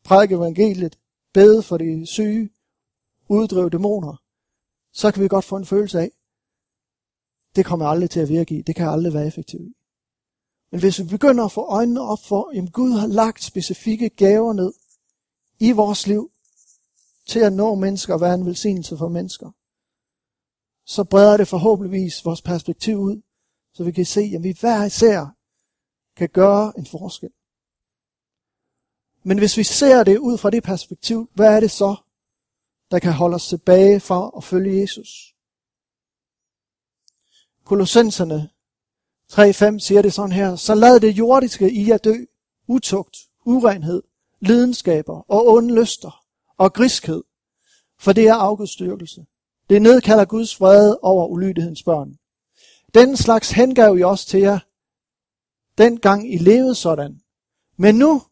prædike 0.05 0.35
evangeliet, 0.35 0.99
bede 1.35 1.62
for 1.62 1.76
de 1.76 2.07
syge, 2.07 2.51
uddrive 3.28 3.70
dæmoner, 3.70 4.22
så 4.93 5.12
kan 5.12 5.22
vi 5.22 5.28
godt 5.28 5.45
få 5.45 5.57
en 5.57 5.66
følelse 5.66 6.01
af, 6.01 6.11
det 7.57 7.67
kommer 7.67 7.87
aldrig 7.87 8.11
til 8.11 8.21
at 8.21 8.29
virke 8.29 8.59
i. 8.59 8.63
Det 8.63 8.77
kan 8.77 8.89
aldrig 8.89 9.15
være 9.15 9.27
effektivt 9.27 9.63
i. 9.63 9.77
Men 10.71 10.81
hvis 10.81 10.99
vi 10.99 11.05
begynder 11.05 11.45
at 11.45 11.53
få 11.53 11.61
øjnene 11.61 12.01
op 12.01 12.19
for, 12.25 12.59
at 12.59 12.73
Gud 12.73 12.93
har 12.93 13.07
lagt 13.07 13.45
specifikke 13.45 14.09
gaver 14.09 14.53
ned 14.53 14.73
i 15.59 15.73
vores 15.73 16.07
liv, 16.07 16.31
til 17.27 17.41
at 17.41 17.53
nå 17.53 17.75
mennesker 17.75 18.15
og 18.15 18.21
være 18.21 18.35
en 18.35 18.47
velsignelse 18.47 18.97
for 18.97 19.09
mennesker, 19.09 19.51
så 20.87 21.05
breder 21.05 21.37
det 21.37 21.49
forhåbentligvis 21.49 22.25
vores 22.25 22.43
perspektiv 22.43 22.97
ud, 22.97 23.23
så 23.75 23.85
vi 23.85 23.93
kan 23.93 24.07
se, 24.07 24.33
at 24.35 24.43
vi 24.43 24.57
hver 24.61 24.85
især 24.85 25.37
kan 26.17 26.29
gøre 26.29 26.73
en 26.79 26.87
forskel. 26.87 27.31
Men 29.23 29.39
hvis 29.39 29.57
vi 29.57 29.65
ser 29.65 30.05
det 30.05 30.19
ud 30.19 30.39
fra 30.39 30.51
det 30.51 30.63
perspektiv, 30.63 31.31
hvad 31.35 31.57
er 31.57 31.61
det 31.61 31.71
så, 31.71 31.97
der 32.91 32.99
kan 32.99 33.13
holde 33.13 33.35
os 33.35 33.49
tilbage 33.49 34.01
fra 34.01 34.31
at 34.37 34.45
følge 34.45 34.81
Jesus? 34.81 35.37
Kolossenserne 37.71 38.49
3.5 39.33 39.79
siger 39.79 40.03
det 40.03 40.12
sådan 40.12 40.33
her, 40.33 40.57
så 40.57 40.75
lad 40.75 41.01
det 41.01 41.18
jordiske 41.18 41.73
i 41.73 41.89
jer 41.89 41.97
dø, 41.97 42.14
utugt, 42.68 43.16
urenhed, 43.45 44.03
lidenskaber 44.41 45.25
og 45.29 45.49
onde 45.49 45.75
lyster 45.75 46.25
og 46.59 46.73
griskhed, 46.73 47.23
for 47.99 48.12
det 48.12 48.29
er 48.29 48.35
afgudstyrkelse. 48.35 49.27
Det 49.68 49.83
nedkalder 49.83 50.25
Guds 50.25 50.61
vrede 50.61 50.99
over 51.03 51.27
ulydighedens 51.27 51.83
børn. 51.83 52.18
Den 52.95 53.16
slags 53.16 53.51
hengav 53.51 53.99
I 53.99 54.03
også 54.03 54.27
til 54.27 54.41
jer, 54.41 54.59
dengang 55.79 56.35
I 56.35 56.39
levede 56.39 56.75
sådan. 56.75 57.21
Men 57.77 57.95
nu 57.95 58.23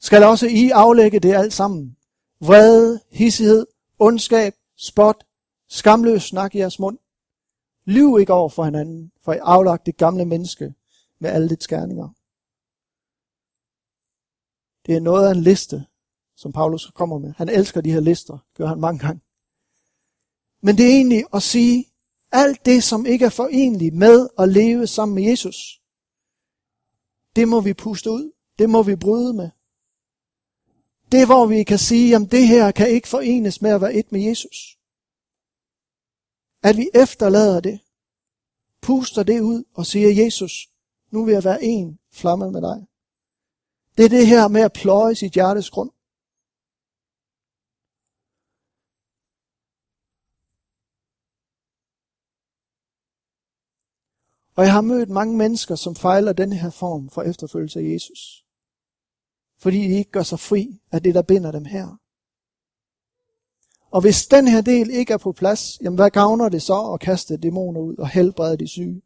skal 0.00 0.22
også 0.22 0.46
I 0.46 0.70
aflægge 0.70 1.20
det 1.20 1.34
alt 1.34 1.52
sammen. 1.52 1.96
Vrede, 2.40 3.00
hissighed, 3.10 3.66
ondskab, 3.98 4.54
spot, 4.76 5.24
skamløs 5.68 6.22
snak 6.22 6.54
i 6.54 6.58
jeres 6.58 6.78
mund. 6.78 6.98
Lyv 7.84 8.18
ikke 8.20 8.32
over 8.32 8.48
for 8.48 8.64
hinanden, 8.64 9.12
for 9.22 9.32
I 9.32 9.38
aflagt 9.42 9.86
det 9.86 9.96
gamle 9.96 10.24
menneske 10.24 10.74
med 11.18 11.30
alle 11.30 11.48
dets 11.48 11.64
skærninger. 11.64 12.08
Det 14.86 14.96
er 14.96 15.00
noget 15.00 15.28
af 15.28 15.30
en 15.30 15.40
liste, 15.40 15.86
som 16.36 16.52
Paulus 16.52 16.90
kommer 16.94 17.18
med. 17.18 17.32
Han 17.36 17.48
elsker 17.48 17.80
de 17.80 17.92
her 17.92 18.00
lister, 18.00 18.38
gør 18.54 18.66
han 18.66 18.80
mange 18.80 18.98
gange. 18.98 19.20
Men 20.62 20.76
det 20.76 20.86
er 20.86 20.96
egentlig 20.96 21.24
at 21.34 21.42
sige, 21.42 21.86
alt 22.32 22.66
det, 22.66 22.84
som 22.84 23.06
ikke 23.06 23.24
er 23.24 23.30
forenligt 23.30 23.94
med 23.94 24.28
at 24.38 24.48
leve 24.48 24.86
sammen 24.86 25.14
med 25.14 25.22
Jesus, 25.22 25.80
det 27.36 27.48
må 27.48 27.60
vi 27.60 27.74
puste 27.74 28.10
ud. 28.10 28.32
Det 28.58 28.70
må 28.70 28.82
vi 28.82 28.96
bryde 28.96 29.32
med. 29.32 29.50
Det 31.12 31.26
hvor 31.26 31.46
vi 31.46 31.62
kan 31.62 31.78
sige, 31.78 32.16
at 32.16 32.30
det 32.30 32.48
her 32.48 32.70
kan 32.70 32.88
ikke 32.88 33.08
forenes 33.08 33.62
med 33.62 33.70
at 33.70 33.80
være 33.80 33.94
et 33.94 34.12
med 34.12 34.20
Jesus. 34.20 34.78
At 36.68 36.76
vi 36.76 36.90
efterlader 36.94 37.60
det, 37.60 37.80
puster 38.82 39.22
det 39.22 39.40
ud 39.40 39.64
og 39.74 39.86
siger, 39.86 40.24
Jesus, 40.24 40.52
nu 41.10 41.24
vil 41.24 41.32
jeg 41.32 41.44
være 41.44 41.62
en 41.62 41.98
flamme 42.12 42.50
med 42.50 42.62
dig. 42.62 42.86
Det 43.96 44.04
er 44.04 44.08
det 44.08 44.26
her 44.26 44.48
med 44.48 44.60
at 44.60 44.72
pløje 44.72 45.14
sit 45.14 45.32
hjertes 45.32 45.70
grund. 45.70 45.90
Og 54.56 54.64
jeg 54.64 54.72
har 54.72 54.80
mødt 54.80 55.10
mange 55.10 55.36
mennesker, 55.36 55.74
som 55.74 55.96
fejler 55.96 56.32
den 56.32 56.52
her 56.52 56.70
form 56.70 57.10
for 57.10 57.22
efterfølgelse 57.22 57.80
af 57.80 57.84
Jesus. 57.94 58.44
Fordi 59.58 59.76
de 59.76 59.98
ikke 59.98 60.10
gør 60.10 60.22
sig 60.22 60.40
fri 60.40 60.80
af 60.92 61.02
det, 61.02 61.14
der 61.14 61.22
binder 61.22 61.52
dem 61.52 61.64
her. 61.64 62.03
Og 63.94 64.00
hvis 64.00 64.26
den 64.26 64.48
her 64.48 64.60
del 64.60 64.90
ikke 64.90 65.12
er 65.12 65.18
på 65.18 65.32
plads, 65.32 65.80
jamen 65.82 65.96
hvad 65.96 66.10
gavner 66.10 66.48
det 66.48 66.62
så 66.62 66.92
at 66.92 67.00
kaste 67.00 67.36
dæmoner 67.36 67.80
ud 67.80 67.96
og 67.96 68.08
helbrede 68.08 68.56
de 68.56 68.68
syge? 68.68 69.02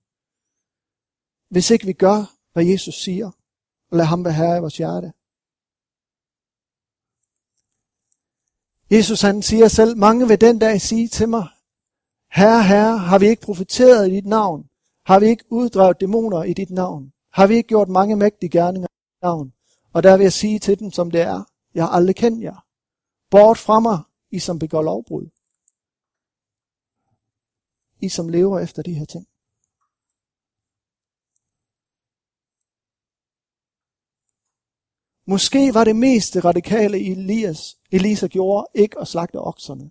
Hvis 1.50 1.70
ikke 1.70 1.86
vi 1.86 1.92
gør, 1.92 2.34
hvad 2.52 2.64
Jesus 2.64 2.94
siger, 2.94 3.30
og 3.90 3.96
lad 3.96 4.04
ham 4.04 4.24
være 4.24 4.34
herre 4.34 4.56
i 4.56 4.60
vores 4.60 4.76
hjerte. 4.76 5.12
Jesus 8.90 9.20
han 9.20 9.42
siger 9.42 9.68
selv, 9.68 9.96
mange 9.96 10.28
vil 10.28 10.40
den 10.40 10.58
dag 10.58 10.80
sige 10.80 11.08
til 11.08 11.28
mig, 11.28 11.46
Herre, 12.32 12.62
herre, 12.62 12.98
har 12.98 13.18
vi 13.18 13.26
ikke 13.26 13.42
profiteret 13.42 14.08
i 14.08 14.14
dit 14.14 14.26
navn? 14.26 14.68
Har 15.06 15.18
vi 15.20 15.26
ikke 15.26 15.44
uddrevet 15.50 16.00
dæmoner 16.00 16.42
i 16.42 16.52
dit 16.52 16.70
navn? 16.70 17.12
Har 17.32 17.46
vi 17.46 17.54
ikke 17.54 17.68
gjort 17.68 17.88
mange 17.88 18.16
mægtige 18.16 18.50
gerninger 18.50 18.88
i 18.88 18.98
dit 19.14 19.22
navn? 19.22 19.52
Og 19.92 20.02
der 20.02 20.16
vil 20.16 20.24
jeg 20.24 20.32
sige 20.32 20.58
til 20.58 20.78
dem, 20.78 20.90
som 20.90 21.10
det 21.10 21.20
er, 21.20 21.44
jeg 21.74 21.84
har 21.84 21.90
aldrig 21.90 22.16
kendt 22.16 22.42
jer. 22.42 22.64
Bort 23.30 23.58
fra 23.58 23.80
mig, 23.80 23.98
i 24.30 24.38
som 24.38 24.58
begår 24.58 24.82
lovbrud. 24.82 25.28
I 28.00 28.08
som 28.08 28.28
lever 28.28 28.60
efter 28.60 28.82
de 28.82 28.94
her 28.94 29.04
ting. 29.04 29.26
Måske 35.26 35.74
var 35.74 35.84
det 35.84 35.96
mest 35.96 36.36
radikale 36.44 37.10
Elias, 37.10 37.78
Elisa 37.92 38.26
gjorde 38.26 38.66
ikke 38.74 38.98
at 38.98 39.08
slagte 39.08 39.36
okserne, 39.36 39.90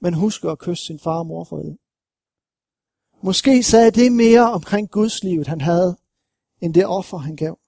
men 0.00 0.14
huske 0.14 0.50
at 0.50 0.58
kysse 0.58 0.84
sin 0.84 0.98
far 0.98 1.18
og 1.18 1.26
mor 1.26 1.44
farvel. 1.44 1.78
Måske 3.22 3.62
sagde 3.62 3.90
det 3.90 4.12
mere 4.12 4.52
omkring 4.52 4.90
Guds 4.90 5.22
livet, 5.22 5.46
han 5.46 5.60
havde, 5.60 5.96
end 6.60 6.74
det 6.74 6.86
offer, 6.86 7.18
han 7.18 7.36
gav. 7.36 7.58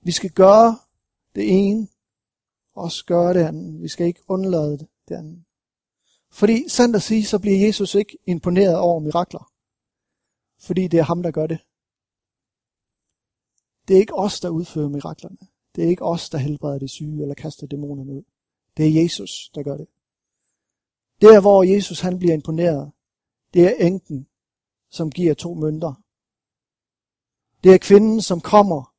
Vi 0.00 0.12
skal 0.12 0.30
gøre 0.30 0.78
det 1.36 1.44
ene, 1.48 1.88
og 2.74 2.82
også 2.82 3.04
gøre 3.04 3.34
det 3.34 3.40
andet. 3.40 3.82
Vi 3.82 3.88
skal 3.88 4.06
ikke 4.06 4.22
undlade 4.28 4.78
det, 4.78 4.88
det 5.08 5.14
andet. 5.14 5.44
Fordi 6.30 6.68
sandt 6.68 6.96
at 6.96 7.02
sige, 7.02 7.24
så 7.24 7.38
bliver 7.38 7.66
Jesus 7.66 7.94
ikke 7.94 8.18
imponeret 8.26 8.78
over 8.78 9.00
mirakler. 9.00 9.52
Fordi 10.60 10.88
det 10.88 10.98
er 10.98 11.02
ham, 11.02 11.22
der 11.22 11.30
gør 11.30 11.46
det. 11.46 11.58
Det 13.88 13.96
er 13.96 14.00
ikke 14.00 14.14
os, 14.14 14.40
der 14.40 14.48
udfører 14.48 14.88
miraklerne. 14.88 15.38
Det 15.74 15.84
er 15.84 15.88
ikke 15.88 16.04
os, 16.04 16.30
der 16.30 16.38
helbreder 16.38 16.78
de 16.78 16.88
syge 16.88 17.22
eller 17.22 17.34
kaster 17.34 17.66
dæmonerne 17.66 18.12
ud. 18.12 18.22
Det 18.76 18.86
er 18.86 19.02
Jesus, 19.02 19.50
der 19.54 19.62
gør 19.62 19.76
det. 19.76 19.86
Der, 21.20 21.40
hvor 21.40 21.62
Jesus 21.62 22.00
han 22.00 22.18
bliver 22.18 22.34
imponeret, 22.34 22.92
det 23.54 23.64
er 23.64 23.86
enken, 23.86 24.28
som 24.90 25.10
giver 25.10 25.34
to 25.34 25.54
mønter. 25.54 25.94
Det 27.64 27.74
er 27.74 27.78
kvinden, 27.78 28.22
som 28.22 28.40
kommer 28.40 28.94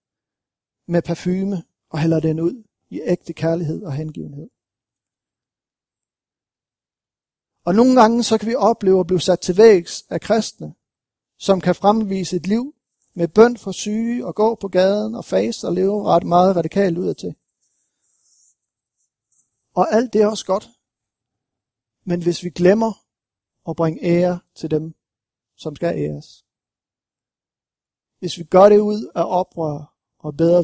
med 0.91 1.01
parfume 1.01 1.63
og 1.89 1.99
hælder 1.99 2.19
den 2.19 2.39
ud 2.39 2.63
i 2.89 3.01
ægte 3.01 3.33
kærlighed 3.33 3.83
og 3.83 3.93
hengivenhed. 3.93 4.49
Og 7.65 7.75
nogle 7.75 8.01
gange 8.01 8.23
så 8.23 8.37
kan 8.37 8.47
vi 8.47 8.55
opleve 8.55 8.99
at 8.99 9.07
blive 9.07 9.21
sat 9.21 9.39
til 9.39 9.57
vægs 9.57 10.05
af 10.09 10.21
kristne, 10.21 10.75
som 11.37 11.61
kan 11.61 11.75
fremvise 11.75 12.35
et 12.35 12.47
liv 12.47 12.75
med 13.13 13.27
bøn 13.27 13.57
for 13.57 13.71
syge 13.71 14.25
og 14.25 14.35
gå 14.35 14.55
på 14.55 14.67
gaden 14.67 15.15
og 15.15 15.25
fase 15.25 15.67
og 15.67 15.73
leve 15.73 16.05
ret 16.05 16.23
meget 16.23 16.55
radikalt 16.55 16.97
ud 16.97 17.07
af 17.07 17.15
til. 17.15 17.35
Og 19.75 19.93
alt 19.93 20.13
det 20.13 20.21
er 20.21 20.27
også 20.27 20.45
godt. 20.45 20.69
Men 22.03 22.23
hvis 22.23 22.43
vi 22.43 22.49
glemmer 22.49 22.93
at 23.69 23.75
bringe 23.75 24.03
ære 24.03 24.39
til 24.55 24.71
dem, 24.71 24.95
som 25.55 25.75
skal 25.75 25.97
æres. 25.97 26.45
Hvis 28.19 28.37
vi 28.37 28.43
gør 28.43 28.69
det 28.69 28.79
ud 28.79 29.11
af 29.15 29.39
oprør 29.39 29.95
og 30.19 30.37
bedre 30.37 30.63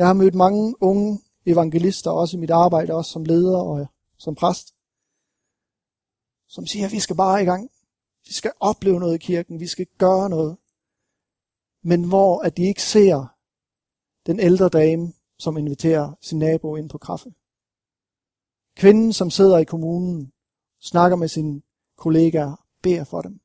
Jeg 0.00 0.08
har 0.08 0.14
mødt 0.14 0.34
mange 0.34 0.82
unge 0.82 1.20
evangelister, 1.46 2.10
også 2.10 2.36
i 2.36 2.40
mit 2.40 2.50
arbejde, 2.50 2.94
også 2.94 3.10
som 3.10 3.24
leder 3.24 3.58
og 3.58 3.80
øh, 3.80 3.86
som 4.18 4.34
præst, 4.34 4.74
som 6.48 6.66
siger, 6.66 6.86
at 6.86 6.92
vi 6.92 7.00
skal 7.00 7.16
bare 7.16 7.42
i 7.42 7.44
gang. 7.44 7.70
Vi 8.26 8.32
skal 8.32 8.52
opleve 8.60 9.00
noget 9.00 9.14
i 9.14 9.18
kirken, 9.18 9.60
vi 9.60 9.66
skal 9.66 9.86
gøre 9.98 10.30
noget. 10.30 10.56
Men 11.82 12.08
hvor 12.08 12.42
at 12.42 12.56
de 12.56 12.62
ikke 12.62 12.82
ser 12.82 13.26
den 14.26 14.40
ældre 14.40 14.68
dame, 14.68 15.12
som 15.38 15.56
inviterer 15.56 16.14
sin 16.20 16.38
nabo 16.38 16.76
ind 16.76 16.88
på 16.90 16.98
kaffe. 16.98 17.34
Kvinden, 18.76 19.12
som 19.12 19.30
sidder 19.30 19.58
i 19.58 19.64
kommunen, 19.64 20.32
snakker 20.80 21.16
med 21.16 21.28
sine 21.28 21.62
kollegaer, 21.96 22.66
beder 22.82 23.04
for 23.04 23.22
dem. 23.22 23.40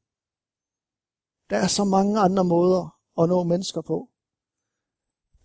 Der 1.49 1.57
er 1.57 1.67
så 1.67 1.83
mange 1.83 2.19
andre 2.19 2.43
måder 2.43 2.99
at 3.21 3.29
nå 3.29 3.43
mennesker 3.43 3.81
på, 3.81 4.09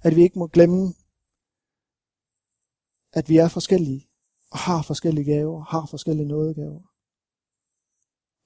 at 0.02 0.16
vi 0.16 0.22
ikke 0.22 0.38
må 0.38 0.46
glemme, 0.46 0.94
at 3.12 3.28
vi 3.28 3.36
er 3.36 3.48
forskellige, 3.48 4.08
og 4.50 4.58
har 4.58 4.82
forskellige 4.82 5.24
gaver, 5.24 5.64
har 5.64 5.86
forskellige 5.86 6.28
nådegaver. 6.28 6.80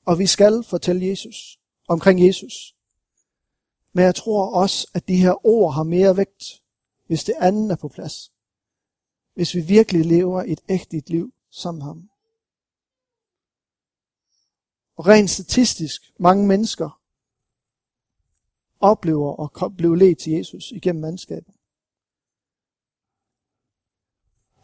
Og 0.04 0.18
vi 0.18 0.26
skal 0.26 0.64
fortælle 0.64 1.06
Jesus, 1.06 1.60
omkring 1.88 2.26
Jesus. 2.26 2.76
Men 3.92 4.04
jeg 4.04 4.14
tror 4.14 4.54
også, 4.54 4.90
at 4.94 5.08
de 5.08 5.16
her 5.16 5.46
ord 5.46 5.74
har 5.74 5.82
mere 5.82 6.16
vægt, 6.16 6.62
hvis 7.06 7.24
det 7.24 7.34
andet 7.38 7.72
er 7.72 7.76
på 7.76 7.88
plads. 7.88 8.32
Hvis 9.34 9.54
vi 9.54 9.60
virkelig 9.60 10.06
lever 10.06 10.42
et 10.42 10.60
ægtigt 10.68 11.10
liv 11.10 11.32
som 11.50 11.80
ham. 11.80 12.10
Og 14.96 15.06
rent 15.06 15.30
statistisk, 15.30 16.12
mange 16.18 16.46
mennesker 16.46 17.00
oplever 18.80 19.62
at 19.64 19.76
blive 19.76 19.98
ledt 19.98 20.18
til 20.18 20.32
Jesus 20.32 20.70
igennem 20.70 21.02
mandskabet. 21.02 21.54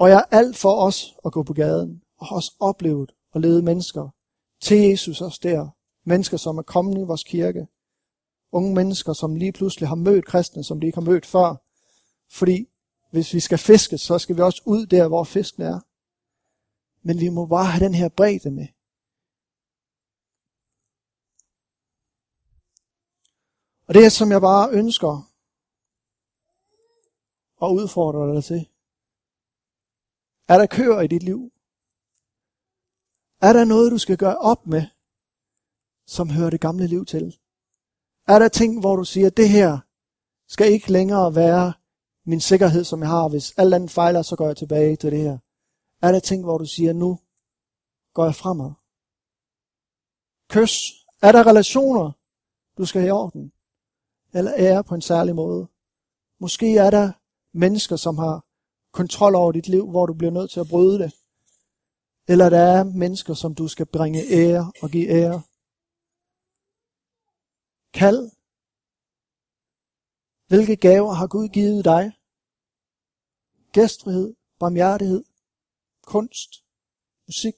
Og 0.01 0.09
jeg 0.09 0.19
er 0.19 0.37
alt 0.37 0.57
for 0.57 0.87
os 0.87 1.17
at 1.25 1.33
gå 1.33 1.43
på 1.43 1.53
gaden, 1.53 2.03
og 2.19 2.27
har 2.27 2.37
også 2.37 2.55
oplevet 2.61 3.13
og 3.33 3.41
lede 3.41 3.63
mennesker 3.63 4.09
til 4.61 4.79
Jesus 4.79 5.21
også 5.21 5.41
der. 5.43 5.69
Mennesker, 6.05 6.37
som 6.37 6.59
er 6.59 6.63
kommet 6.63 6.99
i 6.99 7.05
vores 7.05 7.25
kirke. 7.25 7.67
Unge 8.53 8.75
mennesker, 8.75 9.13
som 9.13 9.35
lige 9.35 9.53
pludselig 9.53 9.89
har 9.89 9.95
mødt 9.95 10.25
kristne, 10.25 10.65
som 10.65 10.81
de 10.81 10.87
ikke 10.87 10.97
har 10.97 11.11
mødt 11.11 11.27
før. 11.27 11.57
Fordi 12.31 12.69
hvis 13.11 13.35
vi 13.35 13.41
skal 13.41 13.59
fiske, 13.59 13.99
så 13.99 14.19
skal 14.19 14.37
vi 14.37 14.41
også 14.43 14.63
ud 14.67 14.87
der, 14.87 15.09
hvor 15.09 15.25
fisken 15.25 15.63
er. 15.63 15.81
Men 17.03 17.21
vi 17.21 17.29
må 17.29 17.47
bare 17.47 17.65
have 17.65 17.85
den 17.85 17.95
her 17.95 18.09
bredde 18.09 18.51
med. 18.51 18.67
Og 23.87 23.95
det 23.95 24.05
er, 24.05 24.09
som 24.09 24.33
jeg 24.33 24.41
bare 24.41 24.71
ønsker 24.73 25.33
at 27.63 27.69
udfordre 27.69 28.35
dig 28.35 28.45
til. 28.45 28.67
Er 30.53 30.59
der 30.59 30.67
køer 30.67 31.01
i 31.01 31.07
dit 31.07 31.23
liv? 31.23 31.41
Er 33.49 33.53
der 33.53 33.65
noget, 33.65 33.93
du 33.93 33.99
skal 33.99 34.17
gøre 34.17 34.39
op 34.39 34.67
med, 34.67 34.85
som 36.07 36.31
hører 36.31 36.51
det 36.51 36.61
gamle 36.61 36.87
liv 36.87 37.05
til? 37.05 37.39
Er 38.29 38.39
der 38.39 38.49
ting, 38.49 38.81
hvor 38.81 38.97
du 38.97 39.05
siger, 39.05 39.31
det 39.31 39.49
her 39.49 39.79
skal 40.49 40.73
ikke 40.73 40.93
længere 40.93 41.35
være 41.35 41.73
min 42.27 42.41
sikkerhed, 42.41 42.85
som 42.85 43.01
jeg 43.01 43.09
har. 43.09 43.29
Hvis 43.29 43.53
alt 43.57 43.75
andet 43.75 43.91
fejler, 43.91 44.23
så 44.23 44.37
går 44.37 44.47
jeg 44.47 44.57
tilbage 44.57 44.97
til 44.97 45.13
det 45.13 45.19
her. 45.19 45.39
Er 46.03 46.13
der 46.13 46.21
ting, 46.21 46.45
hvor 46.45 46.59
du 46.59 46.65
siger, 46.65 46.93
nu 46.93 47.19
går 48.15 48.25
jeg 48.25 48.35
fremad? 48.35 48.73
Kys. 50.49 50.75
Er 51.23 51.33
der 51.33 51.47
relationer, 51.47 52.13
du 52.79 52.87
skal 52.87 53.01
have 53.01 53.09
i 53.09 53.19
orden? 53.23 53.53
Eller 54.35 54.53
ære 54.57 54.85
på 54.85 54.95
en 54.95 55.03
særlig 55.03 55.35
måde? 55.35 55.69
Måske 56.41 56.77
er 56.77 56.91
der 56.91 57.13
mennesker, 57.59 57.97
som 57.97 58.19
har 58.19 58.50
kontrol 58.93 59.35
over 59.35 59.53
dit 59.53 59.69
liv, 59.69 59.91
hvor 59.91 60.07
du 60.07 60.15
bliver 60.15 60.31
nødt 60.31 60.51
til 60.51 60.61
at 60.61 60.69
bryde 60.69 60.99
det. 60.99 61.13
Eller 62.29 62.51
der 62.51 62.59
er 62.59 62.85
mennesker, 62.85 63.35
som 63.35 63.55
du 63.55 63.69
skal 63.69 63.87
bringe 63.87 64.21
ære 64.31 64.73
og 64.83 64.91
give 64.91 65.09
ære. 65.09 65.43
Kald. 67.95 68.31
Hvilke 70.49 70.77
gaver 70.77 71.13
har 71.13 71.27
Gud 71.27 71.49
givet 71.49 71.85
dig? 71.85 72.13
Gæstfrihed, 73.73 74.35
barmhjertighed, 74.59 75.25
kunst, 76.03 76.65
musik. 77.27 77.55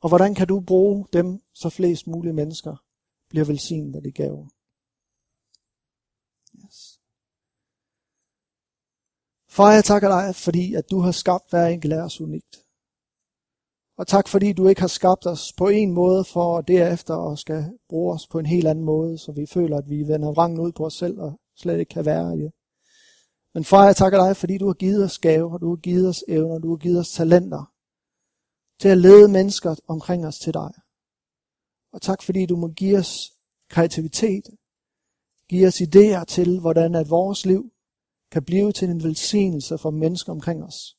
Og 0.00 0.08
hvordan 0.08 0.34
kan 0.34 0.48
du 0.48 0.60
bruge 0.60 1.06
dem, 1.12 1.40
så 1.52 1.70
flest 1.70 2.06
mulige 2.06 2.32
mennesker 2.32 2.76
bliver 3.28 3.44
velsignet 3.44 3.96
af 3.96 4.02
de 4.02 4.12
gaver? 4.12 4.55
Far, 9.56 9.72
jeg 9.72 9.84
takker 9.84 10.08
dig, 10.08 10.34
fordi 10.34 10.74
at 10.74 10.90
du 10.90 11.00
har 11.00 11.12
skabt 11.12 11.50
hver 11.50 11.66
enkelt 11.66 11.92
af 11.92 12.02
os 12.02 12.20
unikt. 12.20 12.56
Og 13.98 14.06
tak 14.06 14.28
fordi 14.28 14.52
du 14.52 14.68
ikke 14.68 14.80
har 14.80 14.88
skabt 14.88 15.26
os 15.26 15.52
på 15.56 15.68
en 15.68 15.92
måde 15.92 16.24
for 16.24 16.60
derefter 16.60 17.30
at 17.30 17.38
skal 17.38 17.64
bruge 17.88 18.14
os 18.14 18.26
på 18.26 18.38
en 18.38 18.46
helt 18.46 18.66
anden 18.66 18.84
måde, 18.84 19.18
så 19.18 19.32
vi 19.32 19.46
føler, 19.46 19.76
at 19.78 19.90
vi 19.90 20.08
vender 20.08 20.32
vrangen 20.32 20.60
ud 20.60 20.72
på 20.72 20.86
os 20.86 20.94
selv 20.94 21.20
og 21.20 21.40
slet 21.56 21.78
ikke 21.78 21.94
kan 21.94 22.04
være 22.04 22.36
i 22.36 22.40
det. 22.40 22.52
Men 23.54 23.64
far, 23.64 23.84
jeg 23.84 23.96
takker 23.96 24.26
dig, 24.26 24.36
fordi 24.36 24.58
du 24.58 24.66
har 24.66 24.74
givet 24.74 25.04
os 25.04 25.18
gaver, 25.18 25.58
du 25.58 25.68
har 25.68 25.76
givet 25.76 26.08
os 26.08 26.24
evner, 26.28 26.58
du 26.58 26.70
har 26.70 26.76
givet 26.76 27.00
os 27.00 27.12
talenter 27.12 27.72
til 28.80 28.88
at 28.88 28.98
lede 28.98 29.28
mennesker 29.28 29.74
omkring 29.88 30.26
os 30.26 30.38
til 30.38 30.54
dig. 30.54 30.72
Og 31.92 32.02
tak 32.02 32.22
fordi 32.22 32.46
du 32.46 32.56
må 32.56 32.68
give 32.68 32.98
os 32.98 33.32
kreativitet, 33.70 34.44
give 35.48 35.66
os 35.66 35.80
idéer 35.80 36.24
til, 36.24 36.60
hvordan 36.60 36.94
at 36.94 37.10
vores 37.10 37.46
liv 37.46 37.72
kan 38.30 38.44
blive 38.44 38.72
til 38.72 38.88
en 38.88 39.04
velsignelse 39.04 39.78
for 39.78 39.90
mennesker 39.90 40.32
omkring 40.32 40.64
os. 40.64 40.96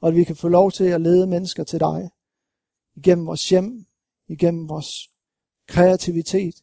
Og 0.00 0.08
at 0.08 0.16
vi 0.16 0.24
kan 0.24 0.36
få 0.36 0.48
lov 0.48 0.72
til 0.72 0.84
at 0.84 1.00
lede 1.00 1.26
mennesker 1.26 1.64
til 1.64 1.80
dig. 1.80 2.10
Igennem 2.94 3.26
vores 3.26 3.48
hjem, 3.48 3.86
igennem 4.28 4.68
vores 4.68 5.10
kreativitet, 5.68 6.54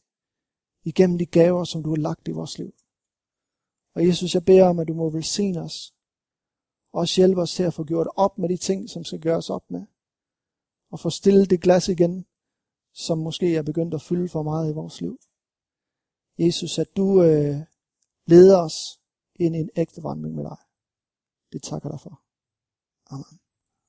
igennem 0.83 1.17
de 1.17 1.25
gaver, 1.25 1.63
som 1.63 1.83
du 1.83 1.89
har 1.89 1.97
lagt 1.97 2.27
i 2.27 2.31
vores 2.31 2.57
liv. 2.57 2.73
Og 3.95 4.07
Jesus, 4.07 4.33
jeg 4.33 4.45
beder 4.45 4.65
om, 4.65 4.79
at 4.79 4.87
du 4.87 4.93
må 4.93 5.09
velsigne 5.09 5.61
os. 5.61 5.93
Og 6.93 6.99
også 6.99 7.21
hjælpe 7.21 7.41
os 7.41 7.53
til 7.53 7.63
at 7.63 7.73
få 7.73 7.83
gjort 7.83 8.07
op 8.15 8.37
med 8.37 8.49
de 8.49 8.57
ting, 8.57 8.89
som 8.89 9.03
skal 9.03 9.21
gøres 9.21 9.49
op 9.49 9.71
med. 9.71 9.85
Og 10.91 10.99
få 10.99 11.09
stillet 11.09 11.49
det 11.49 11.61
glas 11.61 11.87
igen, 11.87 12.25
som 12.93 13.17
måske 13.17 13.55
er 13.55 13.61
begyndt 13.61 13.93
at 13.93 14.01
fylde 14.01 14.29
for 14.29 14.43
meget 14.43 14.71
i 14.71 14.73
vores 14.73 15.01
liv. 15.01 15.19
Jesus, 16.39 16.79
at 16.79 16.97
du 16.97 17.23
øh, 17.23 17.55
leder 18.25 18.57
os 18.57 18.99
ind 19.45 19.55
i 19.55 19.59
en 19.59 19.69
ægte 19.75 20.03
vandring 20.03 20.35
med 20.35 20.43
dig. 20.43 20.57
Det 21.51 21.63
takker 21.63 21.89
jeg 21.89 21.93
dig 21.93 22.01
for. 22.01 22.15
Amen. 23.13 23.42